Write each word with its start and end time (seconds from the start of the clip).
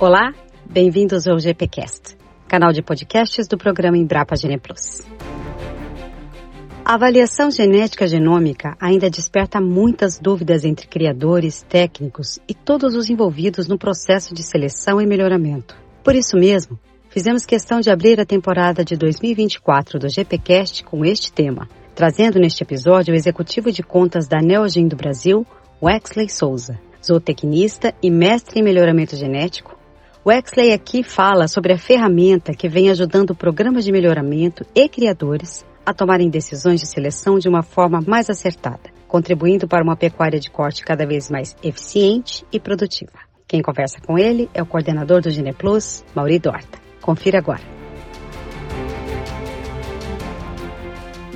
Olá, 0.00 0.32
bem-vindos 0.64 1.28
ao 1.28 1.38
GPcast, 1.38 2.16
canal 2.48 2.72
de 2.72 2.80
podcasts 2.80 3.46
do 3.46 3.58
programa 3.58 3.98
Embrapa 3.98 4.34
Gene 4.34 4.58
Plus. 4.58 5.02
A 6.82 6.94
avaliação 6.94 7.50
genética 7.50 8.06
genômica 8.06 8.74
ainda 8.80 9.10
desperta 9.10 9.60
muitas 9.60 10.18
dúvidas 10.18 10.64
entre 10.64 10.88
criadores, 10.88 11.62
técnicos 11.68 12.38
e 12.48 12.54
todos 12.54 12.94
os 12.94 13.10
envolvidos 13.10 13.68
no 13.68 13.76
processo 13.76 14.32
de 14.32 14.42
seleção 14.42 15.02
e 15.02 15.06
melhoramento. 15.06 15.76
Por 16.02 16.14
isso 16.14 16.34
mesmo, 16.34 16.80
fizemos 17.10 17.44
questão 17.44 17.80
de 17.80 17.90
abrir 17.90 18.18
a 18.18 18.24
temporada 18.24 18.82
de 18.82 18.96
2024 18.96 19.98
do 19.98 20.08
GPcast 20.08 20.82
com 20.82 21.04
este 21.04 21.30
tema, 21.30 21.68
trazendo 21.94 22.38
neste 22.38 22.62
episódio 22.62 23.12
o 23.12 23.16
executivo 23.16 23.70
de 23.70 23.82
contas 23.82 24.26
da 24.26 24.38
Neogen 24.40 24.88
do 24.88 24.96
Brasil, 24.96 25.46
Wexley 25.82 26.30
Souza, 26.30 26.80
zootecnista 27.06 27.94
e 28.02 28.10
mestre 28.10 28.60
em 28.60 28.62
melhoramento 28.62 29.14
genético, 29.14 29.78
Wexley 30.24 30.74
aqui 30.74 31.02
fala 31.02 31.48
sobre 31.48 31.72
a 31.72 31.78
ferramenta 31.78 32.52
que 32.52 32.68
vem 32.68 32.90
ajudando 32.90 33.34
programas 33.34 33.86
de 33.86 33.90
melhoramento 33.90 34.66
e 34.74 34.86
criadores 34.86 35.64
a 35.84 35.94
tomarem 35.94 36.28
decisões 36.28 36.78
de 36.78 36.86
seleção 36.86 37.38
de 37.38 37.48
uma 37.48 37.62
forma 37.62 38.02
mais 38.06 38.28
acertada, 38.28 38.90
contribuindo 39.08 39.66
para 39.66 39.82
uma 39.82 39.96
pecuária 39.96 40.38
de 40.38 40.50
corte 40.50 40.84
cada 40.84 41.06
vez 41.06 41.30
mais 41.30 41.56
eficiente 41.64 42.44
e 42.52 42.60
produtiva. 42.60 43.18
Quem 43.48 43.62
conversa 43.62 43.98
com 44.06 44.18
ele 44.18 44.50
é 44.52 44.62
o 44.62 44.66
coordenador 44.66 45.22
do 45.22 45.30
GenePlus, 45.30 46.04
Mauri 46.14 46.38
Dorta. 46.38 46.78
Confira 47.00 47.38
agora. 47.38 47.62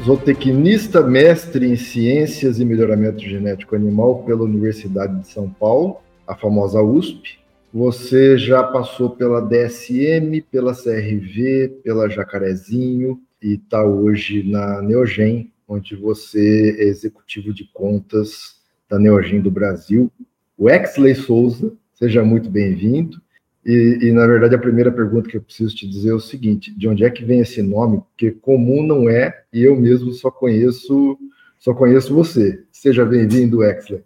Zootecnista, 0.04 1.02
mestre 1.02 1.66
em 1.70 1.76
ciências 1.76 2.60
e 2.60 2.66
melhoramento 2.66 3.22
genético 3.22 3.74
animal 3.74 4.24
pela 4.24 4.42
Universidade 4.42 5.20
de 5.20 5.28
São 5.28 5.48
Paulo, 5.48 5.96
a 6.28 6.36
famosa 6.36 6.82
USP, 6.82 7.42
você 7.74 8.38
já 8.38 8.62
passou 8.62 9.10
pela 9.10 9.40
DSM, 9.40 10.40
pela 10.48 10.72
CRV, 10.72 11.80
pela 11.82 12.08
Jacarezinho 12.08 13.20
e 13.42 13.54
está 13.54 13.84
hoje 13.84 14.48
na 14.48 14.80
Neogen, 14.80 15.52
onde 15.66 15.96
você 15.96 16.76
é 16.78 16.84
executivo 16.84 17.52
de 17.52 17.68
contas 17.72 18.60
da 18.88 18.96
Neogen 18.96 19.40
do 19.40 19.50
Brasil. 19.50 20.08
O 20.56 20.70
Exley 20.70 21.16
Souza, 21.16 21.72
seja 21.94 22.24
muito 22.24 22.48
bem-vindo. 22.48 23.20
E, 23.66 23.98
e, 24.02 24.12
na 24.12 24.24
verdade, 24.24 24.54
a 24.54 24.58
primeira 24.58 24.92
pergunta 24.92 25.28
que 25.28 25.36
eu 25.36 25.42
preciso 25.42 25.74
te 25.74 25.88
dizer 25.88 26.10
é 26.10 26.14
o 26.14 26.20
seguinte: 26.20 26.72
de 26.78 26.86
onde 26.86 27.04
é 27.04 27.10
que 27.10 27.24
vem 27.24 27.40
esse 27.40 27.60
nome? 27.60 28.02
Porque 28.02 28.30
comum 28.30 28.86
não 28.86 29.10
é, 29.10 29.42
e 29.52 29.64
eu 29.64 29.74
mesmo 29.74 30.12
só 30.12 30.30
conheço, 30.30 31.18
só 31.58 31.74
conheço 31.74 32.14
você. 32.14 32.62
Seja 32.70 33.04
bem-vindo, 33.04 33.64
Exley. 33.64 34.04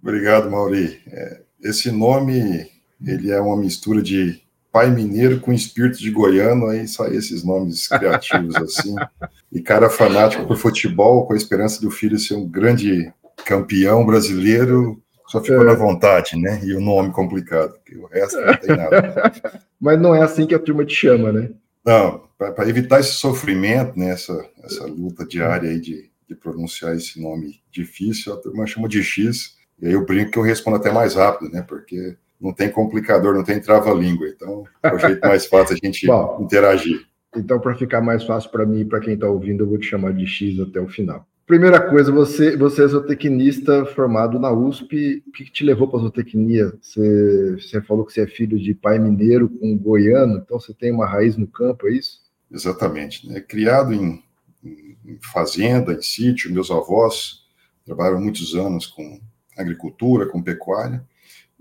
Obrigado, 0.00 0.48
Mauri. 0.48 1.00
É, 1.08 1.40
esse 1.60 1.90
nome 1.90 2.70
ele 3.04 3.30
é 3.30 3.40
uma 3.40 3.56
mistura 3.56 4.02
de 4.02 4.40
pai 4.72 4.90
mineiro 4.90 5.40
com 5.40 5.52
espírito 5.52 5.98
de 5.98 6.10
goiano, 6.10 6.66
aí 6.66 6.86
sai 6.86 7.16
esses 7.16 7.42
nomes 7.42 7.88
criativos 7.88 8.54
assim. 8.62 8.94
E 9.52 9.60
cara 9.60 9.90
fanático 9.90 10.46
por 10.46 10.56
futebol, 10.56 11.26
com 11.26 11.32
a 11.32 11.36
esperança 11.36 11.80
do 11.80 11.90
filho 11.90 12.18
ser 12.18 12.34
um 12.34 12.46
grande 12.46 13.12
campeão 13.44 14.06
brasileiro, 14.06 15.02
só 15.26 15.40
ficou 15.40 15.62
é. 15.62 15.64
na 15.64 15.74
vontade, 15.74 16.36
né? 16.36 16.60
E 16.64 16.74
o 16.74 16.80
nome 16.80 17.12
complicado, 17.12 17.74
porque 17.74 17.96
o 17.96 18.06
resto 18.06 18.40
não 18.40 18.56
tem 18.56 18.76
nada. 18.76 19.32
Mas 19.80 20.00
não 20.00 20.14
é 20.14 20.22
assim 20.22 20.46
que 20.46 20.54
a 20.54 20.58
turma 20.58 20.84
te 20.84 20.94
chama, 20.94 21.32
né? 21.32 21.50
Não, 21.84 22.24
para 22.36 22.68
evitar 22.68 23.00
esse 23.00 23.12
sofrimento, 23.12 23.98
né, 23.98 24.10
essa, 24.10 24.44
essa 24.62 24.84
luta 24.86 25.24
diária 25.24 25.70
aí 25.70 25.80
de, 25.80 26.10
de 26.28 26.34
pronunciar 26.34 26.94
esse 26.94 27.20
nome 27.20 27.60
difícil, 27.70 28.34
a 28.34 28.36
turma 28.36 28.66
chama 28.66 28.88
de 28.88 29.02
X, 29.02 29.56
e 29.80 29.86
aí 29.86 29.92
eu 29.92 30.04
brinco 30.04 30.32
que 30.32 30.38
eu 30.38 30.42
respondo 30.42 30.76
até 30.76 30.92
mais 30.92 31.14
rápido, 31.14 31.50
né? 31.50 31.62
Porque 31.62 32.16
não 32.40 32.52
tem 32.52 32.70
complicador, 32.70 33.34
não 33.34 33.44
tem 33.44 33.60
trava-língua. 33.60 34.28
Então, 34.28 34.64
é 34.82 34.94
o 34.94 34.98
jeito 34.98 35.26
mais 35.26 35.46
fácil 35.46 35.76
a 35.76 35.86
gente 35.86 36.06
Bom, 36.08 36.38
interagir. 36.42 37.06
Então, 37.36 37.60
para 37.60 37.74
ficar 37.76 38.00
mais 38.00 38.24
fácil 38.24 38.50
para 38.50 38.66
mim 38.66 38.80
e 38.80 38.84
para 38.84 39.00
quem 39.00 39.14
está 39.14 39.28
ouvindo, 39.28 39.64
eu 39.64 39.68
vou 39.68 39.78
te 39.78 39.86
chamar 39.86 40.12
de 40.12 40.26
X 40.26 40.58
até 40.58 40.80
o 40.80 40.88
final. 40.88 41.26
Primeira 41.46 41.80
coisa, 41.80 42.12
você, 42.12 42.56
você 42.56 42.84
é 42.84 42.86
zootecnista 42.86 43.84
formado 43.84 44.38
na 44.38 44.52
USP. 44.52 45.22
O 45.26 45.32
que, 45.32 45.44
que 45.44 45.50
te 45.50 45.64
levou 45.64 45.88
para 45.88 45.98
a 45.98 46.02
zootecnia? 46.02 46.72
Você, 46.80 47.56
você 47.58 47.82
falou 47.82 48.04
que 48.04 48.12
você 48.12 48.22
é 48.22 48.26
filho 48.26 48.56
de 48.56 48.72
pai 48.72 49.00
mineiro 49.00 49.48
com 49.48 49.76
goiano, 49.76 50.38
então 50.38 50.60
você 50.60 50.72
tem 50.72 50.92
uma 50.92 51.06
raiz 51.06 51.36
no 51.36 51.48
campo, 51.48 51.88
é 51.88 51.92
isso? 51.92 52.20
Exatamente. 52.50 53.28
Né? 53.28 53.40
Criado 53.40 53.92
em, 53.92 54.22
em 54.64 55.18
fazenda, 55.32 55.92
em 55.92 56.02
sítio, 56.02 56.52
meus 56.52 56.70
avós 56.70 57.40
trabalharam 57.84 58.20
muitos 58.20 58.54
anos 58.54 58.86
com 58.86 59.20
agricultura, 59.58 60.26
com 60.26 60.40
pecuária. 60.40 61.04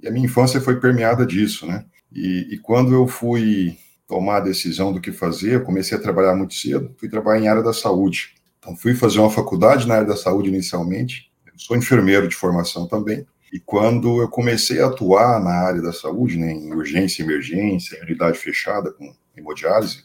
E 0.02 0.08
a 0.08 0.12
minha 0.12 0.26
infância 0.26 0.62
foi 0.62 0.80
permeada 0.80 1.26
disso, 1.26 1.66
né? 1.66 1.86
E, 2.12 2.48
e, 2.52 2.58
quando 2.58 2.94
eu 2.94 3.08
fui 3.08 3.78
tomar 4.08 4.38
a 4.38 4.42
decisão 4.42 4.92
do 4.92 5.00
que 5.00 5.12
fazer, 5.12 5.56
eu 5.56 5.64
comecei 5.64 5.98
a 5.98 6.02
trabalhar 6.02 6.36
muito 6.36 6.56
cedo, 6.56 6.96
fui 6.98 7.08
trabalhar 7.08 7.44
em 7.44 7.48
área 7.48 7.62
da 7.62 7.74
saúde. 7.74 8.34
Então, 8.58 8.76
fui 8.76 8.96
fazer 8.96 9.20
uma 9.20 9.30
faculdade 9.30 9.88
na 9.88 9.96
área 9.96 10.08
da 10.08 10.16
saúde 10.16 10.50
inicialmente, 10.50 11.32
eu 11.46 11.54
sou 11.58 11.78
enfermeiro 11.78 12.28
de 12.28 12.36
formação 12.36 12.88
também, 12.88 13.26
e 13.54 13.60
quando 13.60 14.22
eu 14.22 14.28
comecei 14.28 14.82
a 14.82 14.88
atuar 14.88 15.40
na 15.44 15.52
área 15.52 15.82
da 15.82 15.94
saúde, 15.94 16.38
né, 16.38 16.52
em 16.52 16.74
urgência, 16.74 17.24
emergência, 17.24 17.98
em 17.98 18.04
unidade 18.04 18.38
fechada 18.38 18.92
com 18.92 19.14
hemodiálise, 19.36 20.04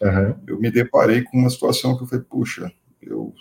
uhum. 0.00 0.34
eu 0.46 0.60
me 0.60 0.70
deparei 0.70 1.22
com 1.22 1.38
uma 1.38 1.50
situação 1.50 1.96
que 1.96 2.04
eu 2.04 2.06
falei, 2.06 2.24
puxa, 2.28 2.72
eu 3.02 3.32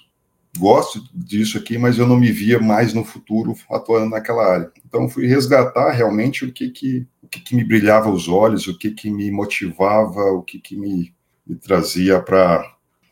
gosto 0.57 1.01
disso 1.13 1.57
aqui, 1.57 1.77
mas 1.77 1.97
eu 1.97 2.07
não 2.07 2.17
me 2.17 2.31
via 2.31 2.59
mais 2.59 2.93
no 2.93 3.03
futuro 3.03 3.55
atuando 3.69 4.09
naquela 4.09 4.45
área. 4.45 4.71
Então 4.87 5.09
fui 5.09 5.27
resgatar 5.27 5.91
realmente 5.91 6.45
o 6.45 6.51
que 6.51 6.69
que, 6.69 7.07
o 7.21 7.27
que, 7.27 7.39
que 7.39 7.55
me 7.55 7.63
brilhava 7.63 8.09
os 8.09 8.27
olhos, 8.27 8.67
o 8.67 8.77
que 8.77 8.91
que 8.91 9.09
me 9.09 9.29
motivava, 9.31 10.21
o 10.31 10.41
que 10.41 10.59
que 10.59 10.75
me, 10.75 11.13
me 11.45 11.55
trazia 11.55 12.19
para 12.19 12.63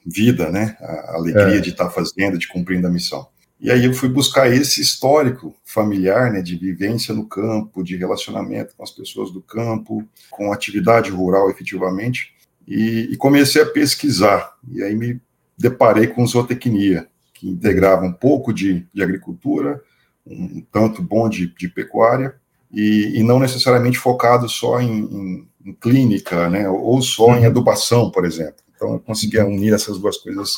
vida, 0.06 0.50
né? 0.50 0.78
A 0.80 1.16
alegria 1.16 1.58
é. 1.58 1.62
de 1.62 1.70
estar 1.70 1.90
fazendo, 1.90 2.38
de 2.38 2.48
cumprindo 2.48 2.88
a 2.88 2.92
missão. 2.92 3.28
E 3.60 3.72
aí 3.72 3.86
eu 3.86 3.94
fui 3.94 4.08
buscar 4.08 4.52
esse 4.52 4.82
histórico 4.82 5.56
familiar, 5.66 6.32
né, 6.32 6.42
de 6.42 6.56
vivência 6.56 7.14
no 7.14 7.26
campo, 7.26 7.84
de 7.84 7.98
relacionamento 7.98 8.76
com 8.76 8.84
as 8.84 8.92
pessoas 8.92 9.32
do 9.32 9.42
campo, 9.42 10.08
com 10.30 10.54
atividade 10.54 11.10
rural 11.10 11.50
efetivamente, 11.50 12.36
e, 12.68 13.10
e 13.12 13.18
comecei 13.18 13.64
a 13.64 13.66
pesquisar. 13.66 14.56
E 14.72 14.84
aí 14.84 14.96
me 14.96 15.20
deparei 15.58 16.06
com 16.06 16.26
zootecnia, 16.28 17.08
que 17.38 17.48
integrava 17.48 18.04
um 18.04 18.12
pouco 18.12 18.52
de, 18.52 18.88
de 18.92 19.04
agricultura, 19.04 19.82
um 20.26 20.62
tanto 20.72 21.04
bom 21.04 21.30
de, 21.30 21.54
de 21.56 21.70
pecuária, 21.70 22.36
e, 22.72 23.20
e, 23.20 23.24
não 23.24 23.40
necessariamente 23.40 23.98
focado 23.98 24.50
só 24.50 24.82
em, 24.82 25.00
em, 25.00 25.48
em 25.66 25.74
clínica, 25.74 26.50
né, 26.50 26.68
ou 26.68 27.02
só 27.02 27.38
em 27.38 27.42
uhum. 27.42 27.46
adubação, 27.46 28.12
por 28.12 28.26
exemplo. 28.26 28.58
Então, 28.76 28.94
eu 28.94 29.00
conseguia 29.00 29.46
uhum. 29.46 29.56
unir 29.56 29.74
essas 29.74 29.98
duas 29.98 30.18
coisas 30.18 30.58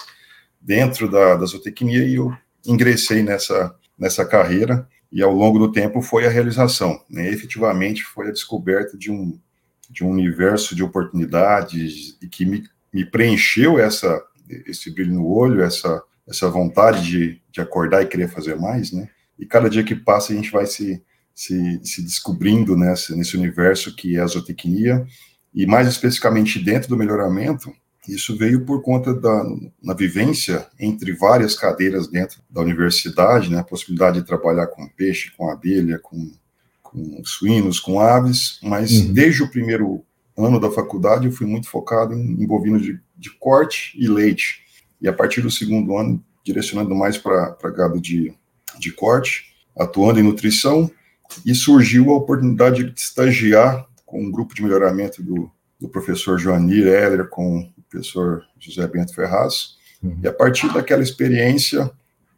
dentro 0.60 1.10
da, 1.10 1.36
da 1.36 1.46
zootecnia 1.46 2.04
e 2.04 2.16
eu 2.16 2.34
ingressei 2.66 3.22
nessa, 3.22 3.76
nessa 3.98 4.26
carreira, 4.26 4.88
e 5.12 5.22
ao 5.22 5.34
longo 5.34 5.60
do 5.60 5.72
tempo 5.72 6.02
foi 6.02 6.26
a 6.26 6.30
realização, 6.30 7.00
né, 7.10 7.30
efetivamente 7.30 8.04
foi 8.04 8.30
a 8.30 8.32
descoberta 8.32 8.98
de 8.98 9.12
um, 9.12 9.38
de 9.90 10.04
um 10.04 10.10
universo 10.10 10.76
de 10.76 10.84
oportunidades 10.84 12.18
e 12.22 12.28
que 12.28 12.46
me, 12.46 12.64
me 12.92 13.06
preencheu 13.06 13.78
essa, 13.78 14.24
esse 14.66 14.90
brilho 14.90 15.14
no 15.14 15.28
olho, 15.28 15.62
essa 15.62 16.02
essa 16.30 16.50
vontade 16.50 17.04
de, 17.04 17.42
de 17.52 17.60
acordar 17.60 18.04
e 18.04 18.08
querer 18.08 18.30
fazer 18.30 18.56
mais, 18.56 18.92
né? 18.92 19.10
E 19.38 19.46
cada 19.46 19.70
dia 19.70 19.84
que 19.84 19.96
passa 19.96 20.32
a 20.32 20.36
gente 20.36 20.52
vai 20.52 20.66
se, 20.66 21.02
se, 21.34 21.80
se 21.84 22.02
descobrindo 22.04 22.78
nessa, 22.78 23.16
nesse 23.16 23.36
universo 23.36 23.96
que 23.96 24.18
é 24.18 24.20
a 24.20 24.28
zootecnia, 24.28 25.06
e 25.54 25.66
mais 25.66 25.88
especificamente 25.88 26.60
dentro 26.60 26.90
do 26.90 26.98
melhoramento, 26.98 27.74
isso 28.08 28.38
veio 28.38 28.66
por 28.66 28.82
conta 28.82 29.14
da 29.14 29.44
na 29.82 29.94
vivência 29.94 30.68
entre 30.80 31.12
várias 31.14 31.56
cadeiras 31.56 32.08
dentro 32.08 32.42
da 32.50 32.62
universidade, 32.62 33.50
né, 33.50 33.60
a 33.60 33.64
possibilidade 33.64 34.20
de 34.20 34.28
trabalhar 34.28 34.68
com 34.68 34.88
peixe, 34.90 35.32
com 35.36 35.50
abelha, 35.50 36.00
com, 36.00 36.32
com 36.84 37.22
suínos, 37.24 37.80
com 37.80 38.00
aves, 38.00 38.60
mas 38.62 38.92
uhum. 38.92 39.14
desde 39.14 39.44
o 39.44 39.50
primeiro 39.50 40.04
ano 40.38 40.60
da 40.60 40.72
faculdade 40.72 41.26
eu 41.26 41.32
fui 41.32 41.46
muito 41.46 41.68
focado 41.68 42.14
em, 42.14 42.42
em 42.42 42.46
bovinos 42.46 42.82
de, 42.82 43.00
de 43.18 43.30
corte 43.32 43.98
e 43.98 44.08
leite 44.08 44.69
e 45.02 45.08
a 45.08 45.14
partir 45.14 45.42
do 45.42 45.52
segundo 45.52 45.98
ano, 45.98 46.24
direcionando 46.44 46.96
mais 46.96 47.18
para 47.18 47.56
gado 47.76 48.00
de, 48.00 48.34
de 48.80 48.92
corte, 48.92 49.54
atuando 49.78 50.20
em 50.20 50.24
nutrição, 50.24 50.90
e 51.46 51.54
surgiu 51.54 52.10
a 52.12 52.18
oportunidade 52.18 52.84
de 52.84 53.00
estagiar 53.00 53.86
com 54.06 54.22
um 54.22 54.32
grupo 54.32 54.56
de 54.56 54.64
melhoramento 54.64 55.22
do, 55.22 55.50
do 55.80 55.88
professor 55.88 56.40
Joanir 56.40 56.88
Heller 56.88 57.30
com 57.30 57.60
o 57.60 57.82
professor 57.90 58.44
José 58.60 58.88
Bento 58.88 59.14
Ferraz, 59.14 59.76
uhum. 60.02 60.20
e 60.24 60.28
a 60.28 60.34
partir 60.34 60.72
daquela 60.74 61.04
experiência, 61.04 61.90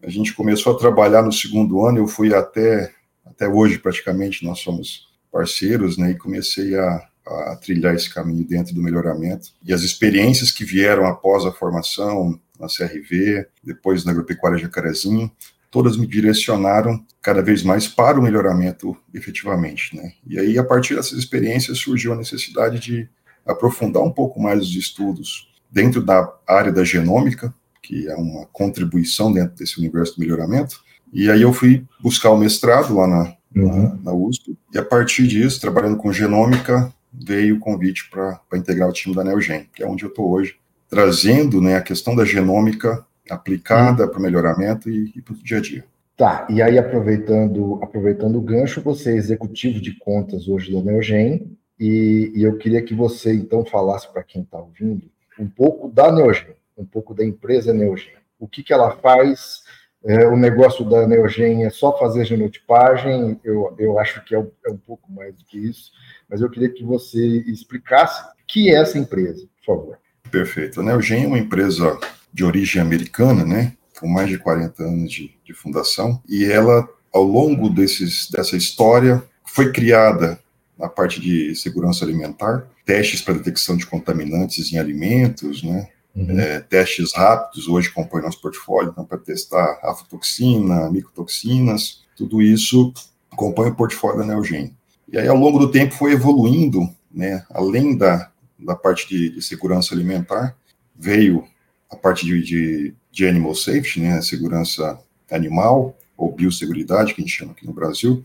a 0.04 0.10
gente 0.10 0.34
começou 0.34 0.76
a 0.76 0.80
trabalhar 0.80 1.22
no 1.22 1.32
segundo 1.32 1.86
ano, 1.86 2.00
eu 2.00 2.08
fui 2.08 2.34
até, 2.34 2.92
até 3.26 3.48
hoje 3.48 3.78
praticamente, 3.78 4.44
nós 4.44 4.60
somos 4.60 5.08
parceiros, 5.32 5.98
né, 5.98 6.12
e 6.12 6.18
comecei 6.18 6.76
a, 6.76 7.08
a 7.26 7.56
trilhar 7.56 7.96
esse 7.96 8.14
caminho 8.14 8.44
dentro 8.44 8.74
do 8.74 8.82
melhoramento. 8.82 9.50
E 9.64 9.74
as 9.74 9.82
experiências 9.82 10.52
que 10.52 10.66
vieram 10.66 11.06
após 11.06 11.46
a 11.46 11.52
formação, 11.52 12.40
na 12.62 12.68
CRV, 12.68 13.48
depois 13.64 14.06
na 14.06 14.12
Agropecuária 14.12 14.58
Jacarezinho, 14.58 15.32
todas 15.70 15.98
me 15.98 16.06
direcionaram 16.06 17.04
cada 17.22 17.42
vez 17.42 17.64
mais 17.64 17.88
para 17.88 18.20
o 18.20 18.24
melhoramento 18.24 18.96
efetivamente, 19.14 19.96
né? 19.96 20.12
E 20.28 20.38
aí, 20.38 20.58
a 20.58 20.64
partir 20.64 20.96
dessas 20.96 21.18
experiências, 21.18 21.80
surgiu 21.80 22.14
a 22.14 22.18
necessidade 22.18 22.80
de 22.80 23.10
aprofundar 23.46 24.04
um 24.04 24.12
pouco 24.12 24.40
mais 24.40 24.62
os 24.62 24.76
estudos 24.76 25.52
dentro 25.72 26.02
da 26.02 26.32
área 26.48 26.72
da 26.72 26.84
genômica, 26.84 27.54
que 27.82 28.08
é 28.08 28.16
uma 28.16 28.46
contribuição 28.48 29.32
dentro 29.32 29.56
desse 29.56 29.80
universo 29.80 30.16
do 30.16 30.20
melhoramento. 30.20 30.82
E 31.12 31.30
aí 31.30 31.42
eu 31.42 31.54
fui 31.54 31.86
buscar 32.00 32.32
o 32.32 32.38
mestrado 32.38 32.96
lá 32.96 33.08
na, 33.08 33.36
uhum. 33.56 33.84
na, 33.84 33.96
na 34.04 34.14
USP, 34.14 34.58
e 34.74 34.78
a 34.78 34.84
partir 34.84 35.28
disso, 35.28 35.60
trabalhando 35.60 35.98
com 35.98 36.12
genômica, 36.12 36.94
veio 37.14 37.56
o 37.56 37.60
convite 37.60 38.10
para 38.10 38.40
integrar 38.56 38.90
o 38.90 38.94
time 38.94 39.16
da 39.16 39.24
Neogen, 39.24 39.70
que 39.74 39.84
é 39.84 39.88
onde 39.88 40.04
eu 40.04 40.10
estou 40.10 40.32
hoje, 40.32 40.56
trazendo 40.92 41.62
né, 41.62 41.78
a 41.78 41.82
questão 41.82 42.14
da 42.14 42.26
genômica 42.26 43.06
aplicada 43.30 44.04
uhum. 44.04 44.10
para 44.10 44.20
o 44.20 44.22
melhoramento 44.22 44.90
e, 44.90 45.14
e 45.16 45.22
para 45.22 45.34
o 45.34 45.38
dia 45.38 45.58
a 45.58 45.62
dia. 45.62 45.86
Tá, 46.18 46.46
e 46.50 46.62
aí 46.62 46.78
aproveitando, 46.78 47.80
aproveitando 47.82 48.36
o 48.36 48.42
gancho, 48.42 48.82
você 48.82 49.14
é 49.14 49.16
executivo 49.16 49.80
de 49.80 49.98
contas 49.98 50.50
hoje 50.50 50.74
da 50.74 50.82
Neogen, 50.82 51.58
e, 51.80 52.32
e 52.36 52.44
eu 52.44 52.58
queria 52.58 52.82
que 52.82 52.94
você 52.94 53.34
então 53.34 53.66
falasse 53.66 54.12
para 54.12 54.22
quem 54.22 54.42
está 54.42 54.60
ouvindo 54.60 55.10
um 55.40 55.48
pouco 55.48 55.88
da 55.88 56.12
Neogen, 56.12 56.54
um 56.78 56.86
pouco 56.86 57.14
da 57.14 57.26
empresa 57.26 57.74
Neogen. 57.74 58.12
O 58.38 58.48
que, 58.48 58.62
que 58.62 58.74
ela 58.74 58.92
faz? 58.98 59.64
É, 60.04 60.28
o 60.28 60.36
negócio 60.36 60.84
da 60.88 61.08
Neogen 61.08 61.64
é 61.64 61.70
só 61.70 61.98
fazer 61.98 62.26
genotipagem, 62.26 63.40
eu, 63.44 63.74
eu 63.80 63.98
acho 63.98 64.24
que 64.26 64.36
é 64.36 64.40
um, 64.40 64.52
é 64.68 64.72
um 64.72 64.78
pouco 64.78 65.10
mais 65.10 65.34
do 65.36 65.46
que 65.46 65.58
isso, 65.58 65.92
mas 66.30 66.42
eu 66.42 66.50
queria 66.50 66.70
que 66.70 66.84
você 66.84 67.20
explicasse 67.48 68.22
o 68.24 68.46
que 68.46 68.70
é 68.70 68.76
essa 68.76 68.98
empresa, 68.98 69.48
por 69.58 69.66
favor. 69.66 70.01
Perfeito. 70.32 70.80
A 70.80 70.84
Neogen 70.84 71.26
é 71.26 71.28
uma 71.28 71.38
empresa 71.38 72.00
de 72.34 72.44
origem 72.44 72.82
americana, 72.82 73.44
né, 73.44 73.74
com 74.00 74.08
mais 74.08 74.30
de 74.30 74.38
40 74.38 74.84
anos 74.84 75.12
de, 75.12 75.32
de 75.44 75.54
fundação, 75.54 76.22
e 76.28 76.46
ela, 76.46 76.88
ao 77.14 77.24
longo 77.24 77.70
desses, 77.70 78.30
dessa 78.32 78.56
história, 78.56 79.22
foi 79.46 79.72
criada 79.72 80.40
na 80.80 80.88
parte 80.88 81.20
de 81.20 81.54
segurança 81.56 82.04
alimentar, 82.04 82.66
testes 82.86 83.22
para 83.22 83.36
detecção 83.36 83.78
de 83.78 83.86
contaminantes 83.86 84.72
em 84.74 84.80
alimentos, 84.80 85.62
né? 85.62 85.90
Uhum. 86.16 86.40
É, 86.40 86.60
testes 86.60 87.14
rápidos 87.14 87.68
hoje 87.68 87.90
compõem 87.90 88.24
nosso 88.24 88.42
portfólio, 88.42 88.90
então 88.92 89.06
para 89.06 89.18
testar 89.18 89.80
aflatoxina, 89.84 90.90
micotoxinas, 90.90 92.02
tudo 92.18 92.42
isso 92.42 92.92
compõe 93.36 93.70
o 93.70 93.76
portfólio 93.76 94.20
da 94.20 94.26
Neogen. 94.26 94.76
E 95.12 95.18
aí, 95.18 95.28
ao 95.28 95.38
longo 95.38 95.60
do 95.60 95.72
tempo, 95.72 95.94
foi 95.94 96.14
evoluindo, 96.14 96.90
né? 97.14 97.46
Além 97.50 97.96
da, 97.96 98.31
da 98.66 98.76
parte 98.76 99.08
de, 99.08 99.30
de 99.30 99.42
segurança 99.42 99.94
alimentar, 99.94 100.56
veio 100.96 101.46
a 101.90 101.96
parte 101.96 102.26
de, 102.26 102.42
de, 102.42 102.94
de 103.12 103.28
animal 103.28 103.56
safety, 103.56 104.00
né? 104.00 104.22
Segurança 104.22 105.00
animal, 105.30 105.98
ou 106.18 106.32
biosseguridade, 106.32 107.14
que 107.14 107.22
a 107.22 107.26
gente 107.26 107.36
chama 107.36 107.52
aqui 107.52 107.66
no 107.66 107.74
Brasil, 107.74 108.24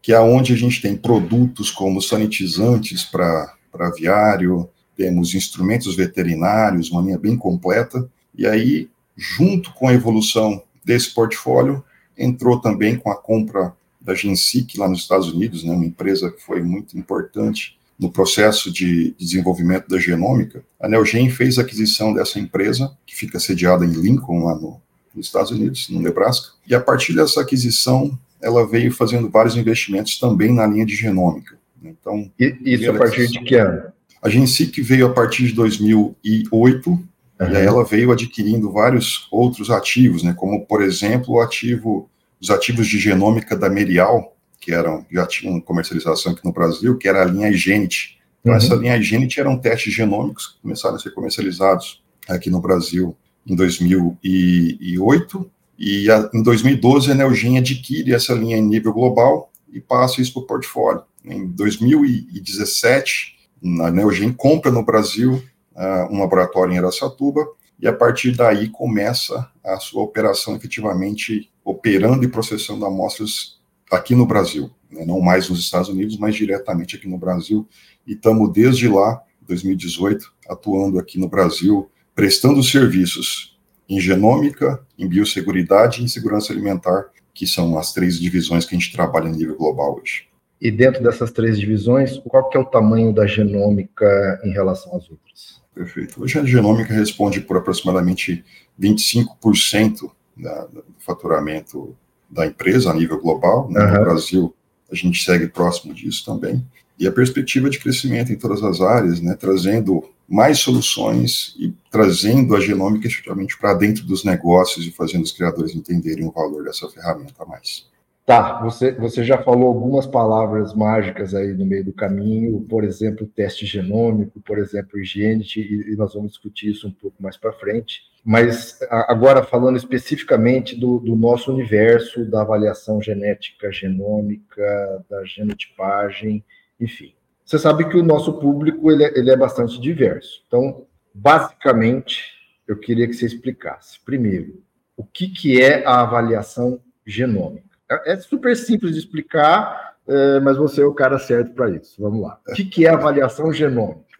que 0.00 0.12
é 0.12 0.20
onde 0.20 0.52
a 0.52 0.56
gente 0.56 0.80
tem 0.80 0.96
produtos 0.96 1.70
como 1.70 2.00
sanitizantes 2.00 3.04
para 3.04 3.56
aviário, 3.74 4.68
temos 4.96 5.34
instrumentos 5.34 5.96
veterinários, 5.96 6.90
uma 6.90 7.02
linha 7.02 7.18
bem 7.18 7.36
completa, 7.36 8.08
e 8.34 8.46
aí, 8.46 8.88
junto 9.16 9.72
com 9.74 9.88
a 9.88 9.94
evolução 9.94 10.62
desse 10.84 11.12
portfólio, 11.12 11.84
entrou 12.16 12.60
também 12.60 12.96
com 12.96 13.10
a 13.10 13.16
compra 13.16 13.74
da 14.00 14.14
Gensic 14.14 14.76
lá 14.78 14.88
nos 14.88 15.00
Estados 15.00 15.32
Unidos, 15.32 15.64
né, 15.64 15.72
uma 15.72 15.86
empresa 15.86 16.30
que 16.30 16.42
foi 16.42 16.62
muito 16.62 16.98
importante 16.98 17.78
no 18.02 18.10
processo 18.10 18.72
de 18.72 19.14
desenvolvimento 19.16 19.88
da 19.88 19.96
genômica. 19.96 20.64
A 20.80 20.88
Neogen 20.88 21.30
fez 21.30 21.56
a 21.56 21.62
aquisição 21.62 22.12
dessa 22.12 22.40
empresa, 22.40 22.92
que 23.06 23.14
fica 23.14 23.38
sediada 23.38 23.84
em 23.84 23.92
Lincoln, 23.92 24.44
lá 24.44 24.56
no, 24.56 24.82
nos 25.14 25.26
Estados 25.26 25.52
Unidos, 25.52 25.88
no 25.88 26.00
Nebraska, 26.00 26.48
e 26.66 26.74
a 26.74 26.80
partir 26.80 27.14
dessa 27.14 27.40
aquisição, 27.40 28.18
ela 28.42 28.66
veio 28.66 28.92
fazendo 28.92 29.30
vários 29.30 29.56
investimentos 29.56 30.18
também 30.18 30.52
na 30.52 30.66
linha 30.66 30.84
de 30.84 30.96
genômica. 30.96 31.56
Então, 31.80 32.28
e, 32.38 32.56
isso 32.64 32.90
a 32.90 32.94
partir 32.94 33.28
de 33.28 33.40
que 33.40 33.54
ano? 33.54 33.92
A 34.20 34.28
Gensic 34.28 34.80
veio 34.82 35.06
a 35.06 35.12
partir 35.12 35.46
de 35.46 35.52
2008, 35.52 36.90
uhum. 36.90 37.04
e 37.40 37.56
aí 37.56 37.64
ela 37.64 37.84
veio 37.84 38.10
adquirindo 38.10 38.70
vários 38.72 39.28
outros 39.30 39.70
ativos, 39.70 40.24
né, 40.24 40.34
como, 40.36 40.66
por 40.66 40.82
exemplo, 40.82 41.34
o 41.34 41.40
ativo, 41.40 42.08
os 42.40 42.50
ativos 42.50 42.88
de 42.88 42.98
genômica 42.98 43.56
da 43.56 43.68
Merial, 43.68 44.36
que 44.62 44.72
eram, 44.72 45.04
já 45.10 45.26
tinham 45.26 45.60
comercialização 45.60 46.32
aqui 46.32 46.44
no 46.44 46.52
Brasil, 46.52 46.96
que 46.96 47.08
era 47.08 47.20
a 47.20 47.24
linha 47.24 47.50
Igenity. 47.50 48.16
Então, 48.40 48.52
uhum. 48.52 48.58
essa 48.58 48.74
linha 48.76 48.96
Igenity 48.96 49.40
eram 49.40 49.58
testes 49.58 49.92
genômicos 49.92 50.46
que 50.46 50.62
começaram 50.62 50.94
a 50.94 50.98
ser 51.00 51.10
comercializados 51.10 52.00
aqui 52.28 52.48
no 52.48 52.60
Brasil 52.60 53.16
em 53.44 53.56
2008, 53.56 55.50
e 55.76 56.08
a, 56.08 56.30
em 56.32 56.44
2012, 56.44 57.10
a 57.10 57.14
Neogen 57.14 57.58
adquire 57.58 58.14
essa 58.14 58.32
linha 58.34 58.56
em 58.56 58.62
nível 58.62 58.92
global 58.92 59.50
e 59.72 59.80
passa 59.80 60.20
isso 60.22 60.32
para 60.32 60.42
o 60.42 60.46
portfólio. 60.46 61.02
Em 61.24 61.44
2017, 61.48 63.36
a 63.80 63.90
Neogen 63.90 64.32
compra 64.32 64.70
no 64.70 64.84
Brasil 64.84 65.42
uh, 65.74 66.14
um 66.14 66.20
laboratório 66.20 66.72
em 66.72 66.78
Aracatuba 66.78 67.44
e 67.80 67.88
a 67.88 67.92
partir 67.92 68.30
daí 68.30 68.68
começa 68.68 69.50
a 69.64 69.76
sua 69.80 70.04
operação 70.04 70.54
efetivamente 70.54 71.50
operando 71.64 72.24
e 72.24 72.28
processando 72.28 72.86
amostras 72.86 73.60
aqui 73.92 74.14
no 74.14 74.26
Brasil, 74.26 74.70
né, 74.90 75.04
não 75.04 75.20
mais 75.20 75.48
nos 75.48 75.60
Estados 75.60 75.88
Unidos, 75.88 76.16
mas 76.16 76.34
diretamente 76.34 76.96
aqui 76.96 77.06
no 77.06 77.18
Brasil. 77.18 77.68
E 78.06 78.14
estamos 78.14 78.50
desde 78.52 78.88
lá, 78.88 79.22
2018, 79.46 80.32
atuando 80.48 80.98
aqui 80.98 81.18
no 81.18 81.28
Brasil, 81.28 81.90
prestando 82.14 82.62
serviços 82.62 83.58
em 83.88 84.00
genômica, 84.00 84.84
em 84.98 85.06
biosseguridade 85.06 86.00
e 86.00 86.04
em 86.04 86.08
segurança 86.08 86.52
alimentar, 86.52 87.10
que 87.34 87.46
são 87.46 87.78
as 87.78 87.92
três 87.92 88.18
divisões 88.18 88.64
que 88.64 88.74
a 88.74 88.78
gente 88.78 88.92
trabalha 88.92 89.26
a 89.26 89.32
nível 89.32 89.56
global 89.56 89.98
hoje. 90.00 90.28
E 90.60 90.70
dentro 90.70 91.02
dessas 91.02 91.30
três 91.30 91.58
divisões, 91.58 92.18
qual 92.18 92.48
que 92.48 92.56
é 92.56 92.60
o 92.60 92.64
tamanho 92.64 93.12
da 93.12 93.26
genômica 93.26 94.40
em 94.44 94.52
relação 94.52 94.96
às 94.96 95.10
outras? 95.10 95.60
Perfeito. 95.74 96.22
Hoje 96.22 96.38
a 96.38 96.44
genômica 96.44 96.92
responde 96.94 97.40
por 97.40 97.56
aproximadamente 97.56 98.44
25% 98.80 100.10
da, 100.36 100.66
do 100.66 100.84
faturamento 100.98 101.96
da 102.32 102.46
empresa 102.46 102.90
a 102.90 102.94
nível 102.94 103.20
global. 103.20 103.70
Né? 103.70 103.84
Uhum. 103.84 103.92
No 103.92 104.00
Brasil, 104.00 104.54
a 104.90 104.94
gente 104.94 105.22
segue 105.22 105.46
próximo 105.46 105.92
disso 105.92 106.24
também. 106.24 106.64
E 106.98 107.06
a 107.06 107.12
perspectiva 107.12 107.68
de 107.68 107.78
crescimento 107.78 108.32
em 108.32 108.36
todas 108.36 108.62
as 108.62 108.80
áreas, 108.80 109.20
né? 109.20 109.36
trazendo 109.38 110.02
mais 110.28 110.60
soluções 110.60 111.54
e 111.58 111.74
trazendo 111.90 112.56
a 112.56 112.60
genômica 112.60 113.06
efetivamente 113.06 113.58
para 113.58 113.74
dentro 113.74 114.04
dos 114.04 114.24
negócios 114.24 114.86
e 114.86 114.90
fazendo 114.90 115.24
os 115.24 115.32
criadores 115.32 115.74
entenderem 115.74 116.26
o 116.26 116.32
valor 116.32 116.64
dessa 116.64 116.88
ferramenta 116.88 117.34
a 117.42 117.44
mais. 117.44 117.86
Tá, 118.24 118.60
você, 118.60 118.92
você 118.92 119.24
já 119.24 119.42
falou 119.42 119.66
algumas 119.66 120.06
palavras 120.06 120.72
mágicas 120.74 121.34
aí 121.34 121.52
no 121.54 121.66
meio 121.66 121.84
do 121.84 121.92
caminho, 121.92 122.60
por 122.70 122.84
exemplo, 122.84 123.26
teste 123.26 123.66
genômico, 123.66 124.40
por 124.40 124.58
exemplo, 124.58 125.00
higiene, 125.00 125.44
e, 125.56 125.96
nós 125.96 126.14
vamos 126.14 126.30
discutir 126.30 126.70
isso 126.70 126.86
um 126.86 126.92
pouco 126.92 127.20
mais 127.20 127.36
para 127.36 127.52
frente. 127.52 128.02
Mas 128.24 128.78
agora 128.90 129.42
falando 129.42 129.76
especificamente 129.76 130.78
do, 130.78 131.00
do, 131.00 131.16
nosso 131.16 131.52
universo 131.52 132.24
da 132.24 132.42
avaliação 132.42 133.02
genética 133.02 133.72
genômica, 133.72 135.04
da 135.10 135.24
genotipagem, 135.24 136.44
enfim. 136.80 137.14
Você 137.44 137.58
sabe 137.58 137.88
que 137.88 137.96
o 137.96 138.04
nosso 138.04 138.38
público 138.38 138.92
ele 138.92 139.02
é, 139.02 139.18
ele 139.18 139.32
é 139.32 139.36
bastante 139.36 139.80
diverso. 139.80 140.44
Então, 140.46 140.86
basicamente, 141.12 142.34
eu 142.68 142.78
queria 142.78 143.08
que 143.08 143.14
você 143.14 143.26
explicasse. 143.26 143.98
Primeiro, 144.04 144.62
o 144.96 145.02
que, 145.02 145.26
que 145.26 145.60
é 145.60 145.84
a 145.84 146.02
avaliação 146.02 146.80
genômica? 147.04 147.71
É, 148.04 148.16
super 148.16 148.56
simples 148.56 148.92
de 148.92 148.98
explicar, 148.98 149.94
é, 150.06 150.40
mas 150.40 150.56
você 150.56 150.82
é 150.82 150.86
o 150.86 150.94
cara 150.94 151.18
certo 151.18 151.52
para 151.52 151.70
isso. 151.70 152.00
Vamos 152.00 152.22
lá. 152.22 152.38
O 152.48 152.52
que, 152.52 152.64
que 152.64 152.86
é 152.86 152.90
avaliação 152.90 153.52
genômica? 153.52 154.12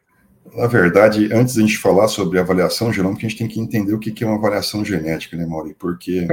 Na 0.55 0.67
verdade, 0.67 1.33
antes 1.33 1.55
de 1.55 1.61
a 1.61 1.67
gente 1.67 1.79
falar 1.79 2.09
sobre 2.09 2.39
avaliação 2.39 2.93
genômica, 2.93 3.25
a 3.25 3.29
gente 3.29 3.39
tem 3.39 3.49
que 3.49 3.61
entender 3.61 3.95
o 3.95 3.99
que 3.99 4.23
é 4.23 4.27
uma 4.27 4.37
avaliação 4.37 4.85
genética, 4.85 5.37
né, 5.37 5.47
Mauri? 5.47 5.75
Porque 5.79 6.27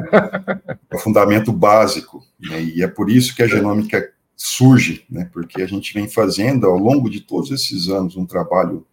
é 0.90 0.96
o 0.96 1.00
fundamento 1.00 1.54
básico, 1.54 2.22
né? 2.40 2.62
e 2.62 2.84
é 2.84 2.88
por 2.88 3.10
isso 3.10 3.36
que 3.36 3.44
a 3.44 3.48
genômica 3.48 4.12
surge, 4.36 5.06
né, 5.10 5.30
porque 5.34 5.62
a 5.62 5.68
gente 5.68 5.94
vem 5.94 6.08
fazendo 6.08 6.66
ao 6.66 6.78
longo 6.78 7.10
de 7.10 7.20
todos 7.20 7.52
esses 7.52 7.90
anos 7.90 8.16
um 8.16 8.26
trabalho 8.26 8.88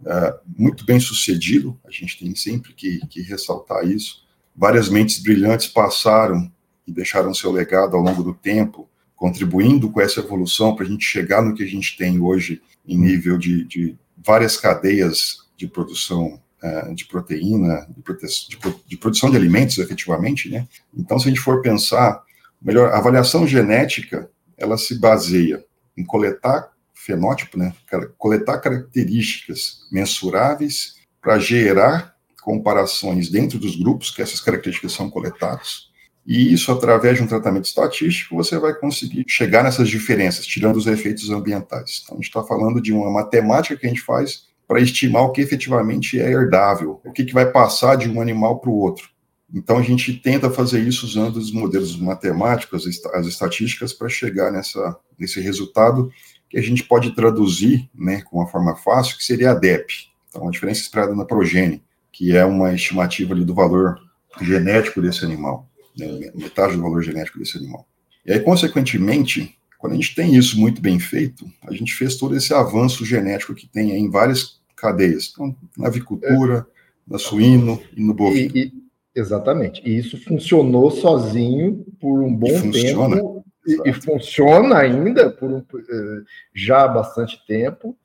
uh, 0.00 0.38
muito 0.58 0.84
bem 0.84 0.98
sucedido, 0.98 1.78
a 1.86 1.90
gente 1.92 2.18
tem 2.18 2.34
sempre 2.34 2.74
que, 2.74 2.98
que, 3.06 3.22
ressaltar 3.22 3.86
isso. 3.86 4.24
Várias 4.54 4.88
mentes 4.88 5.22
brilhantes 5.22 5.68
passaram 5.68 6.50
deixaram 6.90 7.34
seu 7.34 7.50
legado 7.50 7.96
ao 7.96 8.02
longo 8.02 8.22
do 8.22 8.34
tempo, 8.34 8.88
contribuindo 9.14 9.90
com 9.90 10.00
essa 10.00 10.20
evolução 10.20 10.74
para 10.74 10.84
a 10.84 10.88
gente 10.88 11.04
chegar 11.04 11.42
no 11.42 11.54
que 11.54 11.62
a 11.62 11.66
gente 11.66 11.96
tem 11.96 12.20
hoje 12.20 12.62
em 12.86 12.96
nível 12.96 13.36
de, 13.36 13.64
de 13.64 13.98
várias 14.16 14.56
cadeias 14.56 15.38
de 15.56 15.66
produção 15.66 16.40
uh, 16.62 16.94
de 16.94 17.04
proteína, 17.04 17.86
de, 17.94 18.02
prote 18.02 18.26
de, 18.48 18.58
de 18.86 18.96
produção 18.96 19.30
de 19.30 19.36
alimentos, 19.36 19.78
efetivamente, 19.78 20.48
né? 20.48 20.66
Então, 20.96 21.18
se 21.18 21.26
a 21.26 21.28
gente 21.28 21.40
for 21.40 21.60
pensar, 21.60 22.22
melhor, 22.60 22.90
a 22.92 22.98
avaliação 22.98 23.46
genética 23.46 24.30
ela 24.56 24.76
se 24.76 24.98
baseia 24.98 25.64
em 25.96 26.04
coletar 26.04 26.70
fenótipo, 26.94 27.58
né, 27.58 27.74
coletar 28.18 28.58
características 28.58 29.88
mensuráveis 29.90 30.96
para 31.20 31.38
gerar 31.38 32.14
comparações 32.42 33.30
dentro 33.30 33.58
dos 33.58 33.76
grupos 33.76 34.10
que 34.10 34.20
essas 34.20 34.40
características 34.40 34.92
são 34.92 35.10
coletadas 35.10 35.89
E 36.26 36.52
isso, 36.52 36.70
através 36.70 37.16
de 37.16 37.22
um 37.22 37.26
tratamento 37.26 37.64
estatístico, 37.64 38.36
você 38.36 38.58
vai 38.58 38.74
conseguir 38.74 39.24
chegar 39.26 39.64
nessas 39.64 39.88
diferenças, 39.88 40.46
tirando 40.46 40.76
os 40.76 40.86
efeitos 40.86 41.30
ambientais. 41.30 42.02
Então, 42.04 42.16
a 42.16 42.18
gente 42.18 42.28
está 42.28 42.42
falando 42.42 42.80
de 42.80 42.92
uma 42.92 43.10
matemática 43.10 43.76
que 43.76 43.86
a 43.86 43.88
gente 43.88 44.02
faz 44.02 44.44
para 44.68 44.80
estimar 44.80 45.24
o 45.24 45.32
que 45.32 45.40
efetivamente 45.40 46.20
é 46.20 46.30
herdável, 46.30 47.00
o 47.04 47.12
que, 47.12 47.24
que 47.24 47.34
vai 47.34 47.50
passar 47.50 47.96
de 47.96 48.08
um 48.08 48.20
animal 48.20 48.60
para 48.60 48.70
o 48.70 48.76
outro. 48.76 49.08
Então, 49.52 49.78
a 49.78 49.82
gente 49.82 50.12
tenta 50.12 50.48
fazer 50.48 50.80
isso 50.80 51.04
usando 51.04 51.36
os 51.36 51.50
modelos 51.50 51.96
matemáticos, 51.98 52.86
as 53.12 53.26
estatísticas, 53.26 53.92
para 53.92 54.08
chegar 54.08 54.52
nessa, 54.52 54.96
nesse 55.18 55.40
resultado 55.40 56.12
que 56.48 56.58
a 56.58 56.62
gente 56.62 56.84
pode 56.84 57.14
traduzir 57.14 57.88
né, 57.94 58.22
com 58.22 58.38
uma 58.38 58.46
forma 58.46 58.76
fácil, 58.76 59.16
que 59.16 59.24
seria 59.24 59.52
a 59.52 59.54
DEP. 59.54 60.10
Então, 60.28 60.46
a 60.46 60.50
diferença 60.50 60.80
esperada 60.80 61.14
na 61.14 61.24
progênie, 61.24 61.82
que 62.12 62.36
é 62.36 62.44
uma 62.44 62.72
estimativa 62.74 63.34
ali 63.34 63.44
do 63.44 63.54
valor 63.54 63.98
genético 64.40 65.00
desse 65.00 65.24
animal, 65.24 65.68
né, 65.98 66.30
metade 66.34 66.76
do 66.76 66.82
valor 66.82 67.02
genético 67.02 67.38
desse 67.38 67.56
animal. 67.56 67.86
E 68.24 68.32
aí, 68.32 68.40
consequentemente, 68.40 69.56
quando 69.78 69.94
a 69.94 69.96
gente 69.96 70.14
tem 70.14 70.34
isso 70.34 70.58
muito 70.58 70.80
bem 70.80 70.98
feito, 70.98 71.50
a 71.66 71.72
gente 71.72 71.94
fez 71.94 72.16
todo 72.16 72.36
esse 72.36 72.52
avanço 72.52 73.04
genético 73.04 73.54
que 73.54 73.66
tem 73.66 73.92
em 73.92 74.10
várias 74.10 74.60
cadeias, 74.76 75.30
então, 75.32 75.54
na 75.76 75.88
avicultura, 75.88 76.66
é. 76.68 77.12
na 77.12 77.18
suíno 77.18 77.80
e 77.96 78.02
no 78.02 78.14
bovino. 78.14 78.56
E, 78.56 78.64
e 78.64 78.80
Exatamente. 79.14 79.82
E 79.84 79.98
isso 79.98 80.22
funcionou 80.22 80.90
sozinho 80.90 81.84
por 82.00 82.20
um 82.20 82.34
bom 82.34 82.48
e 82.48 82.70
tempo. 82.70 83.44
E, 83.66 83.90
e, 83.90 83.92
funciona 83.92 84.78
ainda 84.78 85.30
por 85.30 85.50
um, 85.50 85.58
eh, 85.58 86.22
já 86.54 86.84
há 86.84 86.88
bastante 86.88 87.44
tempo, 87.46 87.96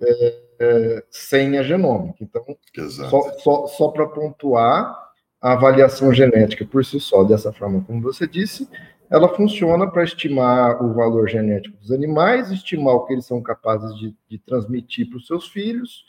é, 0.00 0.38
é, 0.60 1.04
sem 1.10 1.58
a 1.58 1.62
genômica. 1.62 2.18
Então, 2.20 2.44
Exato. 2.76 3.10
só, 3.10 3.38
só, 3.38 3.66
só 3.66 3.88
para 3.88 4.06
pontuar, 4.06 5.09
a 5.40 5.52
avaliação 5.52 6.12
genética 6.12 6.64
por 6.64 6.84
si 6.84 7.00
só, 7.00 7.24
dessa 7.24 7.52
forma 7.52 7.82
como 7.82 8.02
você 8.02 8.26
disse, 8.26 8.68
ela 9.10 9.34
funciona 9.34 9.90
para 9.90 10.04
estimar 10.04 10.82
o 10.82 10.94
valor 10.94 11.28
genético 11.28 11.76
dos 11.78 11.90
animais, 11.90 12.50
estimar 12.50 12.94
o 12.94 13.06
que 13.06 13.14
eles 13.14 13.26
são 13.26 13.42
capazes 13.42 13.96
de, 13.98 14.14
de 14.28 14.38
transmitir 14.38 15.08
para 15.08 15.18
os 15.18 15.26
seus 15.26 15.48
filhos, 15.48 16.04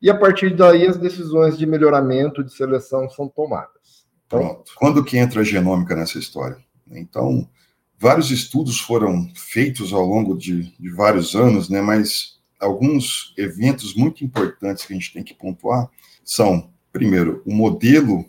e 0.00 0.10
a 0.10 0.14
partir 0.14 0.54
daí 0.54 0.86
as 0.86 0.96
decisões 0.96 1.56
de 1.56 1.66
melhoramento, 1.66 2.44
de 2.44 2.52
seleção 2.54 3.08
são 3.08 3.26
tomadas. 3.28 4.06
Pronto. 4.28 4.72
Quando 4.76 5.02
que 5.02 5.16
entra 5.16 5.40
a 5.40 5.44
genômica 5.44 5.96
nessa 5.96 6.18
história? 6.18 6.58
Então, 6.90 7.48
vários 7.98 8.30
estudos 8.30 8.78
foram 8.78 9.28
feitos 9.34 9.92
ao 9.92 10.04
longo 10.04 10.36
de, 10.36 10.76
de 10.78 10.90
vários 10.90 11.34
anos, 11.34 11.68
né, 11.68 11.80
mas 11.80 12.38
alguns 12.60 13.34
eventos 13.36 13.94
muito 13.94 14.24
importantes 14.24 14.84
que 14.84 14.92
a 14.92 14.96
gente 14.96 15.12
tem 15.12 15.24
que 15.24 15.34
pontuar 15.34 15.88
são, 16.22 16.70
primeiro, 16.92 17.42
o 17.44 17.52
modelo 17.52 18.24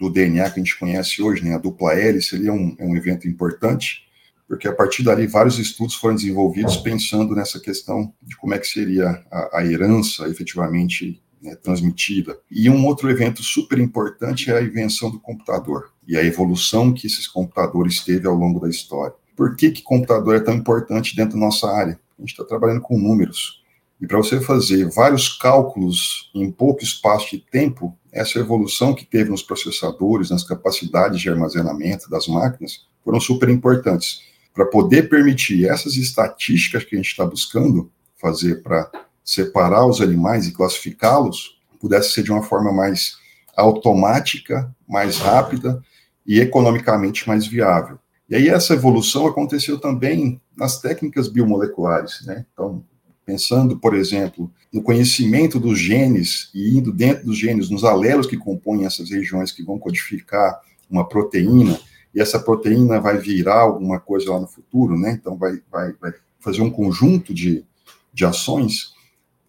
do 0.00 0.08
DNA 0.08 0.50
que 0.50 0.58
a 0.58 0.62
gente 0.62 0.78
conhece 0.78 1.20
hoje, 1.22 1.44
né, 1.44 1.54
a 1.54 1.58
dupla 1.58 1.92
hélice, 1.92 2.34
ele 2.34 2.48
é 2.48 2.52
um, 2.52 2.74
é 2.78 2.84
um 2.86 2.96
evento 2.96 3.28
importante, 3.28 4.08
porque 4.48 4.66
a 4.66 4.72
partir 4.72 5.02
dali 5.02 5.26
vários 5.26 5.58
estudos 5.58 5.94
foram 5.94 6.14
desenvolvidos 6.14 6.78
pensando 6.78 7.34
nessa 7.34 7.60
questão 7.60 8.10
de 8.22 8.34
como 8.38 8.54
é 8.54 8.58
que 8.58 8.66
seria 8.66 9.22
a, 9.30 9.58
a 9.58 9.66
herança 9.66 10.26
efetivamente 10.26 11.22
né, 11.42 11.54
transmitida. 11.54 12.38
E 12.50 12.70
um 12.70 12.86
outro 12.86 13.10
evento 13.10 13.42
super 13.42 13.78
importante 13.78 14.50
é 14.50 14.56
a 14.56 14.62
invenção 14.62 15.10
do 15.10 15.20
computador 15.20 15.92
e 16.08 16.16
a 16.16 16.24
evolução 16.24 16.92
que 16.94 17.06
esses 17.06 17.28
computadores 17.28 18.00
teve 18.00 18.26
ao 18.26 18.34
longo 18.34 18.58
da 18.58 18.70
história. 18.70 19.14
Por 19.36 19.54
que, 19.54 19.70
que 19.70 19.82
computador 19.82 20.34
é 20.34 20.40
tão 20.40 20.54
importante 20.54 21.14
dentro 21.14 21.34
da 21.34 21.44
nossa 21.44 21.70
área? 21.70 22.00
A 22.18 22.22
gente 22.22 22.30
está 22.30 22.44
trabalhando 22.44 22.80
com 22.80 22.98
números. 22.98 23.59
E 24.00 24.06
para 24.06 24.16
você 24.16 24.40
fazer 24.40 24.88
vários 24.88 25.28
cálculos 25.28 26.30
em 26.34 26.50
pouco 26.50 26.82
espaço 26.82 27.30
de 27.32 27.38
tempo, 27.38 27.96
essa 28.10 28.38
evolução 28.38 28.94
que 28.94 29.04
teve 29.04 29.30
nos 29.30 29.42
processadores, 29.42 30.30
nas 30.30 30.42
capacidades 30.42 31.20
de 31.20 31.28
armazenamento 31.28 32.08
das 32.08 32.26
máquinas, 32.26 32.86
foram 33.04 33.20
super 33.20 33.48
importantes. 33.48 34.22
Para 34.54 34.66
poder 34.66 35.08
permitir 35.08 35.68
essas 35.68 35.96
estatísticas 35.96 36.84
que 36.84 36.94
a 36.94 36.98
gente 36.98 37.10
está 37.10 37.24
buscando 37.24 37.90
fazer 38.16 38.62
para 38.62 38.90
separar 39.24 39.86
os 39.86 40.00
animais 40.00 40.46
e 40.46 40.52
classificá-los 40.52 41.60
pudesse 41.78 42.12
ser 42.12 42.22
de 42.22 42.32
uma 42.32 42.42
forma 42.42 42.72
mais 42.72 43.16
automática, 43.56 44.74
mais 44.88 45.18
rápida 45.18 45.82
e 46.26 46.40
economicamente 46.40 47.26
mais 47.28 47.46
viável. 47.46 47.98
E 48.28 48.36
aí 48.36 48.48
essa 48.48 48.74
evolução 48.74 49.26
aconteceu 49.26 49.78
também 49.78 50.40
nas 50.56 50.80
técnicas 50.80 51.26
biomoleculares, 51.28 52.24
né? 52.24 52.46
Então, 52.52 52.84
pensando, 53.30 53.78
por 53.78 53.94
exemplo, 53.94 54.50
no 54.72 54.82
conhecimento 54.82 55.60
dos 55.60 55.78
genes 55.78 56.50
e 56.54 56.76
indo 56.76 56.92
dentro 56.92 57.26
dos 57.26 57.38
genes, 57.38 57.70
nos 57.70 57.84
alelos 57.84 58.26
que 58.26 58.36
compõem 58.36 58.84
essas 58.84 59.10
regiões 59.10 59.52
que 59.52 59.62
vão 59.62 59.78
codificar 59.78 60.60
uma 60.90 61.08
proteína, 61.08 61.78
e 62.12 62.20
essa 62.20 62.40
proteína 62.40 63.00
vai 63.00 63.18
virar 63.18 63.60
alguma 63.60 64.00
coisa 64.00 64.32
lá 64.32 64.40
no 64.40 64.48
futuro, 64.48 64.98
né? 64.98 65.12
Então, 65.12 65.36
vai, 65.36 65.60
vai, 65.70 65.92
vai 66.00 66.12
fazer 66.40 66.60
um 66.60 66.70
conjunto 66.70 67.32
de, 67.32 67.64
de 68.12 68.24
ações 68.24 68.92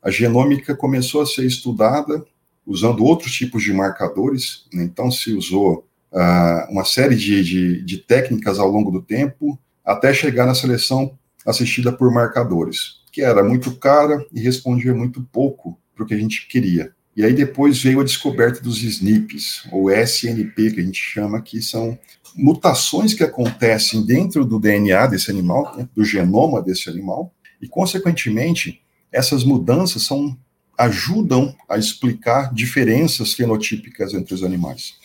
a 0.01 0.09
genômica 0.09 0.75
começou 0.75 1.21
a 1.21 1.25
ser 1.25 1.45
estudada 1.45 2.25
usando 2.65 3.03
outros 3.03 3.31
tipos 3.33 3.63
de 3.63 3.71
marcadores, 3.71 4.65
né? 4.73 4.83
então 4.83 5.11
se 5.11 5.33
usou 5.33 5.85
uh, 6.11 6.71
uma 6.71 6.83
série 6.83 7.15
de, 7.15 7.43
de, 7.43 7.81
de, 7.83 7.97
técnicas 7.97 8.57
ao 8.57 8.67
longo 8.67 8.89
do 8.89 9.01
tempo, 9.01 9.59
até 9.85 10.13
chegar 10.13 10.45
na 10.45 10.55
seleção 10.55 11.17
assistida 11.45 11.91
por 11.91 12.11
marcadores, 12.11 13.00
que 13.11 13.21
era 13.21 13.43
muito 13.43 13.75
cara 13.75 14.25
e 14.33 14.39
respondia 14.39 14.93
muito 14.93 15.21
pouco 15.21 15.77
para 15.93 16.03
o 16.03 16.07
que 16.07 16.13
a 16.13 16.17
gente 16.17 16.47
queria. 16.47 16.93
E 17.15 17.25
aí 17.25 17.33
depois 17.33 17.81
veio 17.81 17.99
a 17.99 18.05
descoberta 18.05 18.61
dos 18.61 18.81
SNPs, 18.81 19.67
ou 19.71 19.91
SNP, 19.91 20.71
que 20.71 20.79
a 20.79 20.83
gente 20.83 21.01
chama, 21.01 21.41
que 21.41 21.61
são 21.61 21.99
mutações 22.35 23.13
que 23.13 23.23
acontecem 23.23 24.05
dentro 24.05 24.45
do 24.45 24.59
DNA 24.59 25.07
desse 25.07 25.29
animal, 25.29 25.75
né, 25.75 25.89
do 25.93 26.05
genoma 26.05 26.61
desse 26.61 26.89
animal, 26.89 27.33
e, 27.61 27.67
consequentemente, 27.67 28.81
essas 29.11 29.43
mudanças 29.43 30.03
são, 30.03 30.37
ajudam 30.77 31.53
a 31.67 31.77
explicar 31.77 32.53
diferenças 32.53 33.33
fenotípicas 33.33 34.13
entre 34.13 34.33
os 34.33 34.43
animais. 34.43 34.95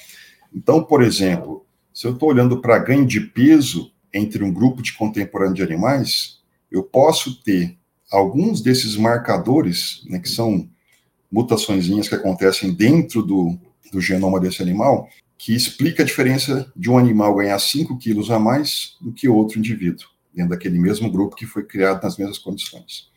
Então, 0.55 0.83
por 0.83 1.03
exemplo, 1.03 1.67
se 1.93 2.07
eu 2.07 2.13
estou 2.13 2.29
olhando 2.29 2.61
para 2.61 2.79
ganho 2.79 3.05
de 3.05 3.21
peso 3.21 3.91
entre 4.15 4.45
um 4.45 4.53
grupo 4.53 4.81
de 4.81 4.93
contemporâneo 4.93 5.57
de 5.57 5.63
animais, 5.63 6.39
eu 6.71 6.85
posso 6.85 7.43
ter 7.43 7.77
alguns 8.11 8.61
desses 8.61 8.97
marcadores, 8.97 10.03
né, 10.09 10.19
que 10.19 10.29
são 10.29 10.69
mutações 11.31 11.89
que 12.09 12.15
acontecem 12.15 12.73
dentro 12.73 13.23
do, 13.23 13.59
do 13.93 14.01
genoma 14.01 14.41
desse 14.41 14.63
animal, 14.63 15.09
que 15.39 15.55
explica 15.55 16.03
a 16.03 16.07
diferença 16.07 16.73
de 16.75 16.91
um 16.91 16.97
animal 16.97 17.35
ganhar 17.35 17.59
5 17.59 17.99
quilos 17.99 18.31
a 18.31 18.39
mais 18.39 18.97
do 19.01 19.13
que 19.13 19.29
outro 19.29 19.59
indivíduo, 19.59 20.07
dentro 20.35 20.51
daquele 20.51 20.79
mesmo 20.79 21.11
grupo 21.11 21.37
que 21.37 21.47
foi 21.47 21.65
criado 21.65 22.03
nas 22.03 22.17
mesmas 22.17 22.39
condições. 22.39 23.09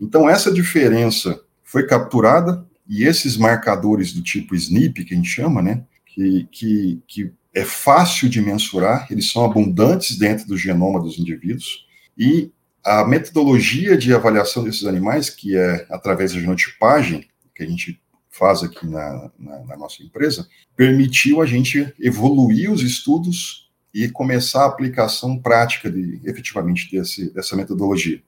Então, 0.00 0.28
essa 0.28 0.50
diferença 0.50 1.40
foi 1.62 1.86
capturada 1.86 2.66
e 2.88 3.04
esses 3.04 3.36
marcadores 3.36 4.12
do 4.12 4.22
tipo 4.22 4.54
SNP, 4.54 5.04
que 5.04 5.14
a 5.14 5.16
gente 5.16 5.28
chama, 5.28 5.62
né, 5.62 5.84
que, 6.06 6.48
que, 6.50 7.02
que 7.06 7.32
é 7.54 7.64
fácil 7.64 8.28
de 8.28 8.40
mensurar, 8.40 9.06
eles 9.10 9.30
são 9.30 9.44
abundantes 9.44 10.18
dentro 10.18 10.46
do 10.46 10.56
genoma 10.56 11.00
dos 11.00 11.18
indivíduos, 11.18 11.86
e 12.18 12.50
a 12.84 13.04
metodologia 13.04 13.96
de 13.96 14.14
avaliação 14.14 14.64
desses 14.64 14.84
animais, 14.84 15.30
que 15.30 15.56
é 15.56 15.86
através 15.90 16.32
da 16.32 16.40
genotipagem, 16.40 17.28
que 17.54 17.62
a 17.62 17.66
gente 17.66 18.00
faz 18.30 18.62
aqui 18.62 18.86
na, 18.86 19.30
na, 19.38 19.58
na, 19.66 19.76
nossa 19.76 20.02
empresa, 20.02 20.48
permitiu 20.74 21.42
a 21.42 21.46
gente 21.46 21.92
evoluir 22.00 22.70
os 22.70 22.82
estudos 22.82 23.70
e 23.92 24.08
começar 24.08 24.62
a 24.62 24.66
aplicação 24.66 25.38
prática 25.38 25.90
de, 25.90 26.20
efetivamente 26.24 26.90
desse, 26.90 27.32
dessa 27.34 27.56
metodologia. 27.56 28.22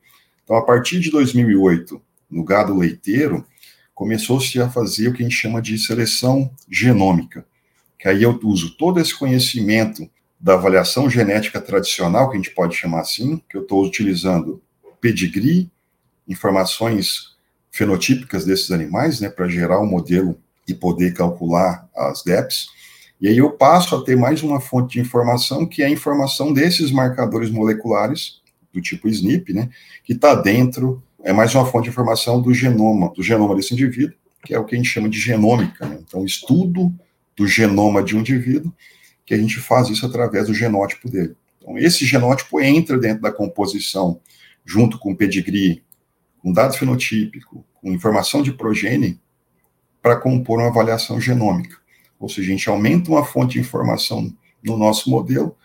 Então, 0.45 0.57
a 0.57 0.63
partir 0.63 1.01
de 1.01 1.11
2008, 1.11 2.03
no 2.31 2.45
gado 2.45 2.77
leiteiro, 2.77 3.47
começou-se 3.95 4.61
a 4.61 4.69
fazer 4.69 5.09
o 5.09 5.13
que 5.13 5.23
a 5.23 5.25
gente 5.25 5.37
chama 5.37 5.63
de 5.63 5.79
seleção 5.79 6.51
genômica, 6.69 7.47
que 7.99 8.09
aí 8.09 8.23
eu 8.23 8.39
uso 8.43 8.77
todo 8.77 8.99
esse 8.99 9.17
conhecimento 9.17 10.11
da 10.43 10.55
avaliação 10.55 11.09
genética 11.09 11.61
tradicional, 11.61 12.29
que 12.29 12.35
a 12.35 12.37
gente 12.37 12.51
pode 12.51 12.75
chamar 12.75 13.03
assim, 13.03 13.41
que 13.49 13.57
eu 13.57 13.63
estou 13.63 13.85
utilizando 13.85 14.61
pedigree, 15.01 15.71
informações 16.27 17.37
fenotípicas 17.71 18.45
desses 18.45 18.73
animais, 18.73 19.21
né, 19.21 19.31
para 19.31 19.49
gerar 19.49 19.81
um 19.81 19.87
modelo 19.87 20.37
e 20.67 20.75
poder 20.75 21.15
calcular 21.15 21.89
as 21.95 22.25
DEPs, 22.25 22.67
e 23.21 23.29
aí 23.29 23.39
eu 23.39 23.53
passo 23.53 23.95
a 23.95 24.03
ter 24.03 24.17
mais 24.17 24.43
uma 24.43 24.61
fonte 24.61 24.95
de 24.95 25.01
informação, 25.01 25.65
que 25.65 25.81
é 25.81 25.87
a 25.87 25.91
informação 25.91 26.53
desses 26.53 26.91
marcadores 26.91 27.51
moleculares, 27.51 28.43
do 28.73 28.81
tipo 28.81 29.09
SNP, 29.09 29.53
né, 29.53 29.69
que 30.03 30.13
está 30.13 30.35
dentro, 30.35 31.01
é 31.23 31.33
mais 31.33 31.55
uma 31.55 31.65
fonte 31.65 31.85
de 31.85 31.91
informação 31.91 32.43
do 32.43 32.53
genoma, 32.53 33.13
do 33.15 33.23
genoma 33.23 33.55
desse 33.55 33.75
indivíduo, 33.75 34.17
que 34.45 34.53
é 34.53 34.59
o 34.59 34.65
que 34.65 34.75
a 34.75 34.79
gente 34.79 34.89
chama 34.89 35.09
de 35.09 35.21
genômica. 35.21 35.87
Né? 35.87 35.99
Então, 36.01 36.25
estudo 36.25 36.93
do 37.37 37.47
genoma 37.47 38.03
de 38.03 38.17
um 38.17 38.21
indivíduo, 38.21 38.73
que 39.25 39.35
a 39.35 39.39
gente 39.39 39.59
faz 39.61 39.89
isso 39.89 40.05
através 40.05 40.47
do 40.47 40.55
genótipo 40.55 41.09
dele. 41.09 41.37
Então, 41.59 41.79
esse 41.79 42.05
genótipo 42.05 42.61
entra 42.61 42.99
dentro 42.99 43.23
da 43.23 43.33
composição, 43.33 44.21
junto 44.65 44.99
com 44.99 45.15
pedigree, 45.15 45.83
com 46.39 46.53
dados 46.53 46.77
fenotípicos, 46.77 47.61
com 47.75 47.93
informação 47.93 48.43
de 48.43 48.53
progênie, 48.53 49.21
para 50.01 50.17
compor 50.17 50.59
uma 50.59 50.69
avaliação 50.69 51.21
genômica. 51.21 51.77
Ou 52.19 52.29
seja, 52.29 52.49
a 52.49 52.51
gente 52.51 52.69
aumenta 52.69 53.11
uma 53.11 53.25
fonte 53.25 53.55
de 53.55 53.61
informação 53.61 54.33
no 54.63 54.77
nosso 54.77 55.11
modelo, 55.11 55.57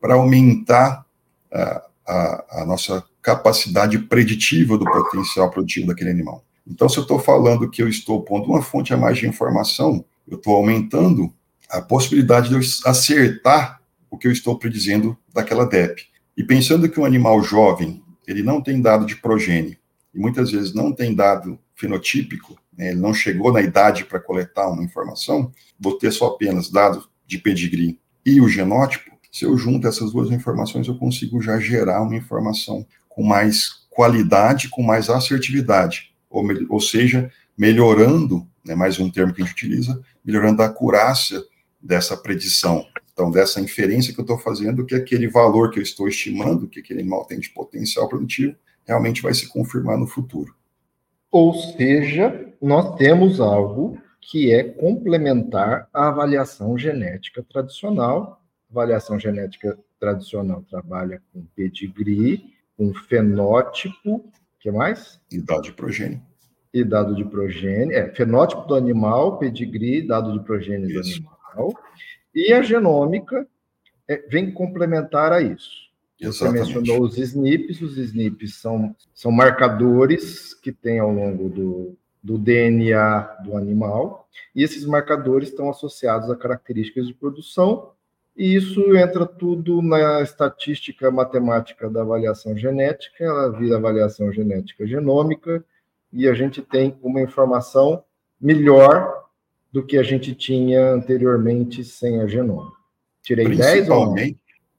para 0.00 0.14
aumentar 0.14 1.04
a, 1.52 1.86
a, 2.06 2.62
a 2.62 2.64
nossa 2.64 3.04
capacidade 3.20 3.98
preditiva 3.98 4.78
do 4.78 4.84
potencial 4.84 5.50
produtivo 5.50 5.88
daquele 5.88 6.10
animal. 6.10 6.44
Então, 6.66 6.88
se 6.88 6.96
eu 6.96 7.02
estou 7.02 7.18
falando 7.18 7.68
que 7.68 7.82
eu 7.82 7.88
estou 7.88 8.22
pondo 8.22 8.46
uma 8.46 8.62
fonte 8.62 8.94
a 8.94 8.96
mais 8.96 9.18
de 9.18 9.26
informação, 9.26 10.04
eu 10.26 10.36
estou 10.36 10.56
aumentando 10.56 11.32
a 11.70 11.80
possibilidade 11.80 12.48
de 12.48 12.54
eu 12.54 12.60
acertar 12.84 13.80
o 14.10 14.18
que 14.18 14.26
eu 14.26 14.32
estou 14.32 14.58
predizendo 14.58 15.16
daquela 15.32 15.64
DEP. 15.64 16.02
E 16.36 16.42
pensando 16.42 16.88
que 16.88 16.98
um 16.98 17.04
animal 17.04 17.42
jovem, 17.42 18.02
ele 18.26 18.42
não 18.42 18.60
tem 18.60 18.80
dado 18.80 19.06
de 19.06 19.16
progênie, 19.16 19.78
e 20.12 20.18
muitas 20.18 20.50
vezes 20.50 20.74
não 20.74 20.92
tem 20.92 21.14
dado 21.14 21.58
fenotípico, 21.74 22.58
né, 22.76 22.90
ele 22.90 23.00
não 23.00 23.14
chegou 23.14 23.52
na 23.52 23.60
idade 23.60 24.04
para 24.04 24.18
coletar 24.18 24.68
uma 24.68 24.82
informação, 24.82 25.52
vou 25.78 25.96
ter 25.96 26.10
só 26.10 26.26
apenas 26.26 26.70
dados 26.70 27.08
de 27.26 27.38
pedigree 27.38 27.98
e 28.26 28.40
o 28.40 28.48
genótipo, 28.48 29.10
se 29.30 29.44
eu 29.44 29.56
junto 29.56 29.86
essas 29.86 30.12
duas 30.12 30.30
informações, 30.30 30.88
eu 30.88 30.96
consigo 30.96 31.40
já 31.40 31.58
gerar 31.58 32.02
uma 32.02 32.16
informação 32.16 32.84
com 33.08 33.22
mais 33.22 33.86
qualidade, 33.88 34.68
com 34.68 34.82
mais 34.82 35.08
assertividade, 35.08 36.12
ou, 36.28 36.44
ou 36.68 36.80
seja, 36.80 37.30
melhorando, 37.56 38.46
né, 38.64 38.74
mais 38.74 38.98
um 38.98 39.10
termo 39.10 39.32
que 39.32 39.42
a 39.42 39.44
gente 39.44 39.54
utiliza, 39.54 40.00
melhorando 40.24 40.62
a 40.62 40.66
acurácia 40.66 41.42
dessa 41.82 42.16
predição, 42.16 42.86
então 43.12 43.30
dessa 43.30 43.60
inferência 43.60 44.12
que 44.12 44.20
eu 44.20 44.24
estou 44.24 44.38
fazendo, 44.38 44.84
que 44.84 44.94
aquele 44.94 45.28
valor 45.28 45.70
que 45.70 45.78
eu 45.78 45.82
estou 45.82 46.08
estimando, 46.08 46.68
que 46.68 46.80
aquele 46.80 47.00
animal 47.00 47.24
tem 47.24 47.38
de 47.38 47.50
potencial 47.50 48.08
produtivo, 48.08 48.54
realmente 48.86 49.22
vai 49.22 49.34
se 49.34 49.48
confirmar 49.48 49.98
no 49.98 50.06
futuro. 50.06 50.54
Ou 51.30 51.54
seja, 51.54 52.52
nós 52.60 52.96
temos 52.96 53.40
algo 53.40 53.98
que 54.20 54.52
é 54.52 54.62
complementar 54.64 55.88
à 55.92 56.08
avaliação 56.08 56.76
genética 56.76 57.42
tradicional. 57.42 58.42
A 58.68 58.72
avaliação 58.72 59.18
genética 59.18 59.78
tradicional 59.98 60.64
trabalha 60.68 61.22
com 61.32 61.44
pedigree, 61.54 62.52
com 62.76 62.92
fenótipo, 62.94 64.24
que 64.58 64.70
mais? 64.70 65.20
E 65.30 65.40
dado 65.40 65.62
de 65.62 65.72
progênio. 65.72 66.20
E 66.72 66.84
dado 66.84 67.14
de 67.14 67.24
progênio, 67.24 67.96
é, 67.96 68.08
fenótipo 68.14 68.62
do 68.62 68.74
animal, 68.74 69.38
pedigree, 69.38 70.06
dado 70.06 70.32
de 70.32 70.44
progênio 70.44 70.88
isso. 70.88 71.00
do 71.00 71.08
animal. 71.08 71.39
E 72.34 72.52
a 72.52 72.62
genômica 72.62 73.46
é, 74.08 74.24
vem 74.28 74.50
complementar 74.50 75.32
a 75.32 75.40
isso. 75.40 75.90
Exatamente. 76.20 76.66
Você 76.66 76.74
mencionou 76.74 77.06
os 77.06 77.16
SNPs, 77.16 77.80
os 77.80 77.96
SNPs 77.96 78.56
são, 78.56 78.94
são 79.14 79.32
marcadores 79.32 80.52
que 80.52 80.70
tem 80.70 80.98
ao 80.98 81.10
longo 81.10 81.48
do, 81.48 81.96
do 82.22 82.36
DNA 82.36 83.20
do 83.44 83.56
animal, 83.56 84.28
e 84.54 84.62
esses 84.62 84.84
marcadores 84.84 85.48
estão 85.48 85.70
associados 85.70 86.30
a 86.30 86.36
características 86.36 87.06
de 87.06 87.14
produção, 87.14 87.92
e 88.36 88.54
isso 88.54 88.94
entra 88.96 89.26
tudo 89.26 89.80
na 89.80 90.20
estatística 90.20 91.10
matemática 91.10 91.88
da 91.88 92.02
avaliação 92.02 92.56
genética, 92.56 93.24
ela 93.24 93.50
vira 93.50 93.76
avaliação 93.76 94.30
genética 94.30 94.86
genômica, 94.86 95.64
e 96.12 96.28
a 96.28 96.34
gente 96.34 96.60
tem 96.60 96.98
uma 97.02 97.20
informação 97.20 98.04
melhor 98.40 99.29
do 99.72 99.84
que 99.84 99.96
a 99.96 100.02
gente 100.02 100.34
tinha 100.34 100.92
anteriormente 100.92 101.84
sem 101.84 102.20
a 102.20 102.26
genômica. 102.26 102.76
Tirei 103.22 103.48
10 103.48 103.88
ou 103.88 104.14
não? 104.14 104.34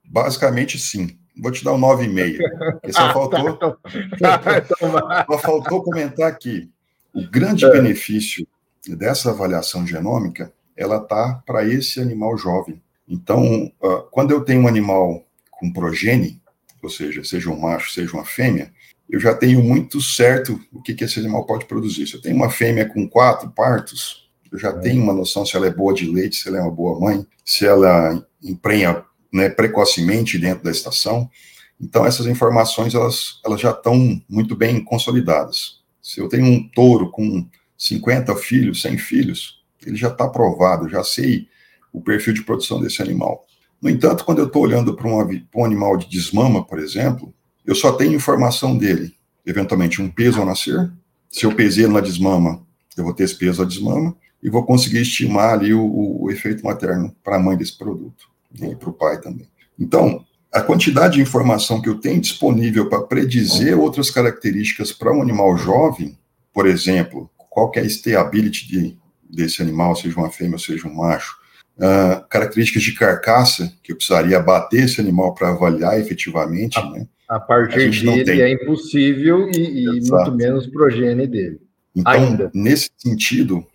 Basicamente, 0.06 0.78
sim. 0.78 1.18
Vou 1.38 1.52
te 1.52 1.64
dar 1.64 1.74
um 1.74 1.80
9,5. 1.80 2.38
Porque 2.74 2.94
só 2.94 3.12
faltou. 3.14 3.78
só 5.28 5.38
faltou 5.38 5.84
comentar 5.84 6.28
aqui. 6.28 6.70
O 7.14 7.30
grande 7.30 7.66
é. 7.66 7.72
benefício 7.72 8.48
dessa 8.88 9.32
avaliação 9.32 9.86
genômica, 9.86 10.52
ela 10.76 11.00
tá 11.00 11.42
para 11.46 11.66
esse 11.66 12.00
animal 12.00 12.38
jovem. 12.38 12.82
Então, 13.08 13.72
uh, 13.82 14.04
quando 14.12 14.32
eu 14.32 14.42
tenho 14.42 14.62
um 14.62 14.68
animal 14.68 15.24
com 15.52 15.72
progenie, 15.72 16.42
ou 16.82 16.90
seja, 16.90 17.24
seja 17.24 17.50
um 17.50 17.60
macho, 17.60 17.92
seja 17.92 18.14
uma 18.14 18.26
fêmea, 18.26 18.72
eu 19.10 19.20
já 19.20 19.36
tenho 19.36 19.62
muito 19.62 20.02
certo 20.02 20.60
o 20.72 20.82
que, 20.82 20.94
que 20.94 21.04
esse 21.04 21.20
animal 21.20 21.46
pode 21.46 21.66
produzir. 21.66 22.08
Se 22.08 22.16
eu 22.16 22.22
tenho 22.22 22.36
uma 22.36 22.50
fêmea 22.50 22.88
com 22.88 23.08
quatro 23.08 23.50
partos, 23.52 24.31
eu 24.52 24.60
já 24.60 24.70
é. 24.70 24.74
tenho 24.80 25.02
uma 25.02 25.14
noção 25.14 25.46
se 25.46 25.56
ela 25.56 25.68
é 25.68 25.74
boa 25.74 25.94
de 25.94 26.06
leite, 26.06 26.36
se 26.36 26.48
ela 26.48 26.58
é 26.58 26.62
uma 26.62 26.72
boa 26.72 27.00
mãe, 27.00 27.26
se 27.46 27.66
ela 27.66 28.26
emprenha 28.44 29.04
né, 29.32 29.50
precocemente 29.50 30.38
dentro 30.38 30.64
da 30.64 30.72
estação. 30.72 31.30
Então, 31.80 32.06
essas 32.06 32.28
informações 32.28 32.94
elas, 32.94 33.40
elas 33.46 33.62
já 33.62 33.72
estão 33.72 34.22
muito 34.28 34.56
bem 34.56 34.84
consolidadas. 34.84 35.80
Se 36.02 36.20
eu 36.20 36.28
tenho 36.28 36.46
um 36.46 36.68
touro 36.70 37.10
com 37.10 37.48
50 37.78 38.36
filhos, 38.36 38.82
100 38.82 38.98
filhos, 38.98 39.64
ele 39.86 39.96
já 39.96 40.10
está 40.10 40.26
aprovado, 40.26 40.90
já 40.90 41.04
sei 41.04 41.48
o 41.94 42.02
perfil 42.02 42.34
de 42.34 42.44
produção 42.44 42.80
desse 42.80 43.02
animal. 43.02 43.46
No 43.82 43.90
entanto, 43.90 44.24
quando 44.24 44.40
eu 44.40 44.46
estou 44.46 44.62
olhando 44.62 44.96
para 44.96 45.08
um 45.08 45.66
animal 45.66 45.98
de 45.98 46.08
desmama, 46.08 46.64
por 46.64 46.78
exemplo, 46.78 47.34
eu 47.66 47.74
só 47.74 47.94
tenho 47.94 48.14
informação 48.14 48.78
dele, 48.78 49.16
eventualmente 49.46 50.02
um 50.02 50.10
peso 50.10 50.40
ao 50.40 50.46
nascer. 50.46 50.92
Se 51.30 51.46
eu 51.46 51.56
pesei 51.56 51.88
na 51.88 52.00
desmama, 52.00 52.64
eu 52.96 53.04
vou 53.04 53.14
ter 53.14 53.24
esse 53.24 53.36
peso 53.36 53.62
à 53.64 53.66
desmama 53.66 54.16
e 54.42 54.50
vou 54.50 54.66
conseguir 54.66 55.02
estimar 55.02 55.54
ali 55.54 55.74
o, 55.74 56.22
o, 56.22 56.32
efeito 56.32 56.64
materno 56.64 57.16
para 57.24 57.36
a 57.36 57.40
mãe 57.40 57.56
desse 57.56 57.78
produto 57.78 58.30
e 58.60 58.76
para 58.76 58.90
o 58.90 58.94
pai 58.94 59.20
também. 59.22 59.48
Então, 59.80 60.26
a 60.52 60.62
quantidade 60.62 61.16
de 61.16 61.22
informação 61.22 61.82
que 61.82 61.88
eu 61.88 61.96
tenho 61.96 62.20
disponível 62.20 62.90
para 62.90 63.04
predizer 63.04 63.80
outras 63.80 64.10
características 64.10 64.92
para 64.92 65.14
um 65.14 65.22
animal 65.22 65.56
jovem, 65.58 66.18
por 66.54 66.68
exemplo, 66.68 67.30
qual 67.50 67.72
é 67.76 67.80
a 67.82 67.86
stability 67.86 68.68
de, 68.68 68.98
desse 69.30 69.62
animal, 69.62 69.96
seja 69.96 70.18
uma 70.18 70.30
fêmea 70.30 70.56
ou 70.56 70.60
seja 70.60 70.88
um 70.88 70.96
macho, 70.96 71.36
uh, 71.78 72.28
características 72.30 72.84
de 72.84 72.94
carcaça, 72.94 73.72
que 73.82 73.92
eu 73.92 73.96
precisaria 73.96 74.40
bater 74.40 74.86
esse 74.86 75.00
animal 75.00 75.34
para 75.34 75.50
avaliar 75.50 76.00
efetivamente, 76.00 76.78
a, 76.78 76.90
né? 76.90 77.08
A 77.30 77.40
partir 77.40 78.10
a 78.10 78.24
dele 78.24 78.42
é 78.42 78.52
impossível 78.52 79.50
e, 79.50 79.86
e 79.86 80.10
muito 80.10 80.32
menos 80.34 80.68
progênie 80.68 81.28
dele. 81.28 81.62
Então, 81.96 82.12
Ainda. 82.12 82.52
nesse 82.54 82.90
sentido, 82.98 83.66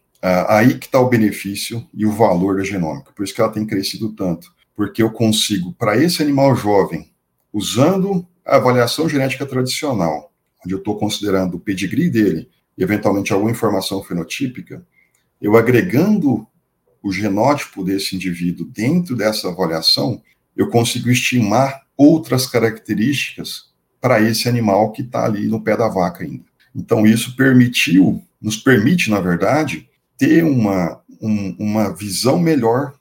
aí 0.48 0.78
que 0.78 0.86
está 0.86 1.00
o 1.00 1.08
benefício 1.08 1.86
e 1.94 2.06
o 2.06 2.12
valor 2.12 2.56
da 2.56 2.64
genômica. 2.64 3.12
Por 3.12 3.24
isso 3.24 3.34
que 3.34 3.40
ela 3.40 3.52
tem 3.52 3.66
crescido 3.66 4.12
tanto 4.12 4.56
porque 4.76 5.02
eu 5.02 5.10
consigo, 5.10 5.72
para 5.72 5.96
esse 5.96 6.22
animal 6.22 6.54
jovem, 6.54 7.10
usando 7.50 8.26
a 8.44 8.56
avaliação 8.56 9.08
genética 9.08 9.46
tradicional, 9.46 10.30
onde 10.64 10.74
eu 10.74 10.78
estou 10.78 10.98
considerando 10.98 11.56
o 11.56 11.60
pedigree 11.60 12.10
dele 12.10 12.50
e 12.76 12.82
eventualmente 12.82 13.32
alguma 13.32 13.50
informação 13.50 14.02
fenotípica, 14.02 14.86
eu 15.40 15.56
agregando 15.56 16.46
o 17.02 17.10
genótipo 17.10 17.82
desse 17.82 18.14
indivíduo 18.14 18.66
dentro 18.66 19.16
dessa 19.16 19.48
avaliação, 19.48 20.22
eu 20.54 20.68
consigo 20.68 21.08
estimar 21.08 21.86
outras 21.96 22.46
características 22.46 23.70
para 23.98 24.20
esse 24.20 24.48
animal 24.48 24.92
que 24.92 25.00
está 25.00 25.24
ali 25.24 25.46
no 25.46 25.62
pé 25.62 25.76
da 25.76 25.88
vaca 25.88 26.22
ainda. 26.22 26.44
Então, 26.74 27.06
isso 27.06 27.34
permitiu, 27.34 28.22
nos 28.40 28.56
permite, 28.58 29.08
na 29.10 29.20
verdade, 29.20 29.88
ter 30.16 30.44
uma, 30.44 31.00
um, 31.20 31.56
uma 31.58 31.94
visão 31.94 32.38
melhor 32.38 32.94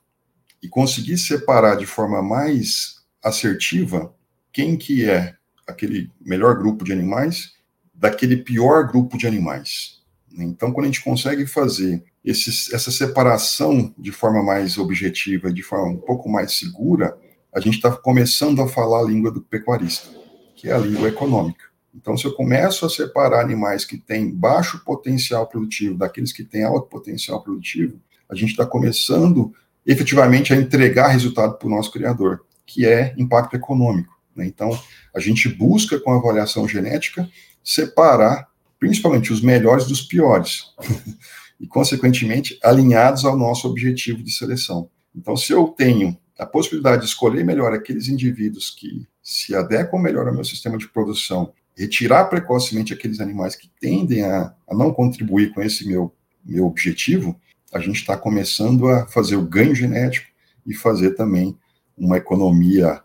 e 0.62 0.68
conseguir 0.68 1.18
separar 1.18 1.76
de 1.76 1.86
forma 1.86 2.22
mais 2.22 2.96
assertiva 3.24 4.14
quem 4.52 4.78
que 4.78 5.10
é 5.10 5.36
aquele 5.68 6.12
melhor 6.22 6.58
grupo 6.58 6.84
de 6.84 6.92
animais 6.92 7.54
daquele 7.94 8.38
pior 8.38 8.88
grupo 8.88 9.18
de 9.18 9.26
animais. 9.28 10.02
Então, 10.38 10.72
quando 10.72 10.86
a 10.86 10.88
gente 10.88 11.04
consegue 11.04 11.46
fazer 11.46 12.04
esses, 12.24 12.74
essa 12.74 12.92
separação 12.92 13.94
de 13.98 14.12
forma 14.12 14.44
mais 14.44 14.78
objetiva, 14.78 15.52
de 15.52 15.64
forma 15.64 15.92
um 15.92 15.98
pouco 15.98 16.30
mais 16.30 16.58
segura, 16.58 17.18
a 17.54 17.60
gente 17.60 17.76
está 17.76 17.92
começando 17.92 18.62
a 18.62 18.68
falar 18.68 19.00
a 19.00 19.08
língua 19.08 19.32
do 19.32 19.42
pecuarista, 19.42 20.10
que 20.56 20.68
é 20.68 20.74
a 20.74 20.78
língua 20.78 21.08
econômica. 21.08 21.66
Então, 21.96 22.18
se 22.18 22.26
eu 22.26 22.34
começo 22.34 22.86
a 22.86 22.90
separar 22.90 23.42
animais 23.42 23.86
que 23.86 23.98
têm 23.98 24.30
baixo 24.30 24.84
potencial 24.84 25.48
produtivo 25.48 25.98
daqueles 25.98 26.34
que 26.34 26.44
têm 26.44 26.64
alto 26.64 26.88
potencial 26.88 27.42
produtivo, 27.42 28.00
a 28.30 28.36
gente 28.36 28.52
está 28.52 28.66
começando 28.66 29.54
efetivamente 29.86 30.54
a 30.54 30.58
entregar 30.58 31.08
resultado 31.08 31.58
para 31.58 31.68
o 31.68 31.72
nosso 31.72 31.92
criador, 31.92 32.46
que 32.66 32.86
é 32.86 33.14
impacto 33.18 33.56
econômico. 33.56 34.14
Né? 34.36 34.46
Então, 34.46 34.78
a 35.16 35.20
gente 35.20 35.48
busca, 35.48 36.00
com 36.00 36.12
a 36.12 36.18
avaliação 36.18 36.68
genética, 36.68 37.30
separar 37.64 38.48
principalmente 38.78 39.32
os 39.32 39.42
melhores 39.42 39.86
dos 39.86 40.02
piores, 40.02 40.74
e, 41.60 41.66
consequentemente, 41.66 42.60
alinhados 42.62 43.24
ao 43.24 43.38
nosso 43.38 43.68
objetivo 43.68 44.22
de 44.22 44.32
seleção. 44.32 44.90
Então, 45.16 45.38
se 45.38 45.54
eu 45.54 45.68
tenho 45.70 46.18
a 46.38 46.46
possibilidade 46.46 47.04
de 47.04 47.08
escolher 47.08 47.46
melhor 47.46 47.74
aqueles 47.74 48.10
indivíduos 48.10 48.70
que 48.70 49.08
se 49.24 49.56
adequam 49.56 50.00
melhor 50.00 50.28
ao 50.28 50.34
meu 50.34 50.44
sistema 50.44 50.78
de 50.78 50.90
produção, 50.90 51.54
retirar 51.78 52.26
precocemente 52.26 52.94
aqueles 52.94 53.20
animais 53.20 53.56
que 53.56 53.70
tendem 53.80 54.24
a, 54.24 54.54
a 54.68 54.76
não 54.76 54.94
contribuir 54.94 55.54
com 55.54 55.62
esse 55.62 55.88
meu, 55.88 56.14
meu 56.44 56.66
objetivo, 56.66 57.40
a 57.74 57.80
gente 57.80 57.98
está 57.98 58.16
começando 58.16 58.88
a 58.88 59.06
fazer 59.08 59.36
o 59.36 59.42
ganho 59.42 59.76
genético 59.76 60.28
e 60.66 60.74
fazer 60.74 61.12
também 61.12 61.58
uma 61.98 62.18
economia 62.18 63.02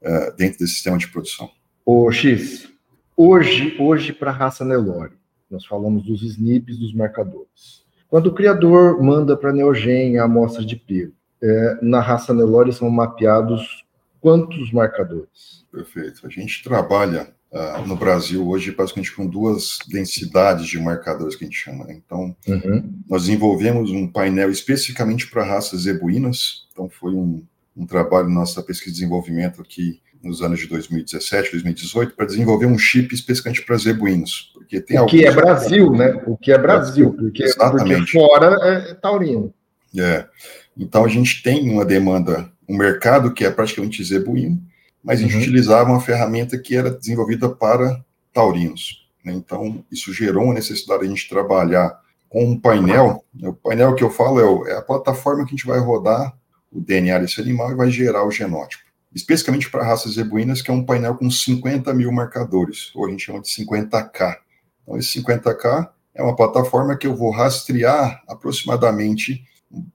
uh, 0.00 0.36
dentro 0.36 0.60
desse 0.60 0.74
sistema 0.74 0.98
de 0.98 1.08
produção. 1.08 1.50
O 1.84 2.10
X, 2.12 2.68
hoje, 3.16 3.76
hoje 3.80 4.12
para 4.12 4.30
a 4.30 4.34
raça 4.34 4.64
Nelore, 4.64 5.14
nós 5.50 5.66
falamos 5.66 6.04
dos 6.04 6.22
SNPs, 6.22 6.78
dos 6.78 6.94
marcadores. 6.94 7.84
Quando 8.08 8.28
o 8.28 8.34
criador 8.34 9.02
manda 9.02 9.36
para 9.36 9.50
a 9.50 9.52
Neogen 9.52 10.18
a 10.18 10.24
amostra 10.24 10.64
de 10.64 10.76
pelo, 10.76 11.12
é, 11.42 11.78
na 11.82 12.00
raça 12.00 12.32
Nelore 12.32 12.72
são 12.72 12.88
mapeados 12.88 13.84
quantos 14.20 14.70
marcadores? 14.72 15.66
Perfeito. 15.72 16.24
A 16.26 16.30
gente 16.30 16.62
trabalha 16.62 17.34
uh, 17.52 17.86
no 17.86 17.96
Brasil 17.96 18.46
hoje 18.48 18.72
basicamente 18.72 19.14
com 19.14 19.26
duas 19.26 19.78
densidades 19.88 20.66
de 20.66 20.78
marcadores 20.78 21.36
que 21.36 21.44
a 21.44 21.46
gente 21.46 21.58
chama. 21.58 21.84
Né? 21.84 22.00
Então, 22.04 22.34
uhum. 22.48 22.92
nós 23.08 23.26
desenvolvemos 23.26 23.90
um 23.90 24.08
painel 24.08 24.50
especificamente 24.50 25.28
para 25.28 25.44
raças 25.44 25.82
zebuínas. 25.82 26.66
Então, 26.72 26.88
foi 26.88 27.12
um, 27.12 27.44
um 27.76 27.86
trabalho 27.86 28.28
nossa 28.28 28.62
pesquisa 28.62 28.90
e 28.90 28.94
desenvolvimento 28.94 29.60
aqui 29.60 30.00
nos 30.22 30.40
anos 30.40 30.60
de 30.60 30.68
2017, 30.68 31.50
2018, 31.50 32.14
para 32.14 32.26
desenvolver 32.26 32.66
um 32.66 32.78
chip 32.78 33.12
especificamente 33.12 33.64
para 33.64 33.76
zebuínos. 33.76 34.52
Porque 34.54 34.80
tem 34.80 34.98
o 35.00 35.06
que 35.06 35.24
é 35.24 35.32
Brasil, 35.32 35.90
né? 35.90 36.22
O 36.26 36.36
que 36.36 36.52
é 36.52 36.58
Brasil, 36.58 37.12
porque, 37.12 37.42
Exatamente. 37.42 38.12
porque 38.12 38.12
fora 38.12 38.56
é 38.62 38.94
taurino. 38.94 39.52
É. 39.98 40.26
Então 40.78 41.04
a 41.04 41.08
gente 41.08 41.42
tem 41.42 41.68
uma 41.68 41.84
demanda, 41.84 42.50
um 42.68 42.76
mercado 42.76 43.32
que 43.34 43.44
é 43.44 43.50
praticamente 43.50 44.02
zebuíno, 44.02 44.62
mas 45.02 45.18
a 45.18 45.22
gente 45.22 45.34
uhum. 45.34 45.40
utilizava 45.40 45.90
uma 45.90 46.00
ferramenta 46.00 46.58
que 46.58 46.76
era 46.76 46.90
desenvolvida 46.90 47.48
para 47.48 48.02
taurinos. 48.32 49.08
Né? 49.24 49.32
Então 49.32 49.84
isso 49.90 50.12
gerou 50.12 50.44
uma 50.44 50.54
necessidade 50.54 51.00
de 51.00 51.06
a 51.06 51.10
gente 51.10 51.28
trabalhar 51.28 51.98
com 52.28 52.44
um 52.44 52.58
painel. 52.58 53.24
Né? 53.34 53.48
O 53.48 53.54
painel 53.54 53.94
que 53.94 54.04
eu 54.04 54.10
falo 54.10 54.66
é, 54.66 54.72
é 54.72 54.76
a 54.76 54.82
plataforma 54.82 55.44
que 55.44 55.50
a 55.50 55.56
gente 55.56 55.66
vai 55.66 55.78
rodar 55.78 56.34
o 56.70 56.80
DNA 56.80 57.18
desse 57.18 57.40
animal 57.40 57.72
e 57.72 57.74
vai 57.74 57.90
gerar 57.90 58.26
o 58.26 58.30
genótipo 58.30 58.92
especificamente 59.14 59.70
para 59.70 59.84
raças 59.84 60.14
zebuínas, 60.14 60.62
que 60.62 60.70
é 60.70 60.74
um 60.74 60.84
painel 60.84 61.14
com 61.14 61.30
50 61.30 61.92
mil 61.94 62.10
marcadores, 62.10 62.90
ou 62.94 63.06
a 63.06 63.10
gente 63.10 63.24
chama 63.24 63.40
de 63.40 63.48
50K. 63.48 64.36
Então, 64.82 64.98
esse 64.98 65.22
50K 65.22 65.90
é 66.14 66.22
uma 66.22 66.34
plataforma 66.34 66.96
que 66.96 67.06
eu 67.06 67.14
vou 67.14 67.30
rastrear 67.30 68.22
aproximadamente 68.26 69.44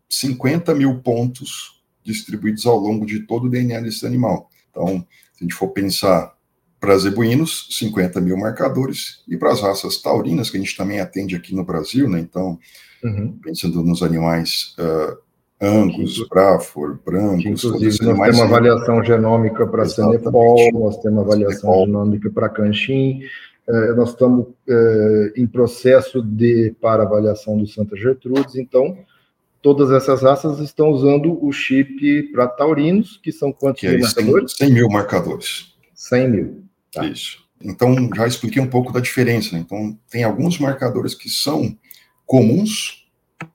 50 0.10 0.74
mil 0.76 1.02
pontos 1.02 1.82
distribuídos 2.04 2.66
ao 2.66 2.78
longo 2.78 3.06
de 3.06 3.22
todo 3.22 3.46
o 3.46 3.50
DNA 3.50 3.82
desse 3.82 4.06
animal. 4.06 4.50
Então, 4.78 5.06
se 5.34 5.44
a 5.44 5.44
gente 5.44 5.56
for 5.56 5.70
pensar 5.70 6.36
para 6.80 6.98
zebuínos, 6.98 7.68
50 7.72 8.22
mil 8.22 8.38
marcadores, 8.38 9.24
e 9.28 9.36
para 9.36 9.52
as 9.52 9.62
raças 9.62 10.00
taurinas, 10.02 10.50
que 10.50 10.58
a 10.58 10.60
gente 10.60 10.78
também 10.78 11.00
atende 11.00 11.36
aqui 11.36 11.56
no 11.56 11.64
Brasil, 11.64 12.08
né? 12.08 12.20
Então, 12.20 12.60
uhum. 13.04 13.38
pensando 13.42 13.82
nos 13.84 14.04
animais 14.04 14.76
uh, 14.78 15.18
Angus, 15.60 16.28
Braford, 16.30 17.00
Brancos. 17.04 17.66
Inclusive, 17.66 18.06
nós 18.06 18.20
temos 18.20 18.38
uma 18.38 18.46
avaliação 18.46 19.04
genômica 19.04 19.66
para 19.66 19.86
Senepol, 19.86 20.72
nós 20.74 20.98
temos 21.00 21.18
uma 21.18 21.22
avaliação 21.24 21.72
Senepol. 21.72 21.86
genômica 21.88 22.30
para 22.30 22.50
Canchim, 22.50 23.22
eh, 23.68 23.94
nós 23.96 24.10
estamos 24.10 24.46
eh, 24.70 25.34
em 25.36 25.48
processo 25.48 26.22
de 26.22 26.76
para 26.80 27.04
avaliação 27.04 27.58
do 27.58 27.66
Santa 27.66 27.96
Gertrudes, 27.98 28.56
então 28.56 28.96
todas 29.62 29.92
essas 29.92 30.22
raças 30.22 30.60
estão 30.60 30.90
usando 30.90 31.44
o 31.44 31.52
chip 31.52 32.32
para 32.32 32.48
taurinos, 32.48 33.20
que 33.22 33.32
são 33.32 33.52
quantos 33.52 33.82
que 33.82 33.90
mil 33.90 34.00
marcadores? 34.00 34.54
100 34.58 34.72
mil 34.72 34.90
marcadores. 34.90 35.76
100 35.94 36.30
mil. 36.30 36.64
Tá. 36.92 37.06
Isso. 37.06 37.46
Então, 37.62 38.10
já 38.16 38.28
expliquei 38.28 38.62
um 38.62 38.70
pouco 38.70 38.94
da 38.94 39.00
diferença. 39.00 39.56
Né? 39.56 39.64
Então, 39.66 39.98
tem 40.10 40.24
alguns 40.24 40.60
marcadores 40.60 41.16
que 41.16 41.30
são 41.30 41.78
comuns 42.26 43.08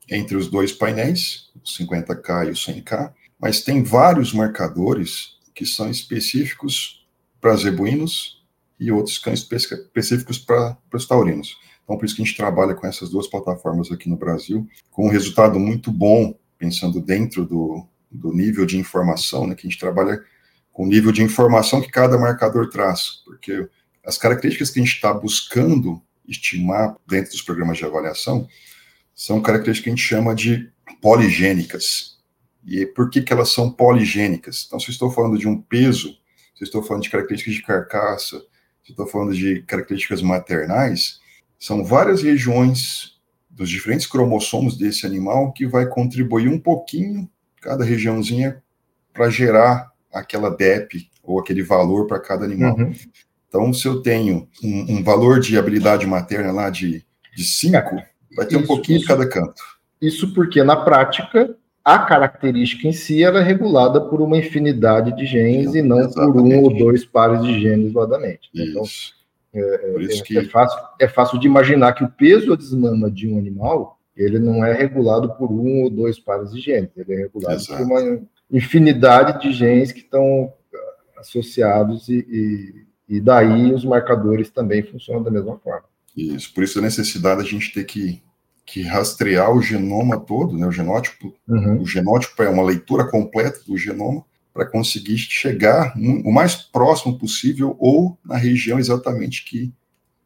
entre 0.09 0.35
os 0.35 0.49
dois 0.49 0.71
painéis, 0.71 1.51
o 1.55 1.59
50K 1.59 2.47
e 2.47 2.51
o 2.51 2.53
100K, 2.53 3.13
mas 3.39 3.61
tem 3.61 3.83
vários 3.83 4.33
marcadores 4.33 5.37
que 5.53 5.65
são 5.65 5.89
específicos 5.89 7.05
para 7.39 7.55
zebuínos 7.55 8.43
e 8.79 8.91
outros 8.91 9.21
são 9.21 9.33
específicos 9.33 10.37
para 10.37 10.77
os 10.93 11.07
taurinos. 11.07 11.57
Então, 11.83 11.97
por 11.97 12.05
isso 12.05 12.15
que 12.15 12.21
a 12.21 12.25
gente 12.25 12.37
trabalha 12.37 12.73
com 12.73 12.87
essas 12.87 13.09
duas 13.09 13.27
plataformas 13.27 13.91
aqui 13.91 14.09
no 14.09 14.15
Brasil, 14.15 14.67
com 14.91 15.05
um 15.07 15.09
resultado 15.09 15.59
muito 15.59 15.91
bom, 15.91 16.33
pensando 16.57 17.01
dentro 17.01 17.45
do, 17.45 17.85
do 18.09 18.31
nível 18.31 18.65
de 18.65 18.77
informação, 18.77 19.45
né, 19.45 19.55
que 19.55 19.67
a 19.67 19.69
gente 19.69 19.79
trabalha 19.79 20.23
com 20.71 20.85
o 20.85 20.87
nível 20.87 21.11
de 21.11 21.21
informação 21.21 21.81
que 21.81 21.91
cada 21.91 22.17
marcador 22.17 22.69
traz, 22.69 23.21
porque 23.25 23.67
as 24.03 24.17
características 24.17 24.69
que 24.69 24.79
a 24.79 24.83
gente 24.83 24.95
está 24.95 25.13
buscando 25.13 26.01
estimar 26.27 26.95
dentro 27.07 27.31
dos 27.31 27.41
programas 27.41 27.77
de 27.77 27.85
avaliação 27.85 28.47
são 29.13 29.41
características 29.41 29.83
que 29.83 29.89
a 29.89 29.95
gente 29.95 30.07
chama 30.07 30.33
de 30.33 30.71
poligênicas. 31.01 32.17
E 32.65 32.85
por 32.85 33.09
que, 33.09 33.21
que 33.21 33.31
elas 33.31 33.49
são 33.49 33.71
poligênicas? 33.71 34.63
Então, 34.65 34.79
se 34.79 34.87
eu 34.87 34.93
estou 34.93 35.11
falando 35.11 35.37
de 35.37 35.47
um 35.47 35.61
peso, 35.61 36.17
se 36.55 36.63
eu 36.63 36.65
estou 36.65 36.81
falando 36.81 37.03
de 37.03 37.09
características 37.09 37.55
de 37.55 37.61
carcaça, 37.61 38.39
se 38.83 38.91
eu 38.91 38.93
estou 38.93 39.07
falando 39.07 39.33
de 39.33 39.61
características 39.63 40.21
maternais, 40.21 41.19
são 41.63 41.81
várias 41.81 42.21
regiões 42.21 43.13
dos 43.49 43.69
diferentes 43.69 44.05
cromossomos 44.05 44.77
desse 44.77 45.05
animal 45.05 45.53
que 45.53 45.65
vai 45.65 45.87
contribuir 45.87 46.49
um 46.49 46.59
pouquinho, 46.59 47.29
cada 47.61 47.85
regiãozinha, 47.85 48.61
para 49.13 49.29
gerar 49.29 49.89
aquela 50.11 50.49
DEP 50.49 51.09
ou 51.23 51.39
aquele 51.39 51.63
valor 51.63 52.05
para 52.05 52.19
cada 52.19 52.43
animal. 52.43 52.75
Uhum. 52.75 52.93
Então, 53.47 53.73
se 53.73 53.87
eu 53.87 54.01
tenho 54.01 54.45
um, 54.61 54.97
um, 54.97 55.03
valor 55.03 55.39
de 55.39 55.57
habilidade 55.57 56.05
materna 56.05 56.51
lá 56.51 56.69
de 56.69 57.05
5, 57.33 57.77
Vai 58.35 58.45
ter 58.45 58.55
isso, 58.55 58.63
um 58.65 58.67
pouquinho 58.67 58.97
isso, 58.97 59.07
de 59.07 59.13
cada 59.13 59.29
canto. 59.29 59.63
Isso 60.01 60.33
porque, 60.33 60.61
na 60.63 60.75
prática, 60.75 61.55
a 61.85 61.99
característica 61.99 62.89
em 62.89 62.93
si 62.93 63.23
ela 63.23 63.39
é 63.39 63.43
regulada 63.43 64.01
por 64.01 64.21
uma 64.21 64.37
infinidade 64.37 65.15
de 65.15 65.25
genes 65.25 65.73
e 65.75 65.81
não 65.81 65.99
Exatamente. 65.99 66.33
por 66.33 66.41
um 66.41 66.61
ou 66.61 66.77
dois 66.77 67.05
pares 67.05 67.41
de 67.41 67.61
genes 67.61 67.91
isoladamente. 67.91 68.49
Então, 68.53 68.83
é, 69.53 69.59
é, 69.59 70.39
é, 70.39 70.45
fácil, 70.45 70.79
é 70.99 71.07
fácil 71.07 71.39
de 71.39 71.47
imaginar 71.47 71.93
que 71.93 72.03
o 72.03 72.09
peso 72.09 72.53
a 72.53 72.55
desmama 72.55 73.09
de 73.09 73.27
um 73.27 73.37
animal 73.37 73.99
ele 74.15 74.39
não 74.39 74.63
é 74.63 74.73
regulado 74.73 75.33
por 75.35 75.51
um 75.51 75.83
ou 75.83 75.89
dois 75.89 76.19
pares 76.19 76.51
de 76.51 76.61
genes, 76.61 76.89
ele 76.95 77.13
é 77.13 77.17
regulado 77.17 77.55
Exato. 77.55 77.77
por 77.77 77.91
uma 77.91 78.21
infinidade 78.51 79.41
de 79.41 79.51
genes 79.51 79.91
que 79.91 80.01
estão 80.01 80.53
associados 81.17 82.09
e, 82.09 82.25
e, 82.29 83.15
e 83.15 83.19
daí 83.19 83.73
os 83.73 83.83
marcadores 83.83 84.49
também 84.49 84.83
funcionam 84.83 85.23
da 85.23 85.31
mesma 85.31 85.57
forma. 85.57 85.85
Isso, 86.15 86.53
por 86.53 86.63
isso 86.63 86.77
a 86.77 86.81
necessidade 86.81 87.41
a 87.41 87.43
gente 87.45 87.73
ter 87.73 87.85
que, 87.85 88.21
que 88.65 88.83
rastrear 88.83 89.51
o 89.51 89.61
genoma 89.61 90.19
todo, 90.19 90.55
né, 90.55 90.67
o 90.67 90.71
genótipo. 90.71 91.33
Uhum. 91.47 91.81
O 91.81 91.85
genótipo 91.87 92.43
é 92.43 92.49
uma 92.49 92.63
leitura 92.63 93.09
completa 93.09 93.59
do 93.65 93.77
genoma 93.77 94.23
para 94.53 94.65
conseguir 94.65 95.17
chegar 95.17 95.93
o 95.97 96.31
mais 96.31 96.55
próximo 96.55 97.17
possível 97.17 97.75
ou 97.79 98.17
na 98.23 98.37
região 98.37 98.77
exatamente 98.77 99.43
que, 99.45 99.73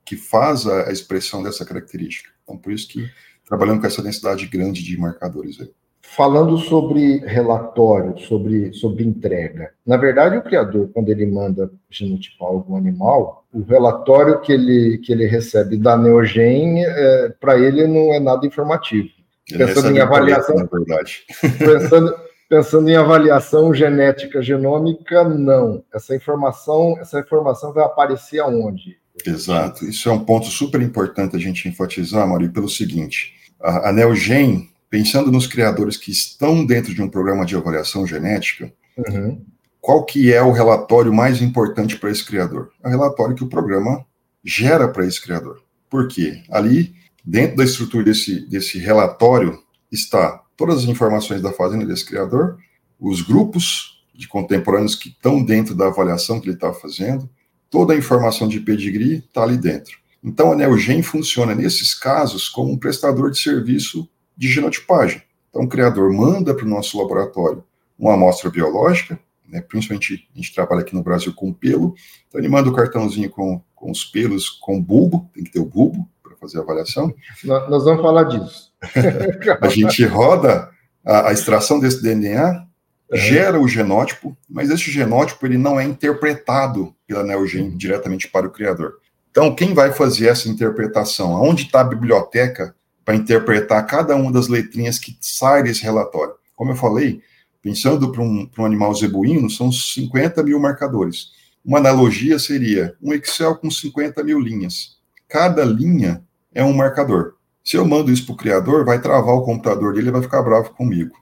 que 0.04 0.18
faz 0.18 0.68
a, 0.68 0.92
expressão 0.92 1.42
dessa 1.42 1.66
característica. 1.66 2.30
Então, 2.44 2.58
por 2.58 2.74
isso 2.74 2.88
que 2.90 3.10
trabalhando 3.48 3.80
com 3.80 3.88
essa 3.88 4.04
densidade 4.04 4.46
grande 4.48 4.84
de 4.84 5.00
marcadores 5.00 5.60
aí. 5.62 5.72
Falando 6.02 6.58
sobre 6.58 7.18
relatório, 7.20 8.18
sobre, 8.20 8.74
sobre 8.74 9.04
entrega, 9.04 9.72
na 9.86 9.98
verdade, 9.98 10.38
o 10.38 10.42
criador, 10.42 10.90
quando 10.94 11.10
ele 11.10 11.26
manda 11.26 11.70
genotipar 11.90 12.48
algum 12.48 12.78
animal, 12.78 13.46
o 13.52 13.62
relatório 13.62 14.40
que 14.40 14.52
ele, 14.52 15.00
que 15.00 15.12
ele 15.12 15.26
recebe 15.26 15.78
da 15.78 15.98
Neogen, 15.98 16.84
é, 16.84 17.30
para 17.40 17.60
ele 17.60 17.86
não 17.88 18.14
é 18.14 18.20
nada 18.20 18.46
informativo. 18.46 19.10
Ele 19.50 19.66
pensando 19.66 19.98
em 19.98 20.00
avaliação, 20.00 20.56
na 20.56 20.66
verdade. 20.66 21.26
pensando, 21.60 22.16
pensando 22.50 22.90
em 22.90 22.96
avaliação 22.96 23.74
genética 23.74 24.42
genômica, 24.42 25.24
não. 25.24 25.84
Essa 25.94 26.16
informação, 26.16 26.98
essa 27.00 27.20
informação 27.20 27.74
vai 27.74 27.84
aparecer 27.84 28.40
aonde? 28.40 28.98
Exato. 29.26 29.86
Isso 29.86 30.10
é 30.10 30.12
um 30.12 30.24
ponto 30.24 30.48
super 30.48 30.82
importante 30.82 31.36
a 31.36 31.40
gente 31.40 31.68
enfatizar, 31.68 32.28
Mário, 32.28 32.52
pelo 32.52 32.70
seguinte: 32.70 33.34
a, 33.60 33.90
a 33.90 33.92
Neogen 33.92 34.70
pensando 34.90 35.32
nos 35.32 35.48
criadores 35.48 35.98
que 35.98 36.12
estão 36.12 36.66
dentro 36.66 36.94
de 36.94 37.02
um 37.02 37.10
programa 37.10 37.46
de 37.46 37.56
avaliação 37.56 38.08
genética, 38.08 38.72
uhum. 38.98 39.44
qual 39.82 40.06
que 40.06 40.34
é 40.34 40.42
o 40.42 40.52
relatório 40.52 41.14
mais 41.14 41.42
importante 41.42 41.98
para 41.98 42.10
esse 42.10 42.26
criador? 42.26 42.72
É 42.84 42.88
o 42.88 42.92
relatório 42.92 43.36
que 43.36 43.44
o 43.44 43.50
programa 43.50 44.06
gera 44.44 44.88
para 44.88 45.06
esse 45.06 45.22
criador. 45.22 45.62
Por 45.90 46.08
quê? 46.08 46.42
Ali, 46.50 46.96
dentro 47.24 47.58
da 47.58 47.64
estrutura 47.64 48.04
desse, 48.04 48.48
desse 48.48 48.78
relatório, 48.78 49.60
está 49.92 50.42
todas 50.58 50.80
as 50.80 50.84
informações 50.86 51.42
da 51.42 51.54
fazenda 51.54 51.86
desse 51.86 52.06
criador, 52.06 52.58
os 53.00 53.22
grupos 53.22 54.04
de 54.14 54.28
contemporâneos 54.28 54.96
que 54.96 55.10
estão 55.10 55.44
dentro 55.44 55.76
da 55.76 55.88
avaliação 55.88 56.42
que 56.42 56.48
ele 56.48 56.56
está 56.56 56.74
fazendo, 56.74 57.30
toda 57.70 57.94
a 57.94 57.98
informação 57.98 58.48
de 58.48 58.60
pedigree 58.60 59.20
está 59.20 59.44
ali 59.44 59.58
dentro. 59.58 59.98
Então, 60.24 60.52
a 60.52 60.56
Neogen 60.56 61.04
funciona, 61.04 61.54
nesses 61.54 61.94
casos, 61.94 62.50
como 62.50 62.72
um 62.72 62.78
prestador 62.78 63.30
de 63.30 63.40
serviço 63.40 64.10
de 64.36 64.48
genotipagem. 64.48 65.22
Então, 65.50 65.62
o 65.62 65.70
criador 65.70 66.12
manda 66.12 66.54
para 66.56 66.66
o 66.66 66.70
nosso 66.70 67.00
laboratório 67.00 67.64
uma 67.98 68.16
amostra 68.16 68.50
biológica, 68.50 69.20
né, 69.48 69.62
principalmente 69.62 70.28
a 70.34 70.38
gente 70.38 70.54
trabalha 70.54 70.82
aqui 70.82 70.94
no 70.94 71.04
Brasil 71.04 71.34
com 71.34 71.54
pelo, 71.54 71.96
então 72.28 72.40
ele 72.40 72.50
manda 72.50 72.70
o 72.70 72.74
cartãozinho 72.74 73.30
com, 73.30 73.62
com 73.74 73.92
os 73.92 74.04
pelos, 74.04 74.50
com 74.50 74.82
bulbo, 74.82 75.30
tem 75.34 75.44
que 75.44 75.52
ter 75.52 75.60
o 75.60 75.66
bulbo 75.66 76.08
para 76.22 76.36
fazer 76.36 76.58
a 76.58 76.62
avaliação. 76.62 77.14
Nós 77.44 77.86
vamos 77.86 78.02
falar 78.02 78.24
disso. 78.26 78.67
a 79.62 79.68
gente 79.68 80.04
roda 80.06 80.70
a, 81.06 81.30
a 81.30 81.34
extração 81.34 81.80
desse 81.80 82.02
DNA, 82.02 82.52
uhum. 82.52 83.18
gera 83.18 83.60
o 83.60 83.68
genótipo, 83.68 84.38
mas 84.50 84.70
esse 84.70 84.92
genótipo 84.92 85.46
ele 85.46 85.58
não 85.58 85.80
é 85.80 85.84
interpretado 85.84 86.94
pela 87.08 87.24
Neogen 87.24 87.70
uhum. 87.70 87.78
diretamente 87.78 88.28
para 88.28 88.48
o 88.48 88.52
criador. 88.52 88.96
Então, 89.32 89.54
quem 89.54 89.74
vai 89.74 89.92
fazer 89.92 90.28
essa 90.28 90.50
interpretação? 90.50 91.34
Onde 91.34 91.64
está 91.64 91.82
a 91.82 91.84
biblioteca 91.84 92.76
para 93.06 93.16
interpretar 93.16 93.86
cada 93.86 94.16
uma 94.16 94.32
das 94.32 94.48
letrinhas 94.48 95.00
que 95.00 95.16
sai 95.22 95.64
desse 95.64 95.84
relatório. 95.84 96.34
Como 96.56 96.72
eu 96.72 96.76
falei, 96.76 97.22
Pensando 97.68 98.14
para 98.14 98.22
um, 98.22 98.50
um 98.58 98.66
animal 98.66 98.96
zebuíno, 98.96 99.50
são 99.50 99.70
50 99.70 100.42
mil 100.42 100.58
marcadores. 100.58 101.32
Uma 101.66 101.80
analogia 101.80 102.40
seria 102.40 102.96
um 103.02 103.14
Excel 103.14 103.56
com 103.58 103.70
50 103.70 104.24
mil 104.24 104.40
linhas. 104.40 104.98
Cada 105.28 105.66
linha 105.66 106.24
é 106.54 106.64
um 106.64 106.72
marcador. 106.72 107.36
Se 107.68 107.76
eu 107.76 107.84
mando 107.84 108.10
isso 108.10 108.26
para 108.26 108.34
o 108.34 108.38
criador, 108.38 108.86
vai 108.86 109.02
travar 109.02 109.36
o 109.36 109.42
computador 109.42 109.94
dele 109.94 110.08
e 110.08 110.12
vai 110.12 110.22
ficar 110.22 110.42
bravo 110.42 110.70
comigo. 110.70 111.14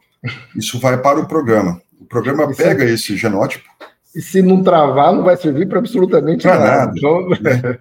Isso 0.55 0.79
vai 0.79 0.95
para 1.01 1.19
o 1.19 1.27
programa. 1.27 1.81
O 1.99 2.05
programa 2.05 2.53
pega 2.53 2.85
esse 2.85 3.17
genótipo. 3.17 3.67
E 4.15 4.21
se 4.21 4.43
não 4.43 4.61
travar, 4.61 5.11
não 5.11 5.23
vai 5.23 5.35
servir 5.37 5.67
para 5.67 5.79
absolutamente 5.79 6.45
nada. 6.45 6.63
nada. 6.63 6.93
Então, 6.95 7.29
né? 7.29 7.79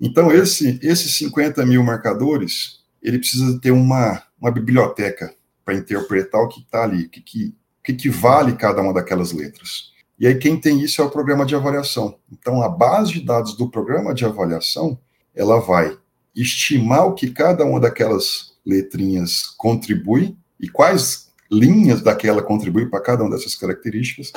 então 0.00 0.30
esse, 0.30 0.78
esses 0.80 1.16
50 1.18 1.66
mil 1.66 1.82
marcadores, 1.82 2.84
ele 3.02 3.18
precisa 3.18 3.58
ter 3.60 3.72
uma, 3.72 4.22
uma 4.40 4.52
biblioteca 4.52 5.34
para 5.64 5.74
interpretar 5.74 6.40
o 6.40 6.48
que 6.48 6.60
está 6.60 6.84
ali, 6.84 7.06
o 7.06 7.10
que, 7.10 7.20
que, 7.20 7.54
que, 7.82 7.94
que 7.94 8.08
vale 8.08 8.52
cada 8.52 8.80
uma 8.80 8.94
daquelas 8.94 9.32
letras. 9.32 9.92
E 10.20 10.28
aí 10.28 10.36
quem 10.36 10.56
tem 10.56 10.80
isso 10.80 11.02
é 11.02 11.04
o 11.04 11.10
programa 11.10 11.44
de 11.44 11.56
avaliação. 11.56 12.16
Então 12.30 12.62
a 12.62 12.68
base 12.68 13.14
de 13.14 13.24
dados 13.24 13.56
do 13.56 13.68
programa 13.68 14.14
de 14.14 14.24
avaliação, 14.24 14.96
ela 15.34 15.58
vai 15.58 15.98
estimar 16.34 17.06
o 17.06 17.14
que 17.14 17.30
cada 17.30 17.64
uma 17.64 17.78
daquelas 17.80 18.54
letrinhas 18.66 19.42
contribui 19.56 20.36
e 20.58 20.68
quais 20.68 21.32
linhas 21.50 22.02
daquela 22.02 22.42
contribui 22.42 22.86
para 22.86 23.00
cada 23.00 23.22
uma 23.22 23.30
dessas 23.30 23.54
características, 23.54 24.32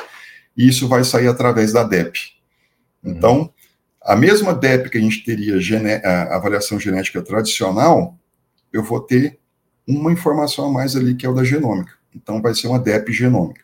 e 0.56 0.68
isso 0.68 0.88
vai 0.88 1.04
sair 1.04 1.28
através 1.28 1.74
da 1.74 1.84
DEP. 1.84 2.18
Uhum. 3.04 3.12
Então, 3.12 3.54
a 4.02 4.16
mesma 4.16 4.54
DEP 4.54 4.90
que 4.90 4.98
a 4.98 5.02
gente 5.02 5.24
teria 5.24 5.56
a 6.04 6.36
avaliação 6.36 6.80
genética 6.80 7.22
tradicional, 7.22 8.18
eu 8.72 8.84
vou 8.84 9.00
ter 9.00 9.40
uma 9.88 10.12
informação 10.12 10.66
a 10.66 10.72
mais 10.72 10.96
ali 10.96 11.16
que 11.16 11.26
é 11.26 11.30
o 11.30 11.34
da 11.34 11.44
genômica. 11.44 11.94
Então, 12.16 12.42
vai 12.42 12.54
ser 12.54 12.68
uma 12.68 12.80
DEP 12.80 13.12
genômica. 13.14 13.62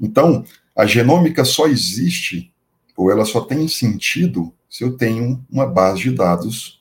Então, 0.00 0.44
a 0.74 0.86
genômica 0.86 1.44
só 1.44 1.66
existe, 1.66 2.52
ou 2.96 3.10
ela 3.10 3.24
só 3.24 3.40
tem 3.40 3.66
sentido, 3.68 4.52
se 4.70 4.84
eu 4.84 4.96
tenho 4.96 5.44
uma 5.50 5.66
base 5.66 6.02
de 6.02 6.10
dados 6.10 6.77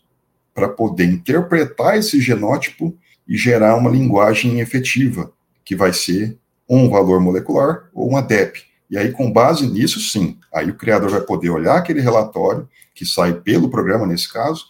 para 0.58 0.68
poder 0.68 1.06
interpretar 1.06 2.00
esse 2.00 2.20
genótipo 2.20 2.98
e 3.28 3.38
gerar 3.38 3.76
uma 3.76 3.92
linguagem 3.92 4.60
efetiva, 4.60 5.32
que 5.64 5.76
vai 5.76 5.94
ser 5.94 6.36
um 6.68 6.90
valor 6.90 7.22
molecular 7.22 7.88
ou 7.94 8.10
uma 8.10 8.24
DEP. 8.24 8.64
E 8.90 8.98
aí, 8.98 9.12
com 9.12 9.32
base 9.32 9.68
nisso, 9.68 10.00
sim, 10.00 10.36
aí 10.52 10.68
o 10.72 10.74
criador 10.74 11.12
vai 11.12 11.22
poder 11.22 11.52
olhar 11.52 11.78
aquele 11.78 12.02
relatório, 12.02 12.68
que 12.96 13.06
sai 13.06 13.34
pelo 13.34 13.70
programa 13.70 14.08
nesse 14.08 14.34
caso, 14.34 14.66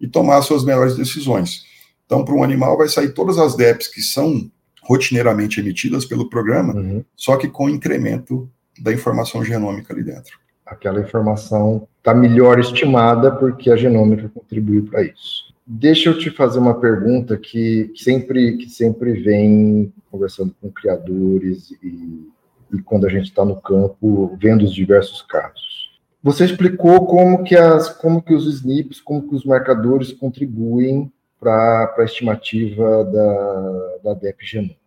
e 0.00 0.08
tomar 0.08 0.38
as 0.38 0.46
suas 0.46 0.64
melhores 0.64 0.96
decisões. 0.96 1.64
Então, 2.06 2.24
para 2.24 2.34
um 2.34 2.42
animal, 2.42 2.78
vai 2.78 2.88
sair 2.88 3.10
todas 3.10 3.36
as 3.36 3.54
DEPs 3.54 3.88
que 3.88 4.00
são 4.00 4.50
rotineiramente 4.84 5.60
emitidas 5.60 6.06
pelo 6.06 6.30
programa, 6.30 6.72
uhum. 6.74 7.04
só 7.14 7.36
que 7.36 7.46
com 7.46 7.68
incremento 7.68 8.50
da 8.80 8.90
informação 8.90 9.44
genômica 9.44 9.92
ali 9.92 10.02
dentro. 10.02 10.38
Aquela 10.70 11.00
informação 11.00 11.88
está 11.98 12.14
melhor 12.14 12.60
estimada 12.60 13.30
porque 13.32 13.70
a 13.72 13.76
genômica 13.76 14.30
contribuiu 14.32 14.84
para 14.84 15.02
isso. 15.02 15.52
Deixa 15.66 16.08
eu 16.08 16.16
te 16.18 16.30
fazer 16.30 16.60
uma 16.60 16.78
pergunta 16.78 17.36
que, 17.36 17.92
sempre, 17.96 18.56
que 18.56 18.70
sempre 18.70 19.12
vem 19.14 19.92
conversando 20.10 20.54
com 20.60 20.70
criadores 20.70 21.72
e, 21.82 22.30
e 22.72 22.82
quando 22.84 23.06
a 23.06 23.10
gente 23.10 23.24
está 23.24 23.44
no 23.44 23.60
campo 23.60 24.36
vendo 24.40 24.64
os 24.64 24.72
diversos 24.72 25.22
casos. 25.22 26.00
Você 26.22 26.44
explicou 26.44 27.04
como 27.06 27.42
que, 27.42 27.56
as, 27.56 27.88
como 27.88 28.22
que 28.22 28.32
os 28.32 28.46
SNPs, 28.46 29.00
como 29.00 29.28
que 29.28 29.34
os 29.34 29.44
marcadores 29.44 30.12
contribuem 30.12 31.10
para 31.40 31.94
a 31.98 32.04
estimativa 32.04 33.04
da, 33.04 33.96
da 34.04 34.14
DEP 34.14 34.44
genômica. 34.44 34.78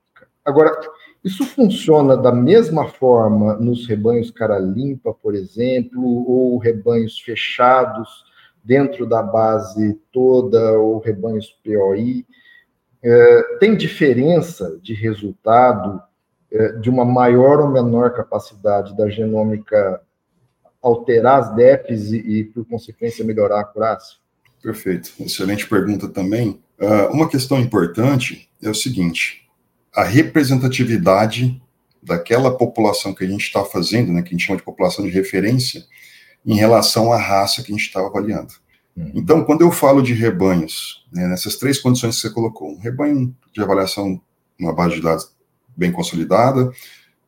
Agora, 0.46 0.80
isso 1.24 1.46
funciona 1.46 2.18
da 2.18 2.32
mesma 2.32 2.90
forma 2.90 3.56
nos 3.56 3.88
rebanhos 3.88 4.30
cara 4.30 4.60
limpa, 4.60 5.14
por 5.14 5.34
exemplo, 5.34 6.04
ou 6.04 6.58
rebanhos 6.58 7.20
fechados 7.20 8.26
dentro 8.64 9.06
da 9.06 9.24
base 9.24 10.00
toda, 10.12 10.74
ou 10.74 11.00
rebanhos 11.00 11.58
POI? 11.64 12.26
É, 13.02 13.58
tem 13.60 13.76
diferença 13.76 14.80
de 14.82 14.94
resultado 14.94 16.02
é, 16.52 16.74
de 16.74 16.90
uma 16.90 17.06
maior 17.06 17.60
ou 17.60 17.70
menor 17.70 18.14
capacidade 18.14 18.96
da 18.96 19.10
genômica 19.10 20.02
alterar 20.82 21.40
as 21.40 21.56
DEPs 21.56 22.12
e, 22.12 22.18
e 22.18 22.44
por 22.44 22.66
consequência, 22.66 23.24
melhorar 23.24 23.58
a 23.58 23.62
acurácia? 23.62 24.18
Perfeito. 24.62 25.12
Excelente 25.20 25.68
pergunta 25.68 26.08
também. 26.10 26.62
Uh, 26.80 27.14
uma 27.14 27.30
questão 27.30 27.60
importante 27.60 28.50
é 28.62 28.70
o 28.70 28.76
seguinte: 28.76 29.48
a 29.96 30.04
representatividade 30.04 31.62
daquela 32.02 32.56
população 32.56 33.14
que 33.14 33.24
a 33.24 33.28
gente 33.28 33.44
está 33.44 33.64
fazendo, 33.64 34.12
né, 34.12 34.22
que 34.22 34.30
a 34.30 34.32
gente 34.32 34.46
chama 34.46 34.58
de 34.58 34.64
população 34.64 35.06
de 35.06 35.12
referência, 35.12 35.86
em 36.46 36.56
relação 36.56 37.14
à 37.14 37.18
raça 37.18 37.64
que 37.64 37.72
a 37.72 37.76
gente 37.76 37.86
está 37.86 38.02
avaliando. 38.02 38.54
Uhum. 38.96 39.12
Então, 39.16 39.44
quando 39.44 39.62
eu 39.62 39.72
falo 39.72 40.02
de 40.02 40.14
rebanhos, 40.14 41.06
né, 41.12 41.28
nessas 41.28 41.56
três 41.56 41.80
condições 41.80 42.16
que 42.16 42.22
você 42.22 42.30
colocou, 42.30 42.72
um 42.72 42.80
rebanho 42.80 43.36
de 43.54 43.62
avaliação, 43.62 44.22
uma 44.60 44.74
base 44.74 44.96
de 44.96 45.02
dados 45.02 45.32
bem 45.76 45.92
consolidada, 45.92 46.72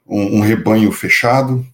um, 0.06 0.38
um 0.38 0.41
rebanho 0.41 0.91
fechado, 0.91 1.65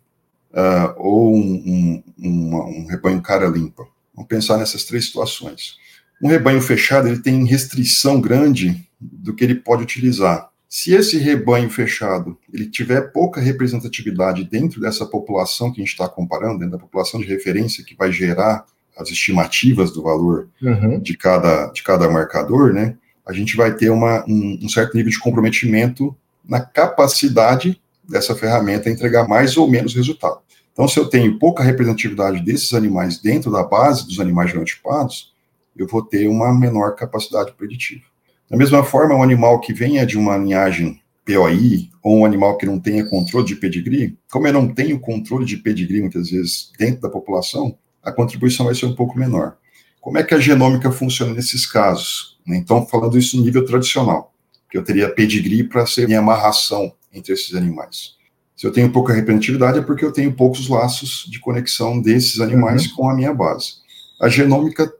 uh, 0.52 0.94
ou 0.98 1.36
um, 1.36 2.04
um, 2.18 2.56
um, 2.56 2.88
rebanho 2.88 3.22
cara 3.22 3.48
limpa. 3.48 3.86
Vamos 4.14 4.30
pensar 4.30 4.58
nessas 4.58 4.84
três 4.84 5.06
situações. 5.06 5.78
Um 6.22 6.28
rebanho 6.28 6.62
fechado, 6.62 7.08
ele 7.08 7.20
tem 7.20 7.46
restrição 7.46 8.22
grande 8.22 8.88
do 9.00 9.34
que 9.34 9.44
ele 9.44 9.56
pode 9.56 9.84
utilizar. 9.84 10.51
Se 10.74 10.94
esse 10.94 11.18
rebanho 11.18 11.70
fechado 11.70 12.38
ele 12.52 12.66
tiver 12.66 13.12
pouca 13.12 13.42
representatividade 13.42 14.46
dentro 14.46 14.80
dessa 14.80 15.06
população 15.06 15.70
que 15.70 15.82
a 15.82 15.84
gente 15.84 15.92
está 15.92 16.08
comparando, 16.08 16.60
dentro 16.60 16.72
da 16.72 16.78
população 16.78 17.20
de 17.20 17.28
referência 17.28 17.84
que 17.84 17.94
vai 17.94 18.10
gerar 18.10 18.66
as 18.98 19.10
estimativas 19.10 19.92
do 19.92 20.02
valor 20.02 20.48
uhum. 20.62 20.98
de, 20.98 21.18
cada, 21.18 21.68
de 21.68 21.84
cada 21.84 22.10
marcador, 22.10 22.72
né, 22.72 22.96
a 23.26 23.34
gente 23.34 23.58
vai 23.58 23.76
ter 23.76 23.90
uma, 23.90 24.24
um, 24.26 24.60
um 24.64 24.70
certo 24.70 24.96
nível 24.96 25.12
de 25.12 25.20
comprometimento 25.20 26.16
na 26.48 26.62
capacidade 26.62 27.82
dessa 28.08 28.34
ferramenta 28.34 28.90
entregar 28.90 29.28
mais 29.28 29.58
ou 29.58 29.70
menos 29.70 29.94
resultado. 29.94 30.40
Então, 30.72 30.88
se 30.88 30.98
eu 30.98 31.06
tenho 31.10 31.38
pouca 31.38 31.64
representatividade 31.64 32.40
desses 32.40 32.74
animais 32.74 33.18
dentro 33.18 33.52
da 33.52 33.62
base 33.62 34.08
dos 34.08 34.22
animais 34.22 34.52
genotipados, 34.52 35.34
eu 35.76 35.86
vou 35.86 36.02
ter 36.02 36.30
uma 36.30 36.58
menor 36.58 36.96
capacidade 36.96 37.52
preditiva. 37.52 38.11
Da 38.52 38.58
mesma 38.58 38.84
forma, 38.84 39.16
um 39.16 39.24
animal 39.24 39.62
que 39.62 39.72
venha 39.72 40.06
de 40.06 40.18
uma 40.18 40.36
linhagem 40.36 41.02
POI, 41.26 41.90
ou 42.04 42.18
um 42.18 42.26
animal 42.26 42.58
que 42.58 42.66
não 42.66 42.78
tenha 42.78 43.10
controle 43.10 43.48
de 43.48 43.56
pedigree, 43.56 44.18
como 44.30 44.46
eu 44.46 44.52
não 44.52 44.68
tenho 44.68 45.00
controle 45.00 45.46
de 45.46 45.56
pedigree 45.56 46.02
muitas 46.02 46.30
vezes 46.30 46.70
dentro 46.78 47.00
da 47.00 47.10
população, 47.10 47.78
a 48.04 48.12
contribuição 48.12 48.66
vai 48.66 48.76
ser 48.76 48.88
um 48.88 48.94
pouco 48.94 49.18
menor. 49.18 49.56
Como 50.02 50.18
é 50.18 50.24
que 50.24 50.34
a 50.34 50.40
genômica 50.40 50.92
funciona 50.92 51.34
nesses 51.34 51.66
casos? 51.66 52.42
Então, 52.46 52.86
falando 52.86 53.18
isso 53.18 53.38
no 53.38 53.44
nível 53.46 53.64
tradicional, 53.64 54.34
que 54.70 54.78
eu 54.78 54.84
teria 54.84 55.08
pedigree 55.08 55.64
para 55.64 55.86
ser 55.86 56.06
minha 56.06 56.20
amarração 56.20 56.92
entre 57.14 57.32
esses 57.32 57.56
animais. 57.56 58.16
Se 58.58 58.68
eu 58.68 58.72
tenho 58.74 58.92
pouca 58.92 59.14
representatividade 59.14 59.80
é 59.80 59.82
porque 59.82 60.04
eu 60.04 60.12
tenho 60.12 60.34
poucos 60.34 60.68
laços 60.68 61.26
de 61.32 61.40
conexão 61.40 62.02
desses 62.02 62.42
animais 62.42 62.86
uhum. 62.88 62.96
com 62.98 63.10
a 63.10 63.16
minha 63.16 63.34
base. 63.34 63.76
A 64.20 64.28
genômica 64.28 64.92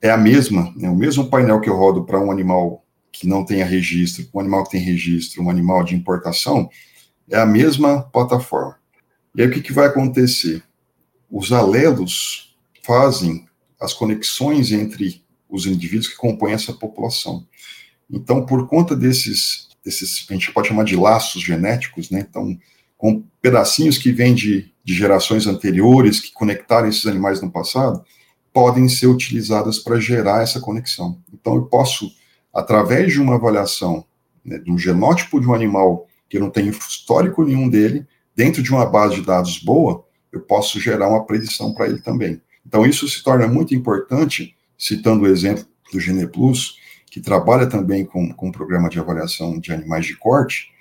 é 0.00 0.08
a 0.08 0.16
mesma, 0.16 0.72
né, 0.74 0.88
o 0.88 0.96
mesmo 0.96 1.28
painel 1.28 1.60
que 1.60 1.68
eu 1.68 1.76
rodo 1.76 2.02
para 2.04 2.18
um 2.18 2.30
animal 2.30 2.85
que 3.20 3.26
não 3.26 3.44
tenha 3.44 3.64
registro, 3.64 4.26
um 4.34 4.40
animal 4.40 4.64
que 4.64 4.72
tem 4.72 4.80
registro, 4.80 5.42
um 5.42 5.50
animal 5.50 5.82
de 5.82 5.94
importação, 5.94 6.68
é 7.30 7.38
a 7.38 7.46
mesma 7.46 8.02
plataforma. 8.02 8.76
E 9.34 9.42
aí 9.42 9.48
o 9.48 9.50
que, 9.50 9.60
que 9.60 9.72
vai 9.72 9.86
acontecer? 9.86 10.62
Os 11.30 11.52
alelos 11.52 12.56
fazem 12.82 13.46
as 13.80 13.92
conexões 13.92 14.72
entre 14.72 15.22
os 15.48 15.66
indivíduos 15.66 16.08
que 16.08 16.16
compõem 16.16 16.52
essa 16.52 16.72
população. 16.72 17.46
Então, 18.10 18.44
por 18.44 18.66
conta 18.68 18.94
desses, 18.94 19.68
desses 19.84 20.26
a 20.30 20.32
gente 20.32 20.52
pode 20.52 20.68
chamar 20.68 20.84
de 20.84 20.96
laços 20.96 21.42
genéticos, 21.42 22.10
né? 22.10 22.26
Então, 22.28 22.56
com 22.96 23.22
pedacinhos 23.42 23.98
que 23.98 24.12
vêm 24.12 24.34
de, 24.34 24.72
de 24.82 24.94
gerações 24.94 25.46
anteriores, 25.46 26.20
que 26.20 26.32
conectaram 26.32 26.88
esses 26.88 27.06
animais 27.06 27.42
no 27.42 27.50
passado, 27.50 28.04
podem 28.52 28.88
ser 28.88 29.06
utilizadas 29.06 29.78
para 29.78 30.00
gerar 30.00 30.42
essa 30.42 30.60
conexão. 30.60 31.20
Então, 31.32 31.56
eu 31.56 31.66
posso 31.66 32.10
através 32.56 33.12
de 33.12 33.20
uma 33.20 33.34
avaliação 33.34 34.02
né, 34.42 34.58
de 34.58 34.72
um 34.72 34.78
genótipo 34.78 35.38
de 35.38 35.46
um 35.46 35.52
animal 35.52 36.06
que 36.26 36.38
não 36.38 36.48
tenho 36.48 36.70
histórico 36.70 37.44
nenhum 37.44 37.68
dele, 37.68 38.06
dentro 38.34 38.62
de 38.62 38.72
uma 38.72 38.86
base 38.86 39.16
de 39.16 39.22
dados 39.22 39.58
boa, 39.58 40.04
eu 40.32 40.40
posso 40.40 40.80
gerar 40.80 41.08
uma 41.08 41.26
predição 41.26 41.74
para 41.74 41.86
ele 41.86 41.98
também. 41.98 42.40
Então, 42.66 42.86
isso 42.86 43.06
se 43.08 43.22
torna 43.22 43.46
muito 43.46 43.74
importante, 43.74 44.56
citando 44.78 45.24
o 45.24 45.26
exemplo 45.26 45.66
do 45.92 46.00
GenePlus, 46.00 46.78
que 47.10 47.20
trabalha 47.20 47.66
também 47.66 48.06
com, 48.06 48.32
com 48.32 48.48
um 48.48 48.52
programa 48.52 48.88
de 48.88 48.98
avaliação 48.98 49.58
de 49.60 49.70
animais 49.70 50.06
de 50.06 50.16
corte. 50.16 50.72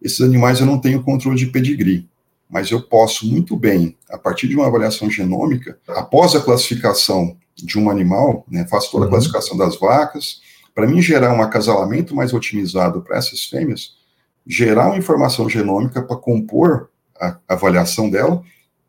Esses 0.00 0.20
animais 0.20 0.60
eu 0.60 0.66
não 0.66 0.80
tenho 0.80 1.02
controle 1.02 1.36
de 1.36 1.46
pedigree, 1.46 2.08
mas 2.48 2.70
eu 2.70 2.80
posso 2.80 3.26
muito 3.26 3.56
bem, 3.56 3.96
a 4.08 4.16
partir 4.16 4.46
de 4.46 4.54
uma 4.54 4.68
avaliação 4.68 5.10
genômica, 5.10 5.78
após 5.88 6.36
a 6.36 6.40
classificação 6.40 7.36
de 7.56 7.76
um 7.78 7.90
animal, 7.90 8.44
né, 8.48 8.66
faço 8.68 8.92
toda 8.92 9.04
a 9.04 9.06
uhum. 9.06 9.12
classificação 9.12 9.56
das 9.56 9.76
vacas, 9.78 10.40
para 10.74 10.86
mim 10.86 11.00
gerar 11.00 11.32
um 11.32 11.42
acasalamento 11.42 12.14
mais 12.14 12.32
otimizado 12.32 13.00
para 13.02 13.16
essas 13.16 13.44
fêmeas, 13.44 13.96
gerar 14.46 14.88
uma 14.88 14.98
informação 14.98 15.48
genômica 15.48 16.02
para 16.02 16.16
compor 16.16 16.90
a 17.18 17.38
avaliação 17.48 18.10
dela 18.10 18.42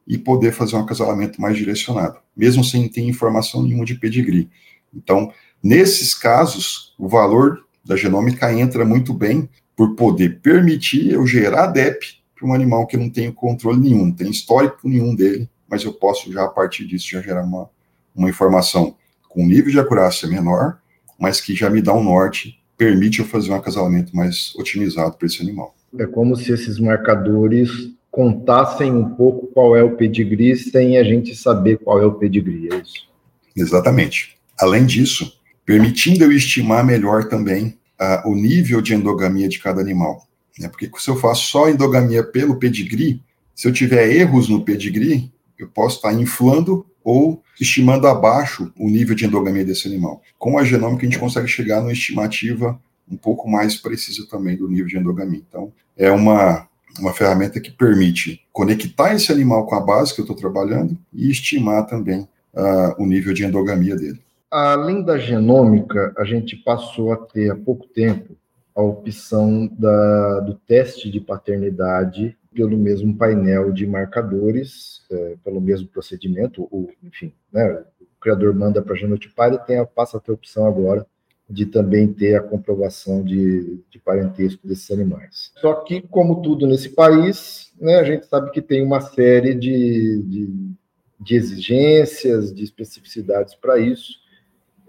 e 0.08 0.18
poder 0.18 0.52
fazer 0.52 0.76
um 0.76 0.82
acasalamento 0.82 1.40
mais 1.40 1.58
direcionado, 1.58 2.18
mesmo 2.36 2.64
sem 2.64 2.88
ter 2.90 3.02
informação 3.02 3.64
nenhuma 3.64 3.86
de 3.86 3.96
pedigree. 3.96 4.50
Então, 4.94 5.32
nesses 5.62 6.14
casos, 6.14 6.94
o 6.98 7.08
valor 7.08 7.66
da 7.84 7.96
genômica 7.96 8.52
entra 8.52 8.84
muito 8.84 9.14
bem 9.14 9.48
por 9.76 9.96
poder 9.96 10.40
permitir 10.42 11.12
eu 11.12 11.26
gerar 11.28 11.68
DEP 11.68 12.18
para 12.36 12.48
um 12.48 12.54
animal 12.54 12.88
que 12.88 12.98
não 12.98 13.10
tem 13.10 13.32
controle 13.32 13.80
nenhum, 13.80 14.06
não 14.06 14.12
tem 14.12 14.30
histórico 14.30 14.88
nenhum 14.88 15.16
dele, 15.16 15.50
mas 15.68 15.84
eu 15.84 15.94
posso 15.94 16.32
já 16.32 16.46
a 16.46 16.50
partir 16.50 16.86
disso 16.86 17.10
já 17.10 17.22
gerar 17.22 17.44
uma, 17.44 17.70
uma 18.16 18.30
informação 18.30 18.96
com 19.30 19.46
nível 19.46 19.72
de 19.72 19.80
acurácia 19.80 20.28
menor, 20.28 20.80
mas 21.20 21.40
que 21.42 21.56
já 21.56 21.70
me 21.70 21.82
dá 21.82 21.94
um 21.94 22.04
norte, 22.04 22.60
permite 22.78 23.20
eu 23.20 23.26
fazer 23.26 23.52
um 23.52 23.56
acasalamento 23.56 24.16
mais 24.16 24.54
otimizado 24.56 25.18
para 25.18 25.28
esse 25.28 25.42
animal. 25.42 25.76
É 25.98 26.06
como 26.06 26.36
se 26.36 26.52
esses 26.52 26.80
marcadores 26.80 27.70
contassem 28.12 28.92
um 28.92 29.10
pouco 29.10 29.48
qual 29.48 29.76
é 29.76 29.84
o 29.84 29.96
pedigree 29.96 30.56
sem 30.56 30.98
a 30.98 31.04
gente 31.04 31.36
saber 31.36 31.78
qual 31.80 32.02
é 32.02 32.06
o 32.06 32.14
pedigree, 32.14 32.70
é 32.72 32.78
isso? 32.78 33.08
Exatamente. 33.56 34.38
Além 34.60 34.86
disso, 34.86 35.40
permitindo 35.66 36.24
eu 36.24 36.32
estimar 36.32 36.86
melhor 36.86 37.26
também 37.26 37.78
uh, 38.00 38.30
o 38.30 38.36
nível 38.36 38.82
de 38.82 38.94
endogamia 38.94 39.50
de 39.50 39.60
cada 39.60 39.82
animal. 39.82 40.28
Né? 40.60 40.68
Porque 40.68 40.90
se 40.98 41.10
eu 41.10 41.18
faço 41.18 41.48
só 41.48 41.70
endogamia 41.70 42.24
pelo 42.24 42.58
pedigree, 42.58 43.22
se 43.54 43.68
eu 43.68 43.74
tiver 43.74 44.10
erros 44.14 44.50
no 44.50 44.64
pedigree, 44.64 45.32
eu 45.58 45.68
posso 45.68 45.98
estar 45.98 46.14
inflando 46.14 46.86
ou 47.06 47.44
estimando 47.62 48.08
abaixo 48.08 48.74
o 48.76 48.90
nível 48.90 49.16
de 49.16 49.28
endogamia 49.28 49.64
desse 49.64 49.88
animal. 49.88 50.24
Com 50.40 50.58
a 50.58 50.64
genômica, 50.64 51.04
a 51.04 51.06
gente 51.06 51.20
consegue 51.20 51.48
chegar 51.48 51.80
numa 51.80 51.94
estimativa 51.94 52.80
um 53.10 53.16
pouco 53.16 53.48
mais 53.48 53.76
precisa 53.76 54.28
também 54.28 54.58
do 54.58 54.68
nível 54.68 54.88
de 54.88 54.98
endogamia. 54.98 55.42
Então, 55.48 55.72
é 55.96 56.10
uma, 56.10 56.68
uma 57.00 57.14
ferramenta 57.14 57.62
que 57.62 57.70
permite 57.70 58.42
conectar 58.52 59.14
esse 59.14 59.32
animal 59.32 59.68
com 59.68 59.76
a 59.76 59.80
base 59.80 60.16
que 60.16 60.22
eu 60.22 60.24
estou 60.24 60.36
trabalhando 60.36 60.98
e 61.14 61.30
estimar 61.30 61.86
também 61.86 62.28
uh, 62.56 62.96
o 62.98 63.06
nível 63.06 63.32
de 63.32 63.46
endogamia 63.46 63.96
dele. 63.96 64.20
Além 64.50 65.04
da 65.04 65.20
genômica, 65.20 66.12
a 66.18 66.24
gente 66.24 66.56
passou 66.56 67.14
a 67.14 67.18
ter 67.18 67.52
há 67.52 67.56
pouco 67.56 67.86
tempo 67.88 68.36
a 68.76 68.82
opção 68.82 69.70
da, 69.78 70.40
do 70.40 70.56
teste 70.56 71.12
de 71.12 71.20
paternidade 71.20 72.36
pelo 72.56 72.78
mesmo 72.78 73.16
painel 73.16 73.72
de 73.72 73.86
marcadores, 73.86 75.04
é, 75.12 75.36
pelo 75.44 75.60
mesmo 75.60 75.88
procedimento, 75.90 76.68
ou, 76.72 76.90
enfim, 77.04 77.34
né, 77.52 77.84
o 78.00 78.20
criador 78.20 78.56
manda 78.56 78.82
para 78.82 78.96
genotipar 78.96 79.54
e 79.54 79.60
tem 79.60 79.78
a, 79.78 79.86
passa 79.86 80.18
a 80.18 80.20
ter 80.22 80.32
a 80.32 80.36
opção 80.36 80.66
agora 80.66 81.06
de 81.48 81.66
também 81.66 82.12
ter 82.12 82.36
a 82.36 82.42
comprovação 82.42 83.24
de, 83.24 83.80
de 83.92 84.00
parentesco 84.00 84.68
desses 84.68 84.90
animais. 84.90 85.52
Só 85.58 85.76
que, 85.84 86.02
como 86.02 86.42
tudo 86.42 86.66
nesse 86.66 86.90
país, 86.90 87.72
né, 87.80 87.98
a 87.98 88.04
gente 88.04 88.26
sabe 88.26 88.50
que 88.50 88.62
tem 88.62 88.82
uma 88.82 89.02
série 89.02 89.54
de, 89.54 90.24
de, 90.24 90.74
de 91.20 91.36
exigências, 91.36 92.52
de 92.52 92.64
especificidades 92.64 93.54
para 93.54 93.78
isso, 93.78 94.14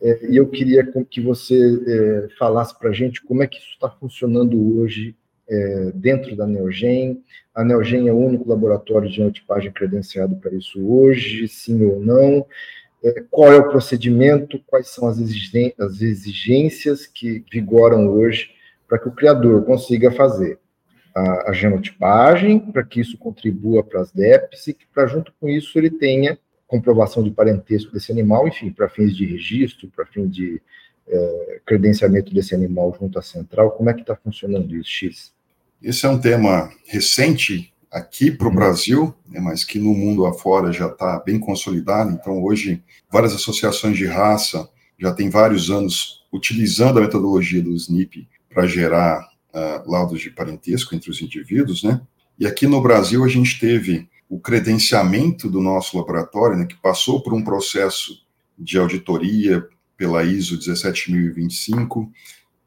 é, 0.00 0.30
e 0.30 0.36
eu 0.36 0.48
queria 0.48 0.86
que 1.10 1.20
você 1.20 1.58
é, 1.86 2.28
falasse 2.38 2.78
para 2.78 2.90
a 2.90 2.92
gente 2.92 3.22
como 3.22 3.42
é 3.42 3.46
que 3.46 3.58
isso 3.58 3.72
está 3.72 3.90
funcionando 3.90 4.78
hoje 4.78 5.14
é, 5.48 5.92
dentro 5.94 6.34
da 6.36 6.46
Neogen. 6.46 7.22
A 7.54 7.64
Neogen 7.64 8.08
é 8.08 8.12
o 8.12 8.18
único 8.18 8.48
laboratório 8.48 9.08
de 9.08 9.16
genotipagem 9.16 9.72
credenciado 9.72 10.36
para 10.36 10.54
isso 10.54 10.84
hoje, 10.86 11.48
sim 11.48 11.84
ou 11.84 12.00
não? 12.00 12.46
É, 13.04 13.22
qual 13.30 13.52
é 13.52 13.56
o 13.56 13.68
procedimento? 13.68 14.60
Quais 14.66 14.88
são 14.88 15.08
as 15.08 15.18
exigências 15.18 17.06
que 17.06 17.44
vigoram 17.52 18.08
hoje 18.08 18.50
para 18.88 18.98
que 18.98 19.08
o 19.08 19.12
criador 19.12 19.64
consiga 19.64 20.10
fazer 20.10 20.58
a, 21.14 21.50
a 21.50 21.52
genotipagem, 21.52 22.58
para 22.58 22.84
que 22.84 23.00
isso 23.00 23.16
contribua 23.16 23.82
para 23.82 24.00
as 24.00 24.12
DEPs 24.12 24.66
e 24.66 24.74
que, 24.74 24.86
para 24.92 25.06
junto 25.06 25.32
com 25.40 25.48
isso, 25.48 25.78
ele 25.78 25.90
tenha 25.90 26.38
comprovação 26.66 27.22
de 27.22 27.30
parentesco 27.30 27.92
desse 27.92 28.12
animal, 28.12 28.46
enfim, 28.46 28.70
para 28.70 28.88
fins 28.88 29.16
de 29.16 29.24
registro, 29.24 29.88
para 29.94 30.04
fim 30.04 30.28
de 30.28 30.60
é, 31.08 31.60
credenciamento 31.64 32.34
desse 32.34 32.54
animal 32.54 32.94
junto 32.98 33.18
à 33.18 33.22
central. 33.22 33.70
Como 33.72 33.88
é 33.88 33.94
que 33.94 34.00
está 34.00 34.16
funcionando 34.16 34.74
isso, 34.74 34.90
X? 34.90 35.35
Esse 35.82 36.06
é 36.06 36.08
um 36.08 36.18
tema 36.18 36.70
recente 36.86 37.72
aqui 37.90 38.30
para 38.30 38.46
o 38.46 38.50
uhum. 38.50 38.56
Brasil, 38.56 39.14
né, 39.28 39.40
mas 39.40 39.64
que 39.64 39.78
no 39.78 39.94
mundo 39.94 40.26
afora 40.26 40.72
já 40.72 40.86
está 40.86 41.18
bem 41.24 41.38
consolidado. 41.38 42.10
Então, 42.10 42.42
hoje, 42.42 42.82
várias 43.10 43.34
associações 43.34 43.96
de 43.96 44.06
raça 44.06 44.68
já 44.98 45.12
têm 45.12 45.30
vários 45.30 45.70
anos 45.70 46.24
utilizando 46.32 46.98
a 46.98 47.02
metodologia 47.02 47.62
do 47.62 47.74
SNP 47.74 48.26
para 48.48 48.66
gerar 48.66 49.20
uh, 49.20 49.90
laudos 49.90 50.20
de 50.20 50.30
parentesco 50.30 50.94
entre 50.94 51.10
os 51.10 51.20
indivíduos, 51.20 51.82
né? 51.82 52.00
E 52.38 52.46
aqui 52.46 52.66
no 52.66 52.82
Brasil 52.82 53.24
a 53.24 53.28
gente 53.28 53.58
teve 53.58 54.08
o 54.28 54.38
credenciamento 54.38 55.48
do 55.48 55.60
nosso 55.60 55.96
laboratório, 55.96 56.56
né, 56.56 56.66
que 56.66 56.76
passou 56.76 57.22
por 57.22 57.32
um 57.32 57.42
processo 57.42 58.12
de 58.58 58.78
auditoria 58.78 59.66
pela 59.96 60.24
ISO 60.24 60.58
17025, 60.58 62.10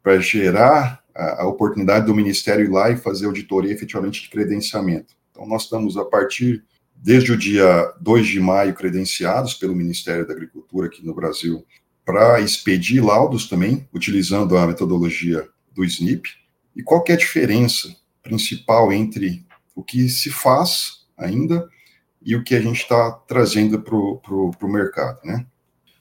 para 0.02 0.18
gerar 0.18 0.99
a, 1.14 1.42
a, 1.42 1.46
oportunidade 1.46 2.06
do 2.06 2.14
Ministério 2.14 2.64
ir 2.64 2.70
lá 2.70 2.90
e 2.90 2.96
fazer 2.96 3.26
auditoria 3.26 3.72
efetivamente 3.72 4.22
de 4.22 4.30
credenciamento. 4.30 5.14
Então, 5.30 5.46
nós 5.46 5.64
estamos, 5.64 5.96
a 5.96 6.04
partir, 6.04 6.64
desde 6.94 7.32
o 7.32 7.36
dia 7.36 7.92
2 8.00 8.26
de 8.26 8.40
maio, 8.40 8.74
credenciados 8.74 9.54
pelo 9.54 9.74
Ministério 9.74 10.26
da 10.26 10.32
Agricultura 10.32 10.86
aqui 10.86 11.04
no 11.04 11.14
Brasil, 11.14 11.64
para 12.04 12.40
expedir 12.40 13.04
laudos 13.04 13.48
também, 13.48 13.88
utilizando 13.92 14.56
a 14.56 14.66
metodologia 14.66 15.48
do 15.72 15.84
SNP. 15.84 16.28
E 16.74 16.82
qual 16.82 17.04
é 17.08 17.12
a 17.12 17.16
diferença 17.16 17.94
principal 18.22 18.92
entre 18.92 19.44
o 19.74 19.82
que 19.82 20.08
se 20.08 20.30
faz 20.30 21.06
ainda 21.16 21.68
e 22.22 22.36
o 22.36 22.44
que 22.44 22.54
a 22.54 22.60
gente 22.60 22.82
está 22.82 23.12
trazendo 23.12 23.80
para 23.80 23.94
o 23.96 24.72
mercado, 24.72 25.20
né? 25.24 25.46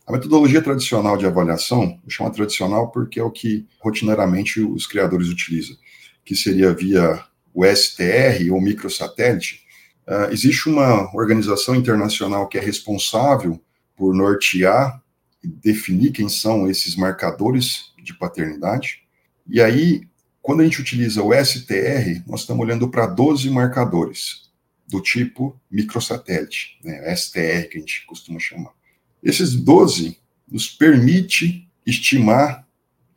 A 0.10 0.12
metodologia 0.12 0.60
tradicional 0.60 1.16
de 1.18 1.28
avaliação, 1.28 2.00
eu 2.04 2.10
chamo 2.10 2.32
tradicional 2.32 2.90
porque 2.90 3.20
é 3.20 3.24
o 3.24 3.30
que 3.30 3.68
rotineiramente 3.80 4.60
os 4.60 4.88
criadores 4.88 5.28
utilizam, 5.28 5.78
que 6.26 6.36
seria 6.36 6.74
via 6.74 7.24
o 7.54 7.64
STR 7.64 8.52
ou 8.52 8.60
microsatélite. 8.60 9.64
Uh, 10.08 10.34
existe 10.34 10.68
uma 10.68 11.16
organização 11.16 11.76
internacional 11.76 12.48
que 12.48 12.58
é 12.58 12.60
responsável 12.60 13.62
por 13.96 14.16
nortear 14.16 15.00
e 15.44 15.48
definir 15.48 16.12
quem 16.12 16.28
são 16.28 16.68
esses 16.68 16.96
marcadores 16.96 17.94
de 18.02 18.18
paternidade. 18.18 19.04
E 19.48 19.62
aí, 19.62 20.08
quando 20.42 20.62
a 20.62 20.64
gente 20.64 20.82
utiliza 20.82 21.22
o 21.22 21.32
STR, 21.36 22.24
nós 22.26 22.40
estamos 22.40 22.66
olhando 22.66 22.90
para 22.90 23.06
12 23.06 23.48
marcadores 23.52 24.50
do 24.88 25.02
tipo 25.04 25.56
microsatélite, 25.70 26.80
né, 26.84 27.16
STR, 27.16 27.70
que 27.70 27.78
a 27.78 27.80
gente 27.80 28.08
costuma 28.08 28.40
chamar. 28.40 28.79
Esses 29.24 29.56
12 29.56 30.18
nos 30.50 30.68
permite 30.68 31.70
estimar 31.86 32.68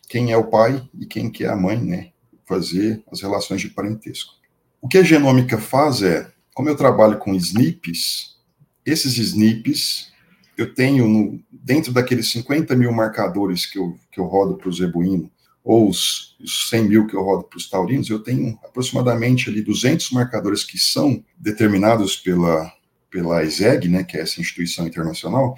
quem 0.09 0.33
é 0.33 0.37
o 0.37 0.45
pai 0.45 0.83
e 0.99 1.07
quem 1.07 1.31
que 1.31 1.45
é 1.45 1.49
a 1.49 1.57
mãe, 1.57 1.81
né, 1.81 2.11
fazer 2.45 3.03
as 3.11 3.23
relações 3.23 3.61
de 3.61 3.69
parentesco. 3.69 4.35
O 4.81 4.89
que 4.89 4.99
a 4.99 5.03
genômica 5.03 5.57
faz 5.59 6.03
é, 6.03 6.31
como 6.53 6.69
eu 6.69 6.77
trabalho 6.77 7.19
com 7.19 7.35
SNPs, 7.35 8.37
esses 8.85 9.17
SNPs 9.17 10.13
eu 10.57 10.75
tenho 10.75 11.09
no, 11.09 11.41
dentro 11.51 11.93
daqueles 11.93 12.31
50 12.31 12.77
mil 12.77 12.93
marcadores 12.93 13.65
que 13.65 13.79
eu, 13.79 13.99
que 14.11 14.21
eu 14.21 14.25
rodo 14.25 14.57
para 14.57 14.69
o 14.69 14.73
zebuíno, 14.73 15.31
ou 15.65 15.89
os, 15.89 16.37
os 16.41 16.69
100 16.69 16.89
mil 16.89 17.07
que 17.07 17.15
eu 17.15 17.23
rodo 17.23 17.45
para 17.45 17.57
os 17.57 17.71
taurinos, 17.71 18.11
eu 18.11 18.19
tenho 18.19 18.59
aproximadamente 18.65 19.49
ali 19.49 19.63
200 19.63 20.11
marcadores 20.11 20.65
que 20.65 20.79
são 20.79 21.25
determinados 21.39 22.17
pela, 22.17 22.71
pela 23.11 23.45
ESEG, 23.45 23.89
né, 23.89 24.03
que 24.05 24.17
é 24.17 24.21
essa 24.21 24.41
instituição 24.41 24.87
internacional, 24.87 25.57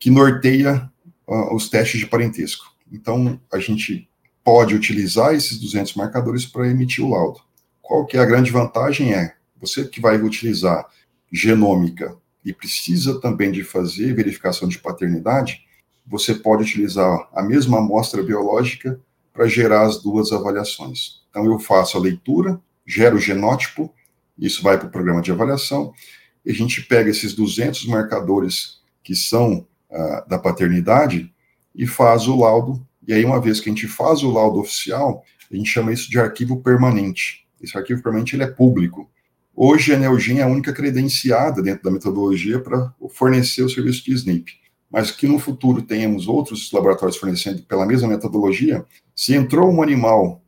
que 0.00 0.10
norteia 0.10 0.90
uh, 1.28 1.54
os 1.54 1.68
testes 1.68 2.00
de 2.00 2.06
parentesco. 2.06 2.74
Então, 2.90 3.38
a 3.52 3.58
gente 3.58 4.08
pode 4.42 4.74
utilizar 4.74 5.34
esses 5.34 5.60
200 5.60 5.94
marcadores 5.94 6.46
para 6.46 6.66
emitir 6.66 7.04
o 7.04 7.10
laudo. 7.10 7.40
Qual 7.82 8.06
que 8.06 8.16
é 8.16 8.20
a 8.20 8.24
grande 8.24 8.50
vantagem? 8.50 9.12
É, 9.12 9.34
você 9.60 9.84
que 9.84 10.00
vai 10.00 10.16
utilizar 10.20 10.88
genômica 11.30 12.16
e 12.42 12.52
precisa 12.52 13.20
também 13.20 13.52
de 13.52 13.62
fazer 13.62 14.14
verificação 14.14 14.66
de 14.66 14.78
paternidade, 14.78 15.60
você 16.06 16.34
pode 16.34 16.62
utilizar 16.62 17.28
a 17.34 17.42
mesma 17.42 17.78
amostra 17.78 18.22
biológica 18.22 18.98
para 19.32 19.46
gerar 19.46 19.82
as 19.82 20.02
duas 20.02 20.32
avaliações. 20.32 21.20
Então, 21.28 21.44
eu 21.44 21.58
faço 21.58 21.98
a 21.98 22.00
leitura, 22.00 22.58
gero 22.86 23.16
o 23.16 23.20
genótipo, 23.20 23.94
isso 24.38 24.62
vai 24.62 24.78
para 24.78 24.88
o 24.88 24.90
programa 24.90 25.20
de 25.20 25.30
avaliação, 25.30 25.92
e 26.44 26.50
a 26.50 26.54
gente 26.54 26.80
pega 26.82 27.10
esses 27.10 27.34
200 27.34 27.86
marcadores 27.86 28.80
que 29.04 29.14
são 29.14 29.66
uh, 29.90 30.28
da 30.28 30.38
paternidade 30.38 31.32
e 31.74 31.86
faz 31.86 32.26
o 32.26 32.36
laudo. 32.36 32.86
E 33.06 33.12
aí, 33.12 33.24
uma 33.24 33.40
vez 33.40 33.60
que 33.60 33.68
a 33.68 33.72
gente 33.72 33.88
faz 33.88 34.22
o 34.22 34.30
laudo 34.30 34.60
oficial, 34.60 35.24
a 35.50 35.56
gente 35.56 35.68
chama 35.68 35.92
isso 35.92 36.10
de 36.10 36.18
arquivo 36.18 36.60
permanente. 36.60 37.46
Esse 37.60 37.76
arquivo 37.76 38.02
permanente 38.02 38.36
ele 38.36 38.44
é 38.44 38.46
público. 38.46 39.10
Hoje, 39.54 39.92
a 39.92 39.98
Neogen 39.98 40.38
é 40.38 40.42
a 40.42 40.46
única 40.46 40.72
credenciada 40.72 41.62
dentro 41.62 41.82
da 41.82 41.90
metodologia 41.90 42.60
para 42.60 42.94
fornecer 43.10 43.62
o 43.62 43.68
serviço 43.68 44.04
de 44.04 44.14
SNP 44.14 44.60
mas 44.90 45.12
que 45.12 45.28
no 45.28 45.38
futuro 45.38 45.80
tenhamos 45.80 46.26
outros 46.26 46.70
laboratórios 46.72 47.16
fornecendo 47.16 47.62
pela 47.62 47.86
mesma 47.86 48.08
metodologia, 48.08 48.84
se 49.14 49.34
entrou 49.34 49.70
um 49.70 49.82
animal 49.82 50.42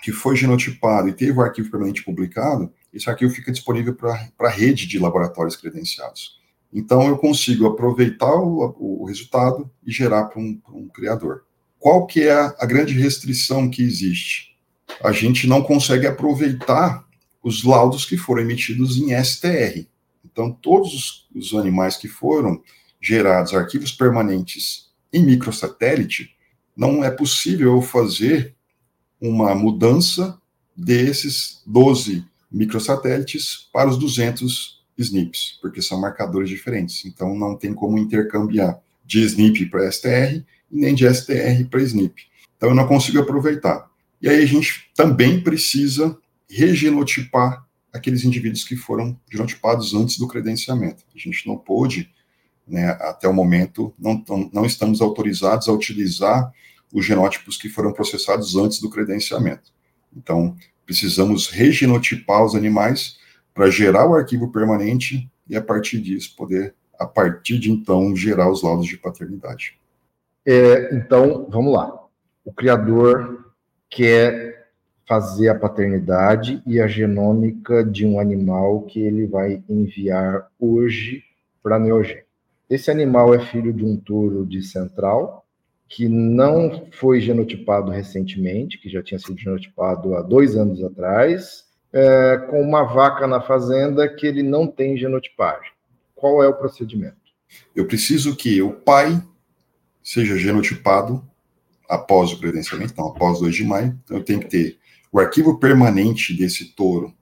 que 0.00 0.12
foi 0.12 0.36
genotipado 0.36 1.08
e 1.08 1.12
teve 1.12 1.32
o 1.32 1.42
arquivo 1.42 1.70
permanente 1.70 2.04
publicado, 2.04 2.72
esse 2.92 3.10
arquivo 3.10 3.34
fica 3.34 3.50
disponível 3.50 3.94
para 3.94 4.30
a 4.38 4.48
rede 4.48 4.86
de 4.86 4.98
laboratórios 4.98 5.56
credenciados. 5.56 6.37
Então, 6.72 7.08
eu 7.08 7.16
consigo 7.16 7.66
aproveitar 7.66 8.34
o, 8.34 9.02
o 9.02 9.04
resultado 9.06 9.70
e 9.86 9.90
gerar 9.90 10.24
para 10.24 10.40
um, 10.40 10.60
um, 10.72 10.88
criador. 10.88 11.44
Qual 11.78 12.06
que 12.06 12.22
é 12.22 12.32
a, 12.32 12.54
a 12.58 12.66
grande 12.66 12.92
restrição 12.92 13.70
que 13.70 13.82
existe? 13.82 14.56
A 15.02 15.12
gente 15.12 15.46
não 15.46 15.62
consegue 15.62 16.06
aproveitar 16.06 17.06
os 17.42 17.64
laudos 17.64 18.04
que 18.04 18.16
foram 18.16 18.42
emitidos 18.42 18.98
em 18.98 19.12
STR. 19.22 19.86
Então, 20.24 20.52
todos 20.52 20.94
os, 20.94 21.28
os 21.34 21.58
animais 21.58 21.96
que 21.96 22.08
foram 22.08 22.62
gerados, 23.00 23.54
arquivos 23.54 23.92
permanentes 23.92 24.90
em 25.12 25.24
microsatélite, 25.24 26.36
não 26.76 27.02
é 27.02 27.10
possível 27.10 27.80
fazer 27.80 28.54
uma 29.20 29.54
mudança 29.54 30.40
desses 30.76 31.62
12 31.66 32.24
microsatélites 32.50 33.68
para 33.72 33.88
os 33.88 33.98
200 33.98 34.77
SNPs, 34.98 35.58
porque 35.62 35.80
são 35.80 36.00
marcadores 36.00 36.50
diferentes. 36.50 37.04
Então, 37.06 37.34
não 37.36 37.56
tem 37.56 37.72
como 37.72 37.98
intercambiar 37.98 38.78
de 39.04 39.22
SNP 39.22 39.66
para 39.66 39.90
STR 39.90 40.42
e 40.70 40.80
nem 40.80 40.94
de 40.94 41.08
STR 41.08 41.64
para 41.70 41.82
SNP. 41.82 42.22
Então, 42.56 42.70
eu 42.70 42.74
não 42.74 42.86
consigo 42.86 43.20
aproveitar. 43.20 43.88
E 44.20 44.28
aí, 44.28 44.42
a 44.42 44.46
gente 44.46 44.90
também 44.94 45.40
precisa 45.40 46.18
regenotipar 46.50 47.64
aqueles 47.92 48.24
indivíduos 48.24 48.64
que 48.64 48.76
foram 48.76 49.18
genotipados 49.30 49.94
antes 49.94 50.18
do 50.18 50.26
credenciamento. 50.26 51.04
A 51.14 51.18
gente 51.18 51.46
não 51.46 51.56
pôde, 51.56 52.10
né, 52.66 52.90
até 53.00 53.28
o 53.28 53.32
momento, 53.32 53.94
não, 53.98 54.24
não 54.52 54.66
estamos 54.66 55.00
autorizados 55.00 55.68
a 55.68 55.72
utilizar 55.72 56.52
os 56.92 57.04
genótipos 57.04 57.56
que 57.56 57.68
foram 57.68 57.92
processados 57.92 58.56
antes 58.56 58.80
do 58.80 58.90
credenciamento. 58.90 59.72
Então, 60.14 60.56
precisamos 60.84 61.48
regenotipar 61.48 62.44
os 62.44 62.54
animais 62.54 63.17
para 63.58 63.70
gerar 63.70 64.08
o 64.08 64.14
arquivo 64.14 64.52
permanente 64.52 65.28
e, 65.50 65.56
a 65.56 65.60
partir 65.60 66.00
disso, 66.00 66.32
poder, 66.36 66.76
a 66.96 67.04
partir 67.04 67.58
de 67.58 67.72
então, 67.72 68.14
gerar 68.14 68.48
os 68.48 68.62
laudos 68.62 68.86
de 68.86 68.96
paternidade. 68.96 69.76
É, 70.46 70.94
então, 70.94 71.48
vamos 71.50 71.72
lá. 71.72 71.92
O 72.44 72.52
criador 72.52 73.52
quer 73.90 74.68
fazer 75.08 75.48
a 75.48 75.56
paternidade 75.56 76.62
e 76.64 76.80
a 76.80 76.86
genômica 76.86 77.82
de 77.82 78.06
um 78.06 78.20
animal 78.20 78.82
que 78.82 79.00
ele 79.00 79.26
vai 79.26 79.60
enviar 79.68 80.46
hoje 80.56 81.24
para 81.60 81.80
Neogen. 81.80 82.22
Esse 82.70 82.92
animal 82.92 83.34
é 83.34 83.44
filho 83.44 83.72
de 83.72 83.84
um 83.84 83.96
touro 83.96 84.46
de 84.46 84.62
central, 84.62 85.44
que 85.88 86.08
não 86.08 86.86
foi 86.92 87.20
genotipado 87.20 87.90
recentemente, 87.90 88.78
que 88.78 88.88
já 88.88 89.02
tinha 89.02 89.18
sido 89.18 89.36
genotipado 89.36 90.14
há 90.14 90.22
dois 90.22 90.54
anos 90.54 90.80
atrás, 90.84 91.67
é, 91.92 92.38
com 92.50 92.60
uma 92.60 92.82
vaca 92.82 93.26
na 93.26 93.40
fazenda 93.40 94.08
que 94.08 94.26
ele 94.26 94.42
não 94.42 94.66
tem 94.66 94.96
genotipagem. 94.96 95.70
Qual 96.14 96.42
é 96.42 96.48
o 96.48 96.54
procedimento? 96.54 97.16
Eu 97.74 97.86
preciso 97.86 98.36
que 98.36 98.60
o 98.60 98.72
pai 98.72 99.22
seja 100.02 100.36
genotipado 100.36 101.24
após 101.88 102.32
o 102.32 102.40
credenciamento, 102.40 102.92
então 102.92 103.08
após 103.08 103.40
2 103.40 103.54
de 103.54 103.64
maio. 103.64 103.98
Então 104.04 104.18
eu 104.18 104.24
tenho 104.24 104.40
que 104.40 104.48
ter 104.48 104.78
o 105.10 105.18
arquivo 105.18 105.58
permanente 105.58 106.36
desse 106.36 106.74
touro 106.74 107.14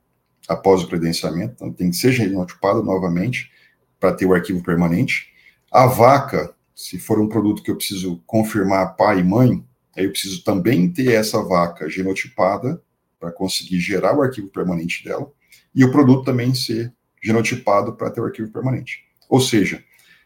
após 0.48 0.82
o 0.82 0.88
credenciamento, 0.88 1.54
então 1.54 1.72
tem 1.72 1.90
que 1.90 1.96
ser 1.96 2.12
genotipado 2.12 2.82
novamente 2.82 3.50
para 3.98 4.12
ter 4.12 4.26
o 4.26 4.34
arquivo 4.34 4.62
permanente. 4.62 5.32
A 5.70 5.86
vaca 5.86 6.56
se 6.76 6.98
for 6.98 7.18
um 7.18 7.26
produto 7.26 7.62
que 7.62 7.70
eu 7.70 7.76
preciso 7.76 8.22
confirmar 8.26 8.96
pai 8.96 9.20
e 9.20 9.24
mãe, 9.24 9.64
aí 9.96 10.04
eu 10.04 10.10
preciso 10.10 10.44
também 10.44 10.92
ter 10.92 11.12
essa 11.12 11.42
vaca 11.42 11.88
genotipada 11.88 12.80
para 13.18 13.32
conseguir 13.32 13.80
gerar 13.80 14.16
o 14.16 14.22
arquivo 14.22 14.48
permanente 14.48 15.04
dela, 15.04 15.30
e 15.74 15.84
o 15.84 15.90
produto 15.90 16.24
também 16.24 16.54
ser 16.54 16.92
genotipado 17.22 17.94
para 17.94 18.10
ter 18.10 18.20
o 18.20 18.24
arquivo 18.24 18.50
permanente. 18.50 19.04
Ou 19.28 19.40
seja, 19.40 19.82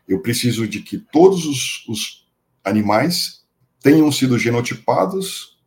eu 0.07 0.21
preciso 0.21 0.67
de 0.67 0.81
que 0.81 0.99
todos 0.99 1.45
os, 1.47 1.87
os 1.89 2.29
animais 2.65 3.45
tenham 3.81 4.11
sido 4.13 4.39
genotipados 4.39 5.59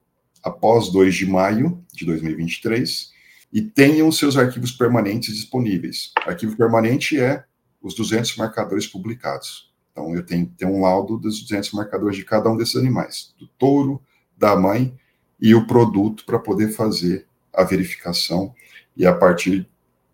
após 0.43 0.89
2 0.89 1.15
de 1.15 1.25
maio 1.25 1.83
de 1.93 2.05
2023 2.05 3.11
e 3.51 3.61
tenham 3.61 4.11
seus 4.11 4.35
arquivos 4.35 4.71
permanentes 4.71 5.35
disponíveis. 5.35 6.11
Arquivo 6.25 6.57
permanente 6.57 7.19
é 7.19 7.43
os 7.81 7.95
200 7.95 8.35
marcadores 8.37 8.87
publicados. 8.87 9.71
Então, 9.91 10.15
eu 10.15 10.25
tenho 10.25 10.47
que 10.47 10.55
ter 10.55 10.65
um 10.65 10.81
laudo 10.81 11.17
dos 11.17 11.41
200 11.41 11.71
marcadores 11.73 12.17
de 12.17 12.25
cada 12.25 12.49
um 12.49 12.57
desses 12.57 12.75
animais, 12.75 13.33
do 13.39 13.47
touro, 13.47 14.01
da 14.35 14.55
mãe 14.55 14.97
e 15.43 15.53
o 15.53 15.67
produto 15.67 16.23
para 16.25 16.39
poder 16.39 16.69
fazer 16.69 17.25
a 17.53 17.65
verificação 17.65 18.55
e, 18.95 19.05
a 19.05 19.13
partir 19.13 19.67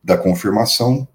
da 0.03 0.17
confirmação, 0.17 1.07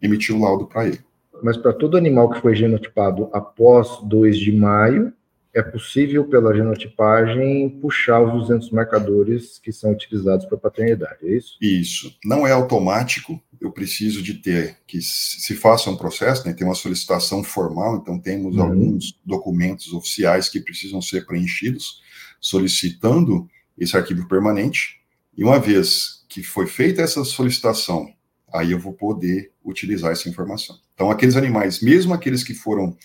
emitir 0.00 0.36
o 0.36 0.40
laudo 0.42 0.66
para 0.66 0.86
ele. 0.86 1.00
Mas 1.42 1.56
para 1.56 1.72
todo 1.72 1.96
animal 1.96 2.28
que 2.28 2.40
foi 2.42 2.54
genotipado 2.54 3.30
após 3.32 3.98
2 4.04 4.38
de 4.38 4.52
maio, 4.52 5.10
é 5.54 5.62
possível, 5.62 6.24
pela 6.24 6.54
genotipagem, 6.54 7.70
puxar 7.80 8.20
os 8.22 8.46
200 8.48 8.70
marcadores 8.70 9.58
que 9.58 9.72
são 9.72 9.92
utilizados 9.92 10.44
para 10.44 10.58
paternidade, 10.58 11.18
é 11.22 11.34
isso? 11.34 11.56
Isso. 11.60 12.14
Não 12.24 12.46
é 12.46 12.52
automático, 12.52 13.40
eu 13.60 13.72
preciso 13.72 14.22
de 14.22 14.34
ter 14.34 14.76
que 14.86 15.00
se 15.00 15.54
faça 15.54 15.90
um 15.90 15.96
processo, 15.96 16.46
né, 16.46 16.52
tem 16.52 16.66
uma 16.66 16.74
solicitação 16.74 17.42
formal, 17.42 17.96
então 17.96 18.18
temos 18.18 18.56
uhum. 18.56 18.62
alguns 18.62 19.18
documentos 19.24 19.92
oficiais 19.92 20.48
que 20.48 20.60
precisam 20.60 21.00
ser 21.00 21.26
preenchidos, 21.26 22.02
solicitando 22.40 23.48
esse 23.78 23.96
arquivo 23.96 24.28
permanente, 24.28 25.00
e 25.36 25.42
uma 25.42 25.58
vez 25.58 26.24
que 26.28 26.42
foi 26.42 26.66
feita 26.66 27.02
essa 27.02 27.24
solicitação, 27.24 28.12
aí 28.52 28.72
eu 28.72 28.78
vou 28.78 28.92
poder 28.92 29.52
utilizar 29.64 30.12
essa 30.12 30.28
informação. 30.28 30.78
Então, 30.94 31.10
aqueles 31.10 31.36
animais, 31.36 31.80
mesmo 31.80 32.12
aqueles 32.12 32.44
que 32.44 32.54
foram 32.54 32.96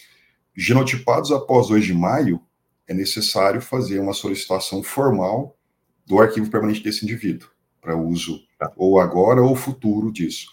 genotipados 0.56 1.32
após 1.32 1.68
2 1.68 1.86
de 1.86 1.94
maio, 1.94 2.42
é 2.88 2.94
necessário 2.94 3.62
fazer 3.62 4.00
uma 4.00 4.14
solicitação 4.14 4.82
formal 4.82 5.58
do 6.06 6.20
arquivo 6.20 6.50
permanente 6.50 6.82
desse 6.82 7.04
indivíduo, 7.04 7.50
para 7.82 7.98
uso 7.98 8.42
tá. 8.58 8.72
ou 8.76 9.00
agora 9.00 9.42
ou 9.42 9.56
futuro 9.56 10.12
disso. 10.12 10.48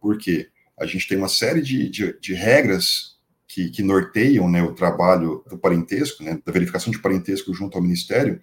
Porque 0.00 0.48
a 0.78 0.86
gente 0.86 1.06
tem 1.06 1.16
uma 1.16 1.28
série 1.28 1.60
de, 1.60 1.88
de, 1.88 2.18
de 2.18 2.34
regras 2.34 3.18
que, 3.46 3.70
que, 3.70 3.82
norteiam 3.82 4.50
né, 4.50 4.62
o 4.62 4.74
trabalho 4.74 5.44
do 5.48 5.58
parentesco, 5.58 6.24
né, 6.24 6.40
da 6.44 6.52
verificação 6.52 6.90
de 6.90 6.98
parentesco 6.98 7.54
junto 7.54 7.76
ao 7.76 7.82
Ministério, 7.82 8.40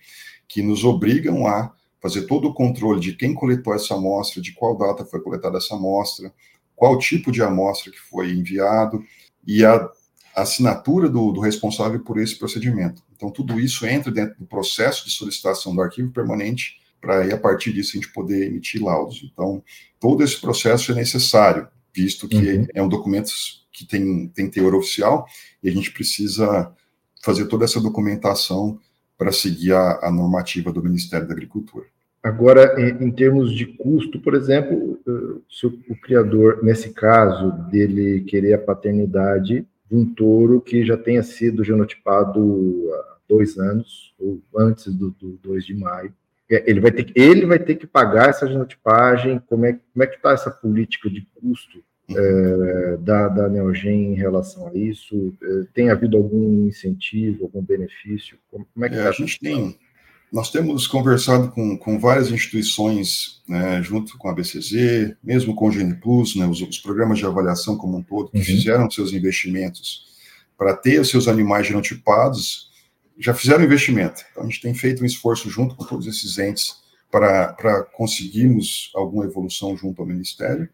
que 0.52 0.62
nos 0.62 0.84
obrigam 0.84 1.48
a 1.48 1.74
fazer 2.02 2.24
todo 2.24 2.50
o 2.50 2.54
controle 2.54 3.00
de 3.00 3.14
quem 3.14 3.34
coletou 3.34 3.74
essa 3.74 3.96
amostra, 3.96 4.42
de 4.42 4.52
qual 4.52 4.78
data 4.78 5.06
foi 5.06 5.22
coletada 5.22 5.58
essa 5.58 5.76
amostra, 5.76 6.34
qual 6.76 6.98
tipo 6.98 7.32
de 7.32 7.42
amostra 7.42 7.90
que 7.90 8.00
foi 8.00 8.32
enviado, 8.32 9.02
e 9.48 9.64
a 9.64 9.90
assinatura 10.36 11.08
do, 11.08 11.32
do, 11.32 11.40
responsável 11.40 12.02
por 12.02 12.20
esse 12.20 12.38
procedimento. 12.38 13.02
Então, 13.16 13.32
tudo 13.32 13.60
isso 13.62 13.86
entra 13.86 14.12
dentro 14.12 14.38
do 14.40 14.46
processo 14.46 15.06
de 15.06 15.12
solicitação 15.12 15.74
do 15.74 15.82
arquivo 15.82 16.12
permanente, 16.12 16.82
para 17.00 17.22
aí, 17.22 17.32
a 17.32 17.38
partir 17.38 17.72
disso, 17.72 17.92
a 17.92 18.02
gente 18.02 18.12
poder 18.12 18.48
emitir 18.48 18.84
laudos. 18.84 19.22
Então, 19.32 19.64
todo 20.00 20.22
esse 20.22 20.40
processo 20.40 20.92
é 20.92 20.96
necessário, 20.96 21.68
visto 21.94 22.28
que 22.28 22.36
uhum. 22.36 22.68
é 22.74 22.82
um 22.82 22.90
documento 22.90 23.32
que 23.72 23.86
tem, 23.86 24.28
tem 24.28 24.50
teor 24.50 24.76
oficial, 24.76 25.26
e 25.64 25.70
a 25.70 25.72
gente 25.72 25.92
precisa 25.92 26.74
fazer 27.24 27.46
toda 27.46 27.64
essa 27.64 27.80
documentação 27.80 28.80
para 29.22 29.32
seguir 29.32 29.72
a, 29.72 30.00
a 30.02 30.12
normativa 30.12 30.74
do 30.74 30.82
Ministério 30.82 31.28
da 31.28 31.34
Agricultura. 31.36 31.86
Agora, 32.24 32.74
em, 32.82 33.06
em, 33.06 33.12
termos 33.12 33.56
de 33.56 33.68
custo, 33.68 34.20
por 34.20 34.34
exemplo, 34.34 35.00
eh, 35.08 35.42
se 35.48 35.68
o, 35.68 35.80
o, 35.90 35.96
criador, 36.02 36.64
nesse 36.64 36.92
caso, 36.92 37.52
dele 37.70 38.22
querer 38.22 38.54
a 38.56 38.58
paternidade, 38.58 39.64
de 39.88 39.96
um 39.96 40.12
touro 40.12 40.60
que 40.60 40.84
já 40.84 40.98
tenha 40.98 41.22
sido 41.22 41.64
genotipado 41.64 42.90
há 42.92 43.18
dois 43.30 43.60
anos, 43.60 44.12
ou 44.20 44.42
antes 44.58 44.92
do, 44.92 45.12
do 45.12 45.38
2 45.44 45.68
de 45.68 45.76
maio. 45.76 46.12
É, 46.50 46.68
ele 46.68 46.80
vai, 46.80 46.92
ter 46.92 47.12
ele 47.14 47.46
vai 47.46 47.60
ter 47.60 47.76
que 47.76 47.86
pagar 47.86 48.30
essa 48.30 48.48
genotipagem. 48.48 49.40
Como 49.48 49.68
é, 49.68 49.74
como 49.74 50.04
é 50.04 50.08
que 50.08 50.16
está 50.16 50.32
essa 50.32 50.50
política 50.50 51.08
de 51.12 51.28
custo 51.40 51.84
é, 52.16 52.98
da, 52.98 53.28
da 53.28 53.50
Neogen 53.50 54.14
em 54.14 54.16
relação 54.16 54.68
a 54.68 54.74
isso? 54.76 55.34
É, 55.42 55.64
tem 55.74 55.90
havido 55.90 56.18
algum 56.18 56.68
incentivo, 56.68 57.46
algum 57.46 57.62
benefício? 57.62 58.38
Como, 58.50 58.66
como 58.74 58.86
é 58.86 58.90
que 58.90 58.96
é, 58.96 59.04
tá 59.04 59.10
a 59.10 59.14
gente 59.14 59.40
tem 59.40 59.78
nós 60.32 60.50
temos 60.50 60.88
conversado 60.88 61.52
com, 61.52 61.78
com 61.78 62.00
várias 62.00 62.32
instituições, 62.32 63.42
né, 63.48 63.84
junto 63.84 64.18
com 64.18 64.30
a 64.30 64.34
BCZ, 64.34 65.14
mesmo 65.22 65.54
com 65.54 65.68
o 65.68 65.72
GeniPlus, 65.72 66.38
né, 66.38 66.48
os, 66.48 66.62
os, 66.62 66.78
programas 66.78 67.20
de 67.20 67.26
avaliação 67.26 67.78
como 67.78 67.98
um 67.98 68.02
todo, 68.02 68.32
que 68.32 68.38
uhum. 68.38 68.44
fizeram 68.44 68.90
seus 68.90 69.12
investimentos 69.12 70.10
para 70.58 70.74
ter 70.74 71.02
os 71.02 71.10
seus 71.10 71.28
animais 71.28 71.68
genotipados, 71.68 72.72
já 73.20 73.34
fizeram 73.34 73.64
investimento. 73.64 74.24
Então, 74.32 74.44
a 74.44 74.46
gente 74.46 74.62
tem 74.62 74.74
feito 74.74 75.04
um 75.04 75.06
esforço 75.06 75.50
junto 75.50 75.76
com 75.76 75.84
todos 75.84 76.08
esses 76.08 76.38
entes 76.38 76.82
para 77.12 77.84
conseguirmos 77.94 78.90
alguma 78.96 79.26
evolução 79.26 79.76
junto 79.76 80.02
ao 80.02 80.08
Ministério. 80.08 80.70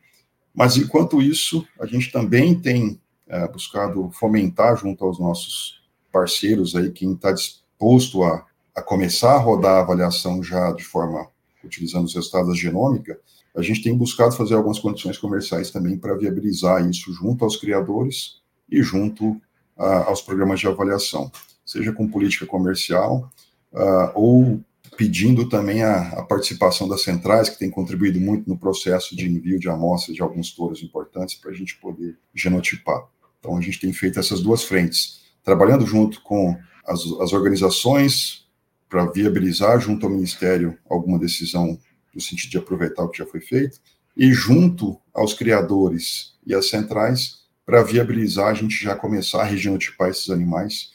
Mas, 0.58 0.76
enquanto 0.76 1.22
isso, 1.22 1.66
a 1.80 1.86
gente 1.86 2.12
também 2.12 2.60
tem 2.60 3.00
é, 3.28 3.48
buscado 3.48 4.10
fomentar 4.10 4.76
junto 4.76 5.06
aos 5.06 5.20
nossos 5.20 5.82
parceiros 6.12 6.76
aí, 6.76 6.92
quem 6.92 7.14
está 7.14 7.32
disposto 7.32 8.24
a 8.24 8.44
a 8.78 8.82
começar 8.84 9.34
a 9.34 9.40
rodar 9.40 9.78
a 9.78 9.80
avaliação 9.80 10.44
já 10.44 10.72
de 10.72 10.84
forma 10.84 11.28
utilizando 11.64 12.06
os 12.06 12.14
resultados 12.14 12.50
da 12.50 12.56
genômica, 12.56 13.20
a 13.56 13.62
gente 13.64 13.82
tem 13.82 13.98
buscado 13.98 14.36
fazer 14.36 14.54
algumas 14.54 14.78
condições 14.78 15.18
comerciais 15.18 15.72
também 15.72 15.98
para 15.98 16.16
viabilizar 16.16 16.88
isso 16.88 17.12
junto 17.12 17.44
aos 17.44 17.58
criadores 17.58 18.40
e 18.70 18.84
junto 18.84 19.42
aos 19.76 20.22
programas 20.22 20.60
de 20.60 20.68
avaliação, 20.68 21.32
seja 21.66 21.92
com 21.92 22.08
política 22.08 22.46
comercial 22.46 23.32
uh, 23.74 24.12
ou 24.14 24.60
pedindo 24.98 25.48
também 25.48 25.84
a, 25.84 26.10
a, 26.10 26.24
participação 26.24 26.88
das 26.88 27.04
centrais, 27.04 27.50
que 27.50 27.60
tem 27.60 27.70
contribuído 27.70 28.20
muito 28.20 28.50
no 28.50 28.58
processo 28.58 29.16
de 29.16 29.30
envio 29.30 29.60
de 29.60 29.70
amostras 29.70 30.16
de 30.16 30.24
alguns 30.24 30.52
touros 30.52 30.82
importantes 30.82 31.36
para 31.36 31.52
a 31.52 31.54
gente 31.54 31.78
poder 31.78 32.18
genotipar. 32.34 33.08
Então, 33.40 33.56
a 33.56 33.62
gente 33.62 33.80
tem 33.80 33.94
feito 33.94 34.20
essas 34.20 34.42
duas 34.42 34.64
frentes, 34.64 35.22
trabalhando 35.44 35.86
junto 35.86 36.22
com 36.22 36.58
as, 36.86 37.02
as 37.22 37.32
organizações 37.32 38.48
para 38.90 39.06
viabilizar 39.06 39.80
junto 39.80 40.08
ao 40.08 40.12
Ministério 40.12 40.76
alguma 40.90 41.20
decisão 41.20 41.80
no 42.14 42.20
sentido 42.20 42.50
de 42.52 42.58
aproveitar 42.58 43.04
o 43.04 43.10
que 43.10 43.20
já 43.20 43.26
foi 43.28 43.40
feito, 43.40 43.80
e 44.16 44.34
junto 44.34 45.00
aos 45.14 45.36
criadores 45.36 46.34
e 46.46 46.56
às 46.56 46.70
centrais 46.70 47.42
para 47.64 47.84
viabilizar 47.84 48.48
a 48.48 48.54
gente 48.54 48.84
já 48.84 48.96
começar 48.96 49.42
a 49.42 49.46
regenotipar 49.46 50.10
esses 50.10 50.30
animais, 50.32 50.94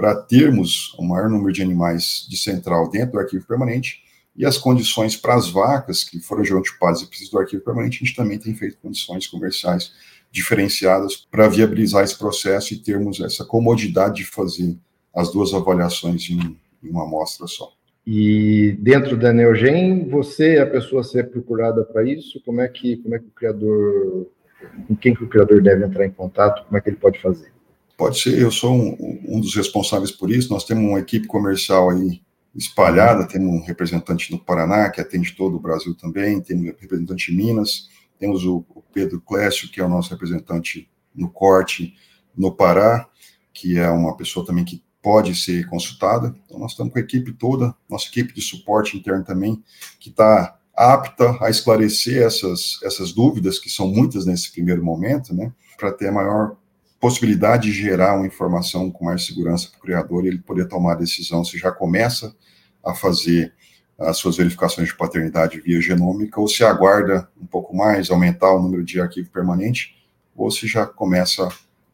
para 0.00 0.14
termos 0.14 0.94
o 0.98 1.04
maior 1.04 1.28
número 1.28 1.52
de 1.52 1.60
animais 1.60 2.26
de 2.26 2.34
central 2.38 2.88
dentro 2.88 3.12
do 3.12 3.18
arquivo 3.18 3.46
permanente, 3.46 4.02
e 4.34 4.46
as 4.46 4.56
condições 4.56 5.14
para 5.14 5.34
as 5.34 5.50
vacas 5.50 6.02
que 6.02 6.18
foram 6.20 6.42
genotipadas 6.42 7.02
e 7.02 7.06
precisam 7.06 7.32
do 7.32 7.42
arquivo 7.42 7.62
permanente, 7.62 7.98
a 7.98 8.06
gente 8.06 8.16
também 8.16 8.38
tem 8.38 8.54
feito 8.54 8.78
condições 8.78 9.26
comerciais 9.26 9.92
diferenciadas 10.32 11.16
para 11.30 11.48
viabilizar 11.48 12.02
esse 12.02 12.16
processo 12.16 12.72
e 12.72 12.78
termos 12.78 13.20
essa 13.20 13.44
comodidade 13.44 14.16
de 14.16 14.24
fazer 14.24 14.74
as 15.14 15.30
duas 15.30 15.52
avaliações 15.52 16.30
em, 16.30 16.56
em 16.82 16.88
uma 16.88 17.04
amostra 17.04 17.46
só. 17.46 17.70
E 18.06 18.78
dentro 18.80 19.18
da 19.18 19.34
Neogen, 19.34 20.08
você 20.08 20.54
é 20.54 20.60
a 20.62 20.66
pessoa 20.66 21.02
a 21.02 21.04
ser 21.04 21.30
procurada 21.30 21.84
para 21.84 22.02
isso? 22.04 22.40
Como 22.46 22.62
é 22.62 22.68
que 22.68 22.96
como 22.96 23.16
é 23.16 23.18
que 23.18 23.26
o 23.26 23.32
criador, 23.32 24.28
com 24.88 24.96
quem 24.96 25.14
que 25.14 25.24
o 25.24 25.28
criador 25.28 25.60
deve 25.60 25.84
entrar 25.84 26.06
em 26.06 26.10
contato? 26.10 26.64
Como 26.64 26.78
é 26.78 26.80
que 26.80 26.88
ele 26.88 26.96
pode 26.96 27.20
fazer? 27.20 27.52
Pode 28.00 28.18
ser, 28.18 28.38
eu 28.38 28.50
sou 28.50 28.72
um, 28.72 29.20
um 29.28 29.40
dos 29.40 29.54
responsáveis 29.54 30.10
por 30.10 30.30
isso. 30.30 30.50
Nós 30.50 30.64
temos 30.64 30.82
uma 30.82 30.98
equipe 30.98 31.26
comercial 31.26 31.90
aí 31.90 32.22
espalhada, 32.54 33.28
temos 33.28 33.52
um 33.52 33.62
representante 33.62 34.32
no 34.32 34.38
Paraná 34.38 34.88
que 34.88 35.02
atende 35.02 35.36
todo 35.36 35.58
o 35.58 35.60
Brasil 35.60 35.94
também, 35.94 36.40
temos 36.40 36.64
um 36.64 36.74
representante 36.80 37.30
em 37.30 37.36
Minas, 37.36 37.90
temos 38.18 38.46
o, 38.46 38.64
o 38.70 38.82
Pedro 38.90 39.20
Clécio, 39.20 39.70
que 39.70 39.82
é 39.82 39.84
o 39.84 39.88
nosso 39.88 40.08
representante 40.08 40.88
no 41.14 41.28
corte 41.28 41.92
no 42.34 42.50
Pará, 42.50 43.06
que 43.52 43.78
é 43.78 43.90
uma 43.90 44.16
pessoa 44.16 44.46
também 44.46 44.64
que 44.64 44.82
pode 45.02 45.34
ser 45.34 45.68
consultada. 45.68 46.34
Então, 46.46 46.58
nós 46.58 46.70
estamos 46.70 46.94
com 46.94 46.98
a 46.98 47.02
equipe 47.02 47.34
toda, 47.34 47.76
nossa 47.86 48.08
equipe 48.08 48.32
de 48.32 48.40
suporte 48.40 48.96
interno 48.96 49.26
também, 49.26 49.62
que 49.98 50.08
está 50.08 50.58
apta 50.74 51.36
a 51.44 51.50
esclarecer 51.50 52.22
essas, 52.22 52.78
essas 52.82 53.12
dúvidas, 53.12 53.58
que 53.58 53.68
são 53.68 53.86
muitas 53.86 54.24
nesse 54.24 54.50
primeiro 54.50 54.82
momento, 54.82 55.34
né, 55.34 55.52
para 55.76 55.92
ter 55.92 56.08
a 56.08 56.12
maior 56.12 56.56
possibilidade 57.00 57.70
de 57.70 57.72
gerar 57.72 58.16
uma 58.16 58.26
informação 58.26 58.90
com 58.90 59.06
mais 59.06 59.24
segurança 59.24 59.68
para 59.70 59.78
o 59.78 59.82
criador 59.82 60.24
e 60.24 60.28
ele 60.28 60.38
poder 60.38 60.68
tomar 60.68 60.92
a 60.92 60.96
decisão 60.96 61.42
se 61.42 61.56
já 61.58 61.72
começa 61.72 62.34
a 62.84 62.94
fazer 62.94 63.52
as 63.98 64.16
suas 64.18 64.36
verificações 64.36 64.88
de 64.88 64.96
paternidade 64.96 65.60
via 65.60 65.80
genômica 65.80 66.40
ou 66.40 66.46
se 66.46 66.62
aguarda 66.62 67.28
um 67.40 67.46
pouco 67.46 67.74
mais, 67.74 68.10
aumentar 68.10 68.52
o 68.52 68.62
número 68.62 68.84
de 68.84 69.00
arquivo 69.00 69.30
permanente, 69.30 69.96
ou 70.34 70.50
se 70.50 70.66
já 70.66 70.86
começa 70.86 71.48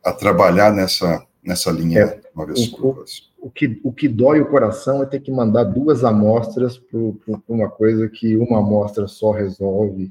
a 0.04 0.12
trabalhar 0.12 0.72
nessa 0.72 1.24
nessa 1.46 1.70
linha 1.70 2.00
é, 2.00 2.20
uma 2.34 2.44
vez 2.44 2.58
o, 2.58 2.76
por 2.76 3.04
o, 3.38 3.50
que, 3.50 3.80
o 3.84 3.92
que 3.92 4.08
dói 4.08 4.40
o 4.40 4.46
coração 4.46 5.02
é 5.02 5.06
ter 5.06 5.20
que 5.20 5.30
mandar 5.30 5.62
duas 5.62 6.02
amostras 6.02 6.76
para 6.76 6.98
uma 7.48 7.68
coisa 7.68 8.08
que 8.08 8.36
uma 8.36 8.58
amostra 8.58 9.06
só 9.06 9.30
resolve. 9.30 10.10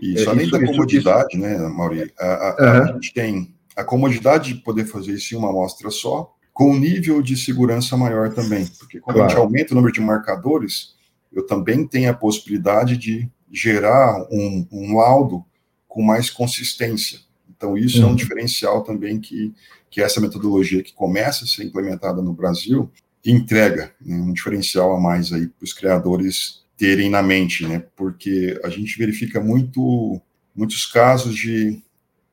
Isso, 0.00 0.28
é, 0.28 0.30
além 0.30 0.46
isso, 0.46 0.52
da 0.52 0.64
comodidade, 0.64 1.36
isso, 1.36 1.40
né, 1.40 1.58
Mauri? 1.68 2.12
A, 2.18 2.26
a, 2.26 2.56
uhum. 2.60 2.82
a, 2.82 2.92
gente 2.92 3.12
tem 3.12 3.52
a 3.76 3.84
comodidade 3.84 4.54
de 4.54 4.60
poder 4.60 4.84
fazer 4.84 5.12
isso 5.12 5.34
em 5.34 5.38
uma 5.38 5.50
amostra 5.50 5.90
só, 5.90 6.34
com 6.52 6.70
um 6.70 6.78
nível 6.78 7.22
de 7.22 7.36
segurança 7.36 7.96
maior 7.96 8.32
também, 8.32 8.66
porque 8.78 9.00
quando 9.00 9.16
claro. 9.16 9.30
a 9.30 9.34
gente 9.34 9.40
aumenta 9.40 9.72
o 9.72 9.74
número 9.74 9.92
de 9.92 10.00
marcadores, 10.00 10.94
eu 11.32 11.46
também 11.46 11.86
tenho 11.86 12.10
a 12.10 12.14
possibilidade 12.14 12.96
de 12.96 13.30
gerar 13.50 14.26
um, 14.30 14.66
um 14.70 14.96
laudo 14.96 15.44
com 15.88 16.02
mais 16.02 16.30
consistência. 16.30 17.20
Então, 17.48 17.76
isso 17.76 17.98
uhum. 17.98 18.02
é 18.02 18.06
um 18.06 18.10
uhum. 18.10 18.16
diferencial 18.16 18.82
também 18.82 19.20
que, 19.20 19.54
que 19.90 20.02
essa 20.02 20.20
metodologia 20.20 20.82
que 20.82 20.92
começa 20.92 21.44
a 21.44 21.48
ser 21.48 21.64
implementada 21.64 22.20
no 22.20 22.32
Brasil 22.32 22.90
entrega 23.24 23.94
né, 24.00 24.16
um 24.16 24.32
diferencial 24.32 24.94
a 24.96 25.00
mais 25.00 25.32
aí 25.32 25.46
para 25.46 25.64
os 25.64 25.72
criadores 25.72 26.62
terem 26.76 27.08
na 27.08 27.22
mente, 27.22 27.66
né? 27.66 27.84
Porque 27.94 28.60
a 28.64 28.68
gente 28.68 28.98
verifica 28.98 29.40
muito 29.40 30.20
muitos 30.54 30.84
casos 30.84 31.34
de 31.34 31.80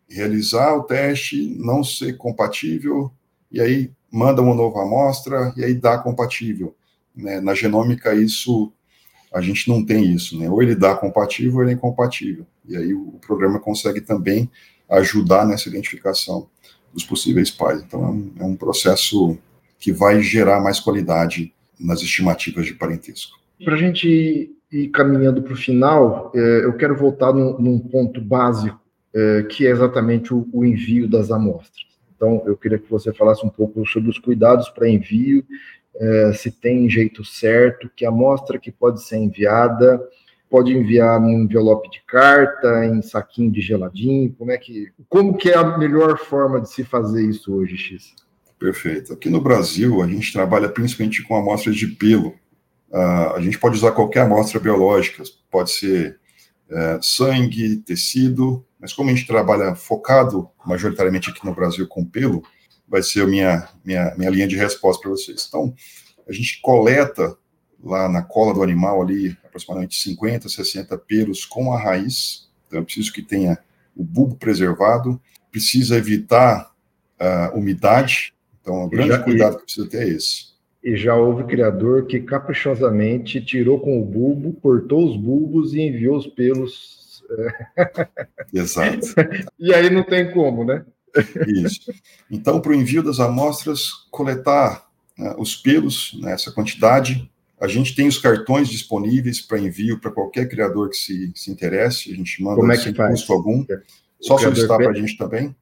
realizar 0.10 0.76
o 0.76 0.84
teste, 0.84 1.56
não 1.60 1.84
ser 1.84 2.18
compatível, 2.18 3.12
e 3.52 3.62
aí 3.62 3.92
manda 4.12 4.42
uma 4.42 4.56
nova 4.56 4.82
amostra 4.82 5.54
e 5.56 5.64
aí 5.64 5.74
dá 5.74 5.98
compatível. 5.98 6.76
Né? 7.16 7.40
Na 7.40 7.54
genômica, 7.54 8.14
isso 8.14 8.72
a 9.34 9.42
gente 9.42 9.70
não 9.70 9.86
tem 9.86 10.12
isso, 10.12 10.40
né? 10.40 10.50
Ou 10.50 10.62
ele 10.62 10.74
dá 10.74 10.96
compatível 10.96 11.58
ou 11.58 11.62
ele 11.62 11.72
é 11.72 11.74
incompatível. 11.76 12.46
E 12.68 12.76
aí 12.76 12.94
o 12.94 13.20
programa 13.26 13.60
consegue 13.60 14.02
também 14.02 14.50
ajudar 14.90 15.46
nessa 15.46 15.70
identificação 15.70 16.48
dos 16.92 17.04
possíveis 17.04 17.52
pais. 17.52 17.82
Então, 17.82 18.04
é 18.04 18.08
um, 18.08 18.34
é 18.40 18.44
um 18.44 18.56
processo 18.56 19.38
que 19.80 19.92
vai 19.92 20.22
gerar 20.22 20.60
mais 20.60 20.80
qualidade 20.80 21.54
nas 21.80 22.02
estimativas 22.02 22.66
de 22.66 22.74
parentesco. 22.74 23.38
Para 23.64 23.76
a 23.76 23.78
gente 23.78 24.52
ir 24.72 24.88
caminhando 24.90 25.42
para 25.42 25.54
o 25.54 25.58
final, 25.58 26.32
é, 26.36 26.66
eu 26.66 26.74
quero 26.74 26.98
voltar 26.98 27.32
num, 27.34 27.58
num 27.60 27.80
ponto 27.80 28.20
básico, 28.20 28.80
é, 29.14 29.44
que 29.44 29.66
é 29.66 29.72
exatamente 29.72 30.34
o, 30.34 30.48
o, 30.52 30.66
envio 30.66 31.08
das 31.08 31.32
amostras. 31.32 31.88
Então, 32.16 32.44
eu 32.46 32.58
queria 32.58 32.78
que 32.78 32.90
você 32.90 33.14
falasse 33.14 33.46
um 33.46 33.50
pouco 33.50 33.86
sobre 33.88 34.10
os 34.10 34.20
cuidados 34.20 34.70
para 34.70 34.90
envio, 34.90 35.44
é, 35.96 36.34
se 36.34 36.52
tem 36.52 36.90
jeito 36.90 37.24
certo, 37.26 37.90
que 37.96 38.06
amostra 38.06 38.60
que 38.60 38.72
pode 38.72 39.04
ser 39.04 39.18
enviada 39.18 40.02
pode 40.50 40.74
enviar 40.74 41.22
em 41.22 41.44
envelope 41.44 41.90
de 41.92 42.02
carta, 42.08 42.86
em 42.86 43.02
saquinho 43.02 43.52
de 43.52 43.62
geladinho, 43.62 44.34
como 44.38 44.52
é 44.52 44.58
que, 44.58 44.92
como 45.08 45.38
que 45.38 45.50
é 45.50 45.56
a 45.56 45.78
melhor 45.78 46.18
forma 46.18 46.60
de 46.60 46.70
se 46.70 46.84
fazer 46.84 47.24
isso 47.24 47.54
hoje, 47.54 47.78
X? 47.78 48.16
Perfeito. 48.58 49.14
Aqui 49.14 49.30
no 49.30 49.40
Brasil, 49.40 50.02
a 50.02 50.08
gente 50.08 50.34
trabalha 50.34 50.68
principalmente 50.68 51.24
com 51.24 51.36
amostras 51.36 51.76
de 51.76 51.88
pelo. 51.88 52.30
Uh, 52.90 53.36
a 53.36 53.40
gente 53.40 53.60
pode 53.60 53.76
usar 53.76 53.92
qualquer 53.92 54.22
amostra 54.22 54.60
biológica, 54.60 55.24
pode 55.52 55.72
ser 55.72 56.20
uh, 56.70 57.02
sangue, 57.02 57.78
tecido, 57.78 58.66
mas 58.80 58.94
como 58.94 59.10
a 59.10 59.14
gente 59.14 59.28
trabalha 59.28 59.76
focado 59.76 60.50
majoritariamente 60.66 61.30
aqui 61.30 61.46
no 61.46 61.54
Brasil 61.54 61.88
com 61.88 62.06
pelo, 62.06 62.44
vai 62.88 63.04
ser 63.04 63.24
a 63.24 63.28
minha, 63.28 63.68
minha, 63.84 64.14
minha 64.18 64.30
linha 64.30 64.48
de 64.48 64.56
resposta 64.56 65.02
para 65.02 65.12
vocês. 65.12 65.46
Então, 65.48 65.74
a 66.28 66.32
gente 66.32 66.62
coleta 66.62 67.38
lá 67.84 68.10
na 68.10 68.22
cola 68.22 68.54
do 68.54 68.64
animal 68.64 69.02
ali, 69.02 69.38
aproximadamente 69.44 69.96
50, 69.96 70.50
60 70.50 70.98
pelos 71.00 71.46
com 71.46 71.72
a 71.74 71.80
raiz. 71.80 72.50
Então, 72.68 72.80
eu 72.80 72.86
preciso 72.86 73.14
que 73.14 73.22
tenha 73.22 73.58
o 73.96 74.04
bulbo 74.04 74.36
preservado, 74.36 75.20
precisa 75.52 75.98
evitar 75.98 76.72
a 77.20 77.52
uh, 77.54 77.58
umidade. 77.58 78.34
Então, 78.62 78.86
o 78.86 78.90
grande 78.90 79.10
já, 79.10 79.24
cuidado 79.24 79.58
que 79.58 79.64
precisa 79.64 79.90
ter 79.90 80.04
é 80.04 80.10
esse. 80.10 80.50
E 80.84 80.96
já 80.96 81.16
houve 81.16 81.44
criador 81.44 82.06
que 82.06 82.20
caprichosamente 82.22 83.42
tirou 83.42 83.80
com 83.80 84.02
o 84.02 84.06
bulbo, 84.06 84.54
cortou 84.62 85.10
os 85.10 85.18
bulbos 85.18 85.74
e 85.74 85.82
enviou 85.82 86.18
os 86.18 86.28
pelos. 86.28 86.99
Exato. 88.54 89.08
e 89.60 89.74
aí 89.74 89.90
não 89.90 90.04
tem 90.04 90.32
como, 90.32 90.64
né? 90.64 90.86
Isso. 91.48 91.92
Então, 92.30 92.60
para 92.62 92.72
o 92.72 92.76
envio 92.76 93.02
das 93.02 93.20
amostras, 93.20 93.92
coletar 94.12 94.88
né, 95.18 95.36
os 95.38 95.56
pelos 95.56 96.18
nessa 96.22 96.52
quantidade, 96.52 97.30
a 97.60 97.68
gente 97.68 97.96
tem 97.96 98.08
os 98.08 98.18
cartões 98.18 98.70
disponíveis 98.70 99.42
para 99.42 99.60
envio 99.60 100.00
para 100.00 100.12
qualquer 100.12 100.48
criador 100.48 100.90
que 100.90 100.98
se, 100.98 101.32
se 101.36 101.52
interesse. 101.52 102.12
A 102.12 102.16
gente 102.16 102.42
manda 102.42 102.58
Como 102.58 102.72
é 102.72 102.78
que 102.78 102.84
sem 102.84 102.94
faz? 102.94 103.12
custo 103.12 103.34
algum. 103.34 103.62
O 103.62 103.66
Só 104.22 104.38
solicitar 104.38 104.78
para 104.78 104.92
a 104.92 104.94
gente 104.94 105.18
também. 105.18 105.56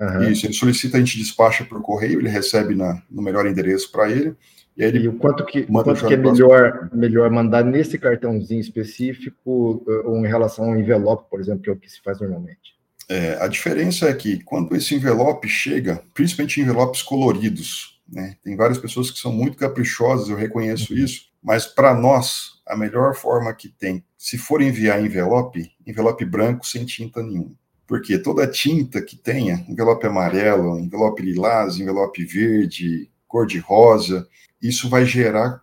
Uhum. 0.00 0.30
Isso, 0.30 0.46
ele 0.46 0.54
solicita, 0.54 0.96
a 0.96 1.00
gente 1.00 1.18
despacha 1.18 1.64
por 1.64 1.80
correio, 1.80 2.18
ele 2.20 2.28
recebe 2.28 2.74
na, 2.74 3.00
no 3.10 3.22
melhor 3.22 3.46
endereço 3.46 3.90
para 3.92 4.10
ele. 4.10 4.34
E, 4.76 4.82
ele 4.82 5.00
e 5.00 5.08
o 5.08 5.14
quanto 5.14 5.44
que, 5.44 5.62
quanto 5.62 6.06
que 6.06 6.14
é 6.14 6.16
melhor, 6.16 6.88
melhor 6.92 7.30
mandar 7.30 7.64
nesse 7.64 7.98
cartãozinho 7.98 8.60
específico 8.60 9.84
eh, 9.86 10.02
ou 10.06 10.16
em 10.24 10.28
relação 10.28 10.66
ao 10.66 10.78
envelope, 10.78 11.28
por 11.30 11.40
exemplo, 11.40 11.62
que 11.62 11.70
é 11.70 11.72
o 11.72 11.76
que 11.76 11.90
se 11.90 12.00
faz 12.02 12.20
normalmente? 12.20 12.72
É, 13.08 13.36
a 13.42 13.46
diferença 13.46 14.08
é 14.08 14.14
que 14.14 14.42
quando 14.42 14.74
esse 14.74 14.94
envelope 14.94 15.46
chega, 15.48 16.02
principalmente 16.14 16.60
envelopes 16.60 17.02
coloridos, 17.02 18.00
né, 18.08 18.36
tem 18.42 18.56
várias 18.56 18.78
pessoas 18.78 19.10
que 19.10 19.18
são 19.18 19.32
muito 19.32 19.56
caprichosas, 19.56 20.28
eu 20.28 20.36
reconheço 20.36 20.92
uhum. 20.92 20.98
isso, 20.98 21.32
mas 21.42 21.66
para 21.66 21.94
nós, 21.94 22.62
a 22.66 22.76
melhor 22.76 23.14
forma 23.14 23.52
que 23.52 23.68
tem, 23.68 24.04
se 24.16 24.38
for 24.38 24.62
enviar 24.62 25.04
envelope, 25.04 25.70
envelope 25.86 26.24
branco 26.24 26.66
sem 26.66 26.86
tinta 26.86 27.22
nenhuma. 27.22 27.52
Porque 27.86 28.16
toda 28.18 28.46
tinta 28.46 29.02
que 29.02 29.16
tenha, 29.16 29.66
envelope 29.68 30.06
amarelo, 30.06 30.78
envelope 30.78 31.22
lilás, 31.22 31.78
envelope 31.78 32.24
verde, 32.24 33.10
cor 33.32 33.46
de 33.46 33.58
rosa, 33.58 34.28
isso 34.60 34.90
vai 34.90 35.06
gerar 35.06 35.62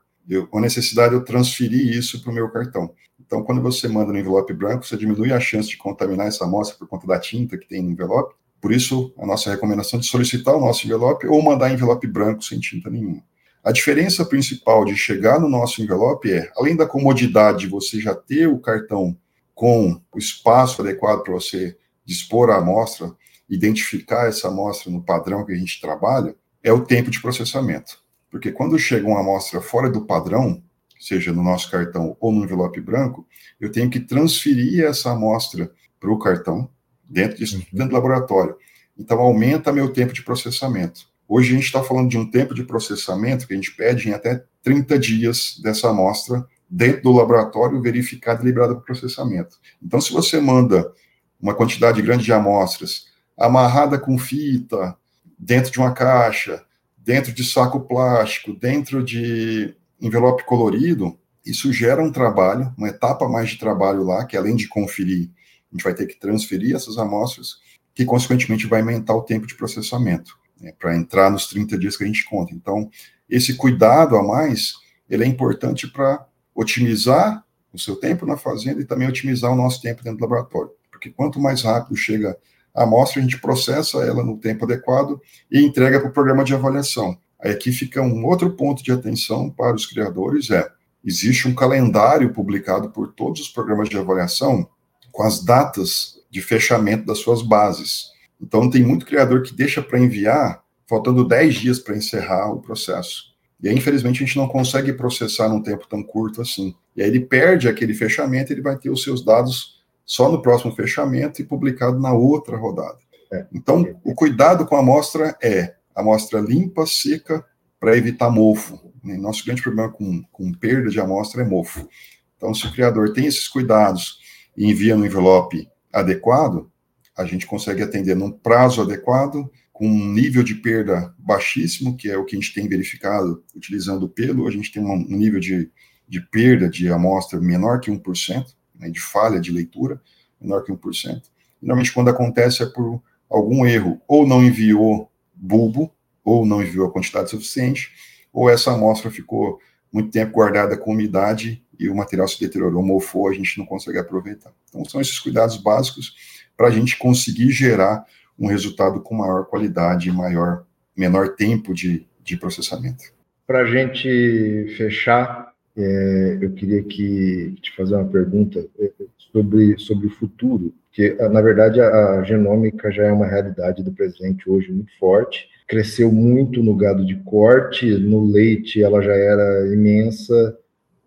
a 0.52 0.60
necessidade 0.60 1.12
de 1.12 1.16
eu 1.18 1.24
transferir 1.24 1.96
isso 1.96 2.22
para 2.22 2.32
o 2.32 2.34
meu 2.34 2.50
cartão. 2.50 2.92
Então, 3.20 3.44
quando 3.44 3.62
você 3.62 3.88
manda 3.88 4.12
no 4.12 4.18
envelope 4.18 4.52
branco, 4.54 4.86
você 4.86 4.98
diminui 4.98 5.32
a 5.32 5.40
chance 5.40 5.70
de 5.70 5.78
contaminar 5.78 6.28
essa 6.28 6.46
amostra 6.46 6.78
por 6.80 6.88
conta 6.88 7.06
da 7.06 7.20
tinta 7.20 7.58
que 7.58 7.68
tem 7.68 7.84
no 7.84 7.92
envelope. 7.92 8.34
Por 8.60 8.72
isso, 8.72 9.14
a 9.20 9.26
nossa 9.26 9.52
recomendação 9.52 10.00
de 10.00 10.08
solicitar 10.08 10.56
o 10.56 10.60
nosso 10.60 10.86
envelope 10.86 11.28
ou 11.28 11.42
mandar 11.42 11.72
envelope 11.72 12.08
branco 12.08 12.44
sem 12.44 12.60
tinta 12.60 12.90
nenhuma. 12.90 13.24
A 13.64 13.72
diferença 13.72 14.26
principal 14.26 14.84
de 14.84 14.96
chegar 14.96 15.40
no 15.40 15.48
nosso 15.48 15.82
envelope 15.82 16.32
é, 16.32 16.52
além 16.58 16.76
da 16.76 16.88
comodidade 16.88 17.60
de 17.60 17.68
você 17.68 18.00
já 18.00 18.16
ter 18.16 18.48
o 18.48 18.58
cartão 18.58 19.16
com 19.54 20.02
o 20.14 20.18
espaço 20.18 20.82
adequado 20.82 21.22
para 21.24 21.34
você 21.34 21.78
dispor 22.06 22.50
a 22.50 22.58
amostra, 22.58 23.12
identificar 23.50 24.28
essa 24.28 24.48
amostra 24.48 24.92
no 24.92 25.04
padrão 25.04 25.46
que 25.46 25.52
a 25.52 25.56
gente 25.56 25.80
trabalha, 25.82 26.36
é 26.64 26.72
o 26.72 26.86
tempo 26.86 27.10
de 27.10 27.22
processamento. 27.22 28.00
Porque 28.30 28.52
quando 28.52 28.78
chega 28.78 29.08
uma 29.08 29.22
amostra 29.22 29.62
fora 29.62 29.90
do 29.90 30.06
padrão, 30.06 30.62
seja 31.00 31.32
no 31.32 31.44
nosso 31.44 31.72
cartão 31.72 32.16
ou 32.20 32.32
no 32.32 32.44
envelope 32.44 32.80
branco, 32.82 33.28
eu 33.60 33.72
tenho 33.72 33.90
que 33.90 34.00
transferir 34.00 34.84
essa 34.86 35.12
amostra 35.12 35.72
para 36.00 36.12
o 36.12 36.20
cartão, 36.20 36.70
dentro, 37.10 37.38
disso, 37.38 37.58
uhum. 37.58 37.64
dentro 37.72 37.90
do 37.90 37.96
laboratório. 37.96 38.56
Então, 38.98 39.20
aumenta 39.20 39.72
meu 39.72 39.92
tempo 39.92 40.14
de 40.14 40.22
processamento. 40.22 41.08
Hoje 41.28 41.52
a 41.52 41.56
gente 41.56 41.66
está 41.66 41.84
falando 41.84 42.10
de 42.10 42.18
um 42.18 42.30
tempo 42.30 42.54
de 42.54 42.64
processamento 42.64 43.48
que 43.48 43.54
a 43.54 43.56
gente 43.56 43.76
pede 43.76 44.10
em 44.10 44.14
até 44.14 44.44
30 44.64 45.00
dias 45.00 45.60
dessa 45.62 45.90
amostra 45.90 46.46
dentro 46.70 47.04
do 47.04 47.12
laboratório 47.14 47.82
verificada 47.82 48.42
e 48.42 48.46
liberada 48.46 48.76
para 48.76 48.84
processamento. 48.84 49.58
Então, 49.82 50.00
se 50.02 50.12
você 50.12 50.40
manda 50.40 50.92
uma 51.40 51.54
quantidade 51.54 52.02
grande 52.02 52.26
de 52.26 52.34
amostras 52.34 53.06
amarrada 53.38 53.98
com 53.98 54.18
fita, 54.18 54.96
dentro 55.40 55.72
de 55.72 55.80
uma 55.80 55.94
caixa, 55.94 56.64
dentro 56.98 57.32
de 57.32 57.44
saco 57.44 57.80
plástico, 57.80 58.54
dentro 58.54 59.04
de 59.04 59.74
envelope 60.02 60.44
colorido, 60.44 61.18
isso 61.46 61.72
gera 61.72 62.04
um 62.04 62.12
trabalho, 62.12 62.74
uma 62.78 62.90
etapa 62.90 63.28
mais 63.28 63.50
de 63.50 63.58
trabalho 63.58 64.04
lá, 64.04 64.26
que 64.26 64.36
além 64.36 64.56
de 64.56 64.68
conferir, 64.68 65.30
a 65.72 65.76
gente 65.76 65.84
vai 65.84 65.94
ter 65.94 66.06
que 66.06 66.20
transferir 66.20 66.76
essas 66.76 66.98
amostras, 66.98 67.58
que 67.96 68.06
consequentemente 68.06 68.68
vai 68.68 68.82
aumentar 68.82 69.16
o 69.16 69.24
tempo 69.24 69.48
de 69.48 69.56
processamento 69.56 70.38
né, 70.60 70.74
para 70.78 70.96
entrar 70.96 71.32
nos 71.32 71.48
30 71.48 71.78
dias 71.78 71.96
que 71.96 72.04
a 72.04 72.08
gente 72.08 72.26
conta. 72.26 72.54
Então, 72.54 72.90
esse 73.30 73.56
cuidado 73.56 74.16
a 74.16 74.24
mais, 74.24 74.74
ele 75.10 75.24
é 75.24 75.28
importante 75.28 75.88
para 75.88 76.26
otimizar 76.54 77.44
o 77.72 77.80
seu 77.80 77.96
tempo 77.96 78.26
na 78.26 78.36
fazenda 78.36 78.82
e 78.82 78.86
também 78.86 79.08
otimizar 79.08 79.52
o 79.52 79.56
nosso 79.56 79.82
tempo 79.82 80.04
dentro 80.04 80.18
do 80.18 80.22
laboratório. 80.22 80.72
Porque 80.92 81.10
quanto 81.10 81.40
mais 81.40 81.62
rápido 81.62 81.96
chega 81.96 82.38
a 82.76 82.84
amostra, 82.84 83.20
a 83.20 83.24
gente 83.24 83.40
processa 83.40 84.00
ela 84.00 84.24
no 84.24 84.38
tempo 84.38 84.66
adequado 84.66 85.20
e 85.52 85.62
entrega 85.62 86.00
para 86.00 86.10
o 86.10 86.14
programa 86.14 86.44
de 86.44 86.54
avaliação. 86.54 87.18
Aí 87.42 87.52
aqui 87.52 87.72
fica 87.72 88.02
um 88.02 88.26
outro 88.26 88.52
ponto 88.52 88.84
de 88.84 88.92
atenção 88.92 89.50
para 89.50 89.76
os 89.76 89.86
criadores, 89.86 90.50
é, 90.50 90.68
existe 91.04 91.48
um 91.48 91.56
calendário 91.56 92.34
publicado 92.34 92.90
por 92.90 93.14
todos 93.14 93.42
os 93.42 93.50
programas 93.50 93.90
de 93.90 93.98
avaliação 93.98 94.70
com 95.12 95.24
as 95.24 95.44
datas 95.44 96.20
de 96.30 96.42
fechamento 96.42 97.06
das 97.06 97.20
suas 97.20 97.42
bases. 97.42 98.08
Então, 98.42 98.70
tem 98.70 98.84
muito 98.84 99.06
criador 99.06 99.42
que 99.42 99.54
deixa 99.54 99.82
para 99.82 100.00
enviar, 100.00 100.64
faltando 100.88 101.28
10 101.28 101.56
dias 101.56 101.80
para 101.80 101.98
encerrar 101.98 102.52
o 102.52 102.62
processo. 102.62 103.30
E 103.62 103.68
aí, 103.68 103.76
infelizmente, 103.76 104.24
a 104.24 104.26
gente 104.26 104.38
não 104.38 104.48
consegue 104.48 104.94
processar 104.94 105.50
num 105.50 105.62
tempo 105.62 105.88
tão 105.88 106.02
curto 106.02 106.42
assim. 106.42 106.74
E 106.96 107.02
aí 107.02 107.10
ele 107.10 107.20
perde 107.20 107.68
aquele 107.68 107.94
fechamento, 107.94 108.54
ele 108.54 108.62
vai 108.62 108.78
ter 108.78 108.90
os 108.90 109.04
seus 109.04 109.24
dados 109.24 109.79
só 110.10 110.28
no 110.28 110.42
próximo 110.42 110.76
fechamento 110.76 111.40
e 111.40 111.46
publicado 111.46 112.00
na 112.00 112.12
outra 112.12 112.58
rodada. 112.58 112.98
É. 113.32 113.46
Então, 113.54 113.86
o 114.04 114.16
cuidado 114.16 114.66
com 114.66 114.76
a 114.76 114.80
amostra 114.80 115.38
é 115.40 115.76
amostra 115.96 116.40
limpa, 116.40 116.84
seca, 116.88 117.46
para 117.80 117.96
evitar 117.96 118.32
mofo. 118.32 118.92
Nosso 119.04 119.46
grande 119.46 119.62
problema 119.62 119.92
com, 119.92 120.24
com 120.32 120.52
perda 120.52 120.90
de 120.90 121.00
amostra 121.00 121.44
é 121.44 121.46
mofo. 121.46 121.88
Então, 122.36 122.56
se 122.56 122.66
o 122.66 122.72
criador 122.74 123.14
tem 123.14 123.28
esses 123.28 123.48
cuidados 123.48 124.18
e 124.58 124.66
envia 124.66 124.98
no 124.98 125.06
envelope 125.06 125.70
adequado, 125.94 126.72
a 127.16 127.24
gente 127.24 127.46
consegue 127.46 127.84
atender 127.84 128.16
num 128.16 128.32
prazo 128.32 128.82
adequado, 128.82 129.48
com 129.72 129.88
um 129.88 130.12
nível 130.12 130.42
de 130.42 130.56
perda 130.56 131.14
baixíssimo, 131.20 131.96
que 131.96 132.10
é 132.10 132.18
o 132.18 132.26
que 132.26 132.36
a 132.36 132.40
gente 132.40 132.54
tem 132.54 132.68
verificado 132.68 133.44
utilizando 133.56 134.04
o 134.04 134.10
pelo, 134.10 134.48
a 134.48 134.52
gente 134.52 134.72
tem 134.72 134.84
um 134.84 134.98
nível 135.06 135.40
de, 135.40 135.70
de 136.08 136.20
perda 136.20 136.68
de 136.68 136.92
amostra 136.92 137.40
menor 137.40 137.80
que 137.80 137.92
1%, 137.92 138.58
né, 138.80 138.90
de 138.90 139.00
falha 139.00 139.40
de 139.40 139.52
leitura, 139.52 140.02
menor 140.40 140.64
que 140.64 140.72
1%. 140.72 141.22
Normalmente, 141.62 141.92
quando 141.92 142.10
acontece, 142.10 142.64
é 142.64 142.66
por 142.66 143.02
algum 143.30 143.66
erro, 143.66 144.02
ou 144.08 144.26
não 144.26 144.44
enviou 144.44 145.12
bulbo, 145.34 145.94
ou 146.24 146.46
não 146.46 146.62
enviou 146.62 146.88
a 146.88 146.92
quantidade 146.92 147.30
suficiente, 147.30 147.92
ou 148.32 148.50
essa 148.50 148.72
amostra 148.72 149.12
ficou 149.12 149.60
muito 149.92 150.12
tempo 150.12 150.34
guardada 150.34 150.78
com 150.78 150.92
umidade 150.92 151.64
e 151.78 151.90
o 151.90 151.96
material 151.96 152.28
se 152.28 152.40
deteriorou, 152.40 152.84
mofou, 152.84 153.30
a 153.30 153.34
gente 153.34 153.58
não 153.58 153.66
consegue 153.66 153.98
aproveitar. 153.98 154.52
Então, 154.70 154.84
são 154.86 155.02
esses 155.02 155.18
cuidados 155.20 155.58
básicos 155.58 156.16
para 156.56 156.68
a 156.68 156.72
gente 156.72 156.98
conseguir 156.98 157.52
gerar 157.52 158.06
um 158.38 158.48
resultado 158.48 159.02
com 159.02 159.16
maior 159.16 159.46
qualidade 159.46 160.12
maior, 160.12 160.66
menor 160.96 161.36
tempo 161.36 161.74
de, 161.74 162.08
de 162.22 162.38
processamento. 162.38 163.04
Para 163.48 163.62
a 163.62 163.66
gente 163.66 164.76
fechar, 164.78 165.49
é, 165.80 166.38
eu 166.42 166.52
queria 166.52 166.84
que, 166.84 167.56
te 167.62 167.74
fazer 167.74 167.96
uma 167.96 168.06
pergunta 168.06 168.66
é, 168.78 168.92
sobre, 169.32 169.80
sobre 169.80 170.08
o 170.08 170.10
futuro, 170.10 170.74
que 170.92 171.14
na 171.30 171.42
verdade 171.42 171.80
a, 171.80 172.20
a 172.20 172.24
genômica 172.24 172.92
já 172.92 173.06
é 173.06 173.12
uma 173.12 173.26
realidade 173.26 173.82
do 173.82 173.92
presente 173.94 174.50
hoje 174.50 174.74
muito 174.74 174.92
forte, 175.00 175.48
cresceu 175.68 176.12
muito 176.12 176.62
no 176.62 176.76
gado 176.76 177.06
de 177.06 177.16
corte, 177.24 177.90
no 177.98 178.26
leite 178.26 178.84
ela 178.84 179.02
já 179.02 179.14
era 179.14 179.74
imensa, 179.74 180.58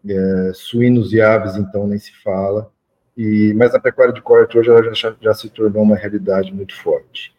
é, 0.09 0.53
suínos 0.55 1.13
e 1.13 1.21
aves 1.21 1.57
então 1.57 1.87
nem 1.87 1.99
se 1.99 2.13
fala. 2.23 2.71
E, 3.15 3.53
mas 3.55 3.75
a 3.75 3.81
pecuária 3.81 4.15
de 4.15 4.23
corte 4.23 4.57
hoje 4.57 4.71
ela 4.71 4.95
já, 4.95 5.15
já 5.21 5.35
se 5.35 5.51
tornou 5.51 5.83
uma 5.83 5.97
realidade 5.97 6.53
muito 6.53 6.75
forte. 6.75 7.35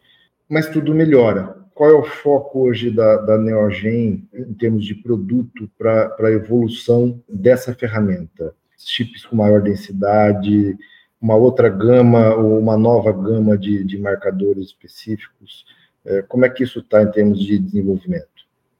Mas 0.48 0.68
tudo 0.68 0.94
melhora. 0.94 1.63
Qual 1.74 1.90
é 1.90 1.92
o 1.92 2.04
foco 2.04 2.60
hoje 2.60 2.88
da, 2.88 3.16
da 3.16 3.36
Neogen 3.36 4.28
em 4.32 4.54
termos 4.54 4.84
de 4.84 4.94
produto 4.94 5.68
para 5.76 6.14
a 6.20 6.30
evolução 6.30 7.20
dessa 7.28 7.74
ferramenta? 7.74 8.54
Chips 8.78 9.26
com 9.26 9.34
maior 9.34 9.60
densidade, 9.60 10.78
uma 11.20 11.34
outra 11.34 11.68
gama 11.68 12.32
ou 12.36 12.60
uma 12.60 12.76
nova 12.76 13.10
gama 13.10 13.58
de, 13.58 13.82
de 13.82 13.98
marcadores 13.98 14.66
específicos? 14.66 15.64
É, 16.04 16.22
como 16.22 16.44
é 16.44 16.48
que 16.48 16.62
isso 16.62 16.78
está 16.78 17.02
em 17.02 17.10
termos 17.10 17.44
de 17.44 17.58
desenvolvimento? 17.58 18.28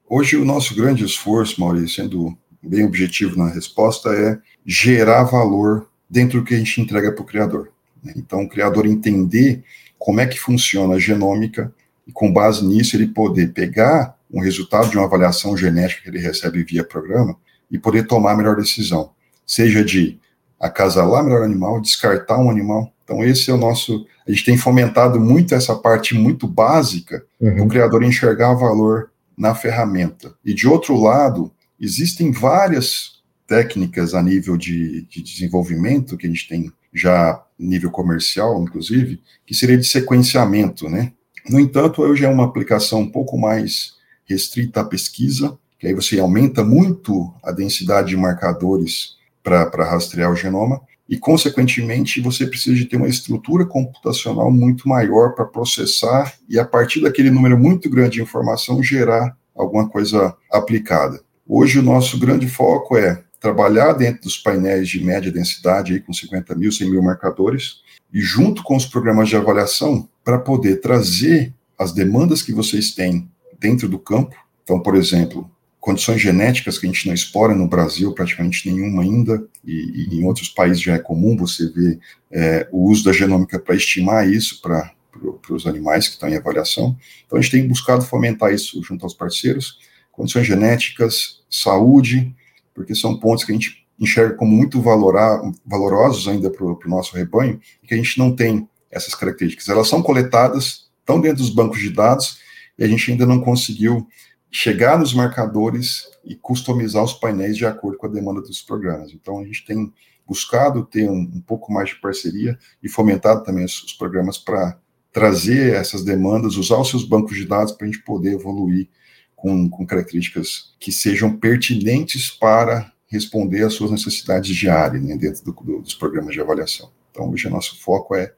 Hoje, 0.09 0.37
o 0.37 0.45
nosso 0.45 0.77
grande 0.77 1.05
esforço, 1.05 1.61
Maurício, 1.61 2.03
sendo 2.05 2.39
bem 2.63 2.85
objetivo 2.85 3.37
na 3.37 3.49
resposta, 3.49 4.11
é 4.11 4.39
gerar 4.65 5.25
valor 5.25 5.89
dentro 6.09 6.39
do 6.39 6.45
que 6.45 6.55
a 6.55 6.59
gente 6.59 6.81
entrega 6.81 7.11
para 7.11 7.23
o 7.23 7.27
criador. 7.27 7.73
Né? 8.03 8.13
Então, 8.17 8.43
o 8.43 8.49
criador 8.49 8.87
entender 8.87 9.65
como 9.99 10.21
é 10.21 10.27
que 10.27 10.39
funciona 10.39 10.95
a 10.95 10.99
genômica 10.99 11.75
e, 12.07 12.13
com 12.13 12.33
base 12.33 12.65
nisso, 12.65 12.97
ele 12.97 13.07
poder 13.07 13.53
pegar 13.53 14.17
um 14.33 14.41
resultado 14.41 14.91
de 14.91 14.97
uma 14.97 15.07
avaliação 15.07 15.57
genética 15.57 16.03
que 16.03 16.09
ele 16.09 16.19
recebe 16.19 16.65
via 16.65 16.85
programa 16.85 17.37
e 17.71 17.79
poder 17.79 18.07
tomar 18.07 18.33
a 18.33 18.37
melhor 18.37 18.57
decisão, 18.57 19.11
seja 19.47 19.85
de 19.85 20.19
acasalar 20.61 21.25
melhor 21.25 21.43
animal, 21.43 21.81
descartar 21.81 22.39
um 22.39 22.51
animal. 22.51 22.93
Então, 23.05 23.23
esse 23.23 23.51
é 23.51 23.55
o 23.55 23.59
nosso. 23.59 24.07
A 24.27 24.31
gente 24.31 24.45
tem 24.45 24.57
fomentado 24.57 25.21
muito 25.21 25.55
essa 25.55 25.75
parte 25.75 26.15
muito 26.15 26.49
básica 26.49 27.25
uhum. 27.41 27.57
do 27.57 27.69
criador 27.69 28.03
enxergar 28.03 28.55
valor 28.55 29.11
na 29.37 29.55
ferramenta. 29.55 30.35
E, 30.45 30.55
de 30.55 30.67
outro 30.67 30.99
lado, 30.99 31.53
existem 31.79 32.33
várias 32.33 33.23
técnicas 33.47 34.15
a 34.15 34.23
nível 34.23 34.57
de, 34.57 35.03
de 35.03 35.23
desenvolvimento, 35.23 36.17
que 36.17 36.27
a 36.27 36.31
gente 36.31 36.49
tem 36.49 36.73
já 36.93 37.43
nível 37.59 37.91
comercial, 37.91 38.63
inclusive, 38.63 39.21
que 39.45 39.55
seria 39.55 39.77
de 39.77 39.85
sequenciamento, 39.85 40.89
né? 40.89 41.13
No 41.49 41.61
entanto, 41.61 42.01
hoje 42.01 42.25
é 42.25 42.29
uma 42.29 42.45
aplicação 42.45 43.01
um 43.01 43.11
pouco 43.11 43.37
mais 43.37 43.95
restrita 44.25 44.81
à 44.81 44.85
pesquisa, 44.85 45.59
que 45.79 45.87
aí 45.87 45.95
você 45.95 46.19
aumenta 46.19 46.65
muito 46.65 47.35
a 47.43 47.53
densidade 47.53 48.09
de 48.09 48.17
marcadores 48.17 49.17
para 49.43 49.85
rastrear 49.85 50.33
o 50.33 50.37
genoma, 50.37 50.81
e, 51.07 51.19
consequentemente, 51.19 52.23
você 52.23 52.47
precisa 52.47 52.75
de 52.75 52.87
ter 52.87 52.97
uma 52.97 53.09
estrutura 53.09 53.67
computacional 53.67 54.51
muito 54.51 54.89
maior 54.89 55.35
para 55.35 55.45
processar 55.45 56.33
e, 56.49 56.59
a 56.59 56.65
partir 56.65 57.03
daquele 57.03 57.31
número 57.31 57.59
muito 57.59 57.91
grande 57.91 58.13
de 58.13 58.23
informação, 58.23 58.83
gerar 58.83 59.37
alguma 59.55 59.87
coisa 59.87 60.35
aplicada. 60.51 61.21
Hoje, 61.47 61.79
o 61.79 61.83
nosso 61.83 62.19
grande 62.19 62.49
foco 62.49 62.97
é 62.97 63.23
trabalhar 63.39 63.93
dentro 63.93 64.23
dos 64.23 64.39
painéis 64.39 64.89
de 64.89 65.05
média 65.05 65.31
densidade, 65.31 65.93
aí, 65.93 66.01
com 66.01 66.11
50 66.11 66.55
mil, 66.55 66.73
100 66.73 66.91
mil 66.91 67.03
marcadores, 67.03 67.83
e 68.11 68.19
junto 68.23 68.63
com 68.63 68.75
os 68.75 68.87
programas 68.87 69.29
de 69.29 69.37
avaliação, 69.37 70.09
para 70.25 70.39
poder 70.39 70.81
trazer 70.81 71.53
as 71.79 71.93
demandas 71.93 72.43
que 72.43 72.53
vocês 72.53 72.93
têm 72.95 73.29
dentro 73.59 73.89
do 73.89 73.99
campo. 73.99 74.35
Então, 74.63 74.81
por 74.81 74.97
exemplo, 74.97 75.51
condições 75.79 76.21
genéticas 76.21 76.79
que 76.79 76.87
a 76.87 76.91
gente 76.91 77.07
não 77.07 77.15
explora 77.15 77.55
no 77.55 77.69
Brasil, 77.69 78.13
praticamente 78.15 78.71
nenhuma 78.71 79.03
ainda, 79.03 79.47
e, 79.65 80.09
e 80.09 80.17
em 80.17 80.25
outros 80.25 80.49
países 80.49 80.81
já 80.81 80.95
é 80.95 80.99
comum 80.99 81.37
você 81.37 81.69
ver 81.71 81.99
é, 82.31 82.67
o 82.73 82.91
uso 82.91 83.05
da 83.05 83.13
genômica 83.13 83.59
para 83.59 83.75
estimar 83.75 84.29
isso 84.29 84.61
para 84.63 84.93
para 85.41 85.55
os 85.55 85.67
animais 85.67 86.09
que 86.09 86.15
estão 86.15 86.29
em 86.29 86.37
avaliação. 86.37 86.97
Então, 87.25 87.39
a 87.39 87.41
gente 87.41 87.53
tem 87.53 87.69
buscado 87.69 88.05
fomentar 88.05 88.53
isso 88.53 88.83
junto 88.83 89.05
aos 89.05 89.15
parceiros, 89.15 89.79
condições 90.11 90.47
genéticas, 90.47 91.43
saúde, 91.49 92.35
porque 92.75 92.95
são 92.95 93.19
pontos 93.19 93.45
que 93.45 93.53
a 93.53 93.55
gente 93.55 93.87
enxerga 93.99 94.35
como 94.35 94.51
muito 94.51 94.81
valora, 94.81 95.41
valorosos 95.65 96.27
ainda 96.27 96.51
para 96.51 96.65
o 96.65 96.79
nosso 96.87 97.17
rebanho, 97.17 97.61
que 97.87 97.95
a 97.95 97.97
gente 97.97 98.19
não 98.19 98.35
tem 98.35 98.69
essas 98.95 99.15
características. 99.15 99.69
Elas 99.69 99.89
são 99.89 100.03
coletadas, 100.03 100.91
estão 101.01 101.21
dentro 101.21 101.39
dos 101.39 101.51
bancos 101.51 101.81
de 101.81 101.91
dados, 101.91 102.39
e 102.79 102.85
a 102.85 102.89
gente 102.89 103.11
ainda 103.11 103.27
não 103.27 103.41
conseguiu 103.41 104.07
chegar 104.51 104.99
nos 104.99 105.13
marcadores 105.13 106.05
e 106.25 106.35
customizar 106.35 107.03
os 107.03 107.13
painéis 107.13 107.57
de 107.57 107.67
acordo 107.67 107.99
com 107.99 108.07
a 108.07 108.11
demanda 108.11 108.41
dos 108.41 108.63
programas. 108.63 109.13
Então, 109.13 109.41
a 109.41 109.45
gente 109.45 109.65
tem 109.65 109.93
buscado 110.27 110.85
ter 110.85 111.09
um, 111.11 111.21
um 111.21 111.41
pouco 111.41 111.73
mais 111.73 111.91
de 111.91 111.97
parceria 111.97 112.59
e 112.83 112.89
fomentado 112.89 113.43
também 113.43 113.65
os, 113.65 113.83
os 113.83 113.93
programas 113.93 114.39
para 114.39 114.79
trazer 115.13 115.75
essas 115.75 116.03
demandas, 116.03 116.57
usar 116.57 116.79
os 116.79 116.89
seus 116.89 117.05
bancos 117.05 117.37
de 117.37 117.47
dados 117.47 117.73
para 117.73 117.87
a 117.87 117.91
gente 117.91 118.03
poder 118.05 118.33
evoluir 118.33 118.89
com, 119.37 119.69
com 119.69 119.87
características 119.87 120.75
que 120.81 120.91
sejam 120.91 121.37
pertinentes 121.37 122.31
para 122.31 122.93
responder 123.07 123.65
às 123.65 123.75
suas 123.75 123.91
necessidades 123.91 124.55
diárias 124.57 125.03
né, 125.03 125.17
dentro 125.17 125.45
do, 125.45 125.53
do, 125.53 125.83
dos 125.83 125.95
programas 125.95 126.35
de 126.35 126.41
avaliação. 126.41 126.91
Então, 127.11 127.31
hoje, 127.31 127.49
nosso 127.49 127.81
foco 127.81 128.15
é 128.15 128.33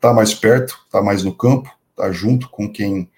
tá 0.00 0.12
mais 0.12 0.34
perto, 0.34 0.74
tá 0.90 1.02
mais 1.02 1.22
no 1.22 1.34
campo, 1.34 1.70
tá 1.96 2.10
junto 2.12 2.48
com 2.48 2.70
quem 2.70 3.10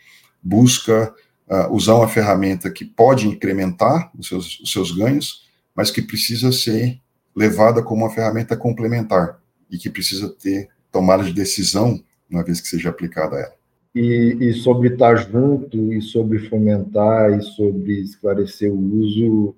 busca 0.42 1.14
uh, 1.48 1.74
usar 1.74 1.94
uma 1.94 2.08
ferramenta 2.08 2.70
que 2.70 2.84
pode 2.84 3.28
incrementar 3.28 4.10
os 4.18 4.28
seus, 4.28 4.60
os 4.60 4.72
seus 4.72 4.92
ganhos, 4.92 5.48
mas 5.74 5.90
que 5.90 6.02
precisa 6.02 6.52
ser 6.52 7.00
levada 7.34 7.82
como 7.82 8.04
uma 8.04 8.12
ferramenta 8.12 8.56
complementar 8.56 9.40
e 9.70 9.78
que 9.78 9.90
precisa 9.90 10.28
ter 10.28 10.68
tomada 10.90 11.22
de 11.24 11.32
decisão 11.32 12.02
uma 12.30 12.44
vez 12.44 12.60
que 12.60 12.68
seja 12.68 12.88
aplicada 12.88 13.36
ela. 13.36 13.54
E, 13.94 14.36
e, 14.40 14.52
sobre 14.52 14.88
estar 14.88 15.16
junto, 15.16 15.92
e 15.92 16.00
sobre 16.00 16.48
fomentar, 16.48 17.36
e 17.36 17.42
sobre 17.42 18.00
esclarecer 18.00 18.72
o 18.72 18.78
uso, 19.00 19.54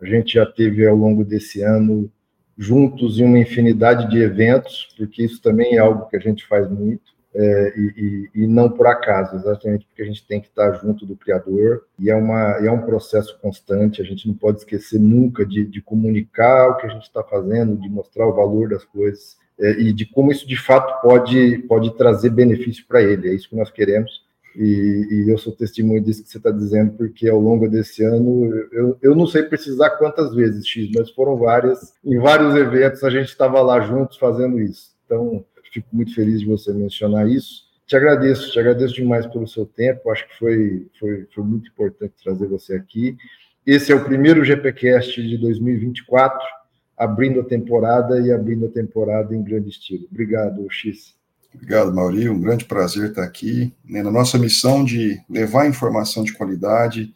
a 0.00 0.06
gente 0.06 0.34
já 0.34 0.46
teve 0.46 0.86
ao 0.86 0.96
longo 0.96 1.22
desse 1.22 1.60
ano 1.60 2.10
juntos 2.58 3.20
em 3.20 3.24
uma 3.24 3.38
infinidade 3.38 4.10
de 4.10 4.18
eventos, 4.18 4.88
porque 4.96 5.22
isso 5.22 5.40
também 5.40 5.76
é 5.76 5.78
algo 5.78 6.08
que 6.08 6.16
a 6.16 6.20
gente 6.20 6.44
faz 6.46 6.68
muito, 6.68 7.16
é, 7.34 7.72
e, 7.76 8.30
e, 8.34 8.46
não 8.48 8.68
por 8.68 8.86
acaso, 8.86 9.36
exatamente 9.36 9.86
porque 9.86 10.02
a 10.02 10.04
gente 10.04 10.26
tem 10.26 10.40
que 10.40 10.48
estar 10.48 10.72
junto 10.72 11.06
do 11.06 11.14
Criador, 11.14 11.84
e 11.98 12.10
é, 12.10 12.16
uma, 12.16 12.56
é 12.66 12.70
um 12.70 12.82
processo 12.82 13.38
constante, 13.40 14.02
a 14.02 14.04
gente 14.04 14.26
não 14.26 14.34
pode 14.34 14.58
esquecer 14.58 14.98
nunca 14.98 15.46
de, 15.46 15.64
de 15.64 15.80
comunicar 15.80 16.70
o 16.70 16.76
que 16.76 16.86
a 16.86 16.90
gente 16.90 17.04
está 17.04 17.22
fazendo, 17.22 17.76
de 17.76 17.88
mostrar 17.88 18.26
o 18.26 18.34
valor 18.34 18.70
das 18.70 18.84
coisas, 18.84 19.36
é, 19.60 19.72
e 19.72 19.92
de 19.92 20.06
como 20.06 20.32
isso 20.32 20.46
de 20.46 20.56
fato 20.56 21.00
pode, 21.00 21.58
pode 21.68 21.96
trazer 21.96 22.30
benefício 22.30 22.84
para 22.86 23.02
ele. 23.02 23.28
É 23.28 23.34
isso 23.34 23.48
que 23.48 23.56
nós 23.56 23.70
queremos. 23.70 24.26
E, 24.58 25.06
e, 25.08 25.30
eu 25.30 25.38
sou 25.38 25.54
testemunho 25.54 26.02
disso 26.02 26.24
que 26.24 26.28
você 26.28 26.38
está 26.38 26.50
dizendo, 26.50 26.94
porque 26.94 27.28
ao 27.28 27.38
longo 27.38 27.68
desse 27.68 28.02
ano, 28.02 28.52
eu, 28.72 28.98
eu 29.00 29.14
não 29.14 29.24
sei 29.24 29.44
precisar 29.44 29.90
quantas 29.90 30.34
vezes, 30.34 30.66
X, 30.66 30.90
mas 30.96 31.10
foram 31.10 31.36
várias. 31.36 31.94
Em 32.04 32.18
vários 32.18 32.56
eventos 32.56 33.04
a 33.04 33.10
gente 33.10 33.28
estava 33.28 33.62
lá 33.62 33.80
juntos 33.80 34.16
fazendo 34.16 34.58
isso. 34.58 34.96
Então, 35.06 35.44
fico 35.72 35.86
muito 35.92 36.12
feliz 36.12 36.40
de 36.40 36.46
você 36.46 36.72
mencionar 36.72 37.28
isso. 37.28 37.68
Te 37.86 37.94
agradeço, 37.94 38.50
te 38.50 38.58
agradeço 38.58 38.94
demais 38.94 39.26
pelo 39.26 39.46
seu 39.46 39.64
tempo. 39.64 40.10
Acho 40.10 40.26
que 40.28 40.36
foi, 40.36 40.88
foi, 40.98 41.26
foi 41.32 41.44
muito 41.44 41.70
importante 41.70 42.14
trazer 42.22 42.48
você 42.48 42.74
aqui. 42.74 43.16
Esse 43.64 43.92
é 43.92 43.94
o 43.94 44.04
primeiro 44.04 44.44
GPcast 44.44 45.22
de 45.22 45.38
2024 45.38 46.44
abrindo 46.96 47.40
a 47.40 47.44
temporada 47.44 48.18
e 48.20 48.32
abrindo 48.32 48.66
a 48.66 48.70
temporada 48.70 49.36
em 49.36 49.42
grande 49.42 49.68
estilo. 49.68 50.08
Obrigado, 50.10 50.66
X. 50.68 51.16
Obrigado, 51.54 51.94
Mauri. 51.94 52.28
Um 52.28 52.40
grande 52.40 52.64
prazer 52.64 53.10
estar 53.10 53.24
aqui 53.24 53.74
né, 53.84 54.02
na 54.02 54.10
nossa 54.10 54.38
missão 54.38 54.84
de 54.84 55.20
levar 55.28 55.66
informação 55.66 56.22
de 56.22 56.32
qualidade, 56.32 57.12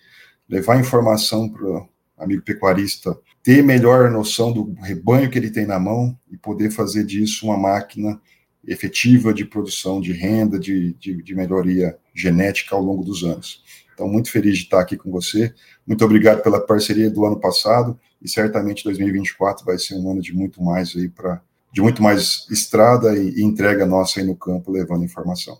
levar 0.48 0.80
informação 0.80 1.48
para 1.48 1.64
o 1.64 1.88
amigo 2.18 2.42
pecuarista 2.42 3.16
ter 3.42 3.62
melhor 3.62 4.10
noção 4.10 4.52
do 4.52 4.72
rebanho 4.80 5.28
que 5.28 5.36
ele 5.36 5.50
tem 5.50 5.66
na 5.66 5.78
mão 5.78 6.16
e 6.30 6.36
poder 6.36 6.70
fazer 6.70 7.04
disso 7.04 7.46
uma 7.46 7.58
máquina 7.58 8.20
efetiva 8.64 9.34
de 9.34 9.44
produção 9.44 10.00
de 10.00 10.12
renda, 10.12 10.58
de, 10.58 10.94
de, 10.94 11.20
de 11.20 11.34
melhoria 11.34 11.98
genética 12.14 12.76
ao 12.76 12.82
longo 12.82 13.02
dos 13.02 13.24
anos. 13.24 13.64
Então, 13.92 14.08
muito 14.08 14.30
feliz 14.30 14.58
de 14.58 14.64
estar 14.64 14.80
aqui 14.80 14.96
com 14.96 15.10
você. 15.10 15.52
Muito 15.84 16.04
obrigado 16.04 16.42
pela 16.42 16.60
parceria 16.60 17.10
do 17.10 17.24
ano 17.24 17.38
passado 17.40 17.98
e 18.20 18.28
certamente 18.28 18.84
2024 18.84 19.64
vai 19.64 19.78
ser 19.78 19.96
um 19.96 20.12
ano 20.12 20.22
de 20.22 20.32
muito 20.32 20.62
mais 20.62 20.94
aí 20.96 21.08
para 21.08 21.42
de 21.72 21.80
muito 21.80 22.02
mais 22.02 22.46
estrada 22.50 23.16
e, 23.16 23.40
e, 23.40 23.42
entrega 23.42 23.86
nossa 23.86 24.20
aí 24.20 24.26
no 24.26 24.36
campo 24.36 24.70
levando 24.70 25.04
informação. 25.04 25.56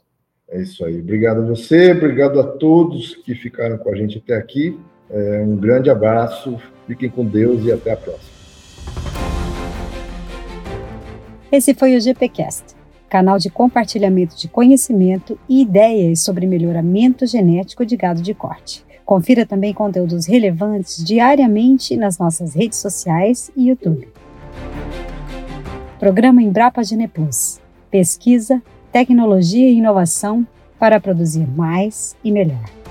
É 0.49 0.61
isso 0.61 0.85
aí. 0.85 1.01
Obrigado 1.01 1.41
a 1.41 1.47
você, 1.47 1.93
obrigado 1.93 2.39
a 2.39 2.45
todos 2.45 3.17
que 3.25 3.35
ficaram 3.35 3.79
com 3.79 3.91
a 3.91 3.97
gente 3.97 4.19
até 4.19 4.37
aqui. 4.37 4.79
É, 5.11 5.43
um 5.43 5.57
grande 5.57 5.89
abraço, 5.89 6.61
fiquem 6.87 7.09
com 7.09 7.25
Deus 7.25 7.65
e 7.65 7.73
até 7.73 7.93
a 7.93 7.97
próxima. 7.97 8.33
Esse 11.51 11.75
foi 11.75 11.97
o 11.97 12.01
GPcast, 12.01 12.65
canal 13.09 13.39
de 13.39 13.51
compartilhamento 13.51 14.37
de 14.37 14.49
conhecimento 14.49 15.39
e 15.49 15.63
ideias 15.63 16.21
sobre 16.21 16.47
melhoramento 16.47 17.27
genético 17.27 17.85
de 17.85 17.97
gado 17.97 18.23
de 18.23 18.35
corte. 18.35 18.85
Confira 19.05 19.45
também 19.45 19.75
conteúdos 19.75 20.27
relevantes 20.27 21.03
diariamente 21.05 21.97
nas 21.97 22.19
nossas 22.19 22.55
redes 22.55 22.79
sociais 22.79 23.51
e 23.57 23.69
YouTube. 23.69 24.09
Programa 26.03 26.43
Embrapa 26.43 26.83
Gene 26.83 27.07
Plus. 27.07 27.61
Pesquisa, 27.89 28.61
tecnologia 28.91 29.71
e 29.71 29.77
inovação 29.77 30.45
para 30.77 30.99
produzir 31.01 31.47
mais 31.47 32.17
e 32.25 32.33
melhor. 32.33 32.82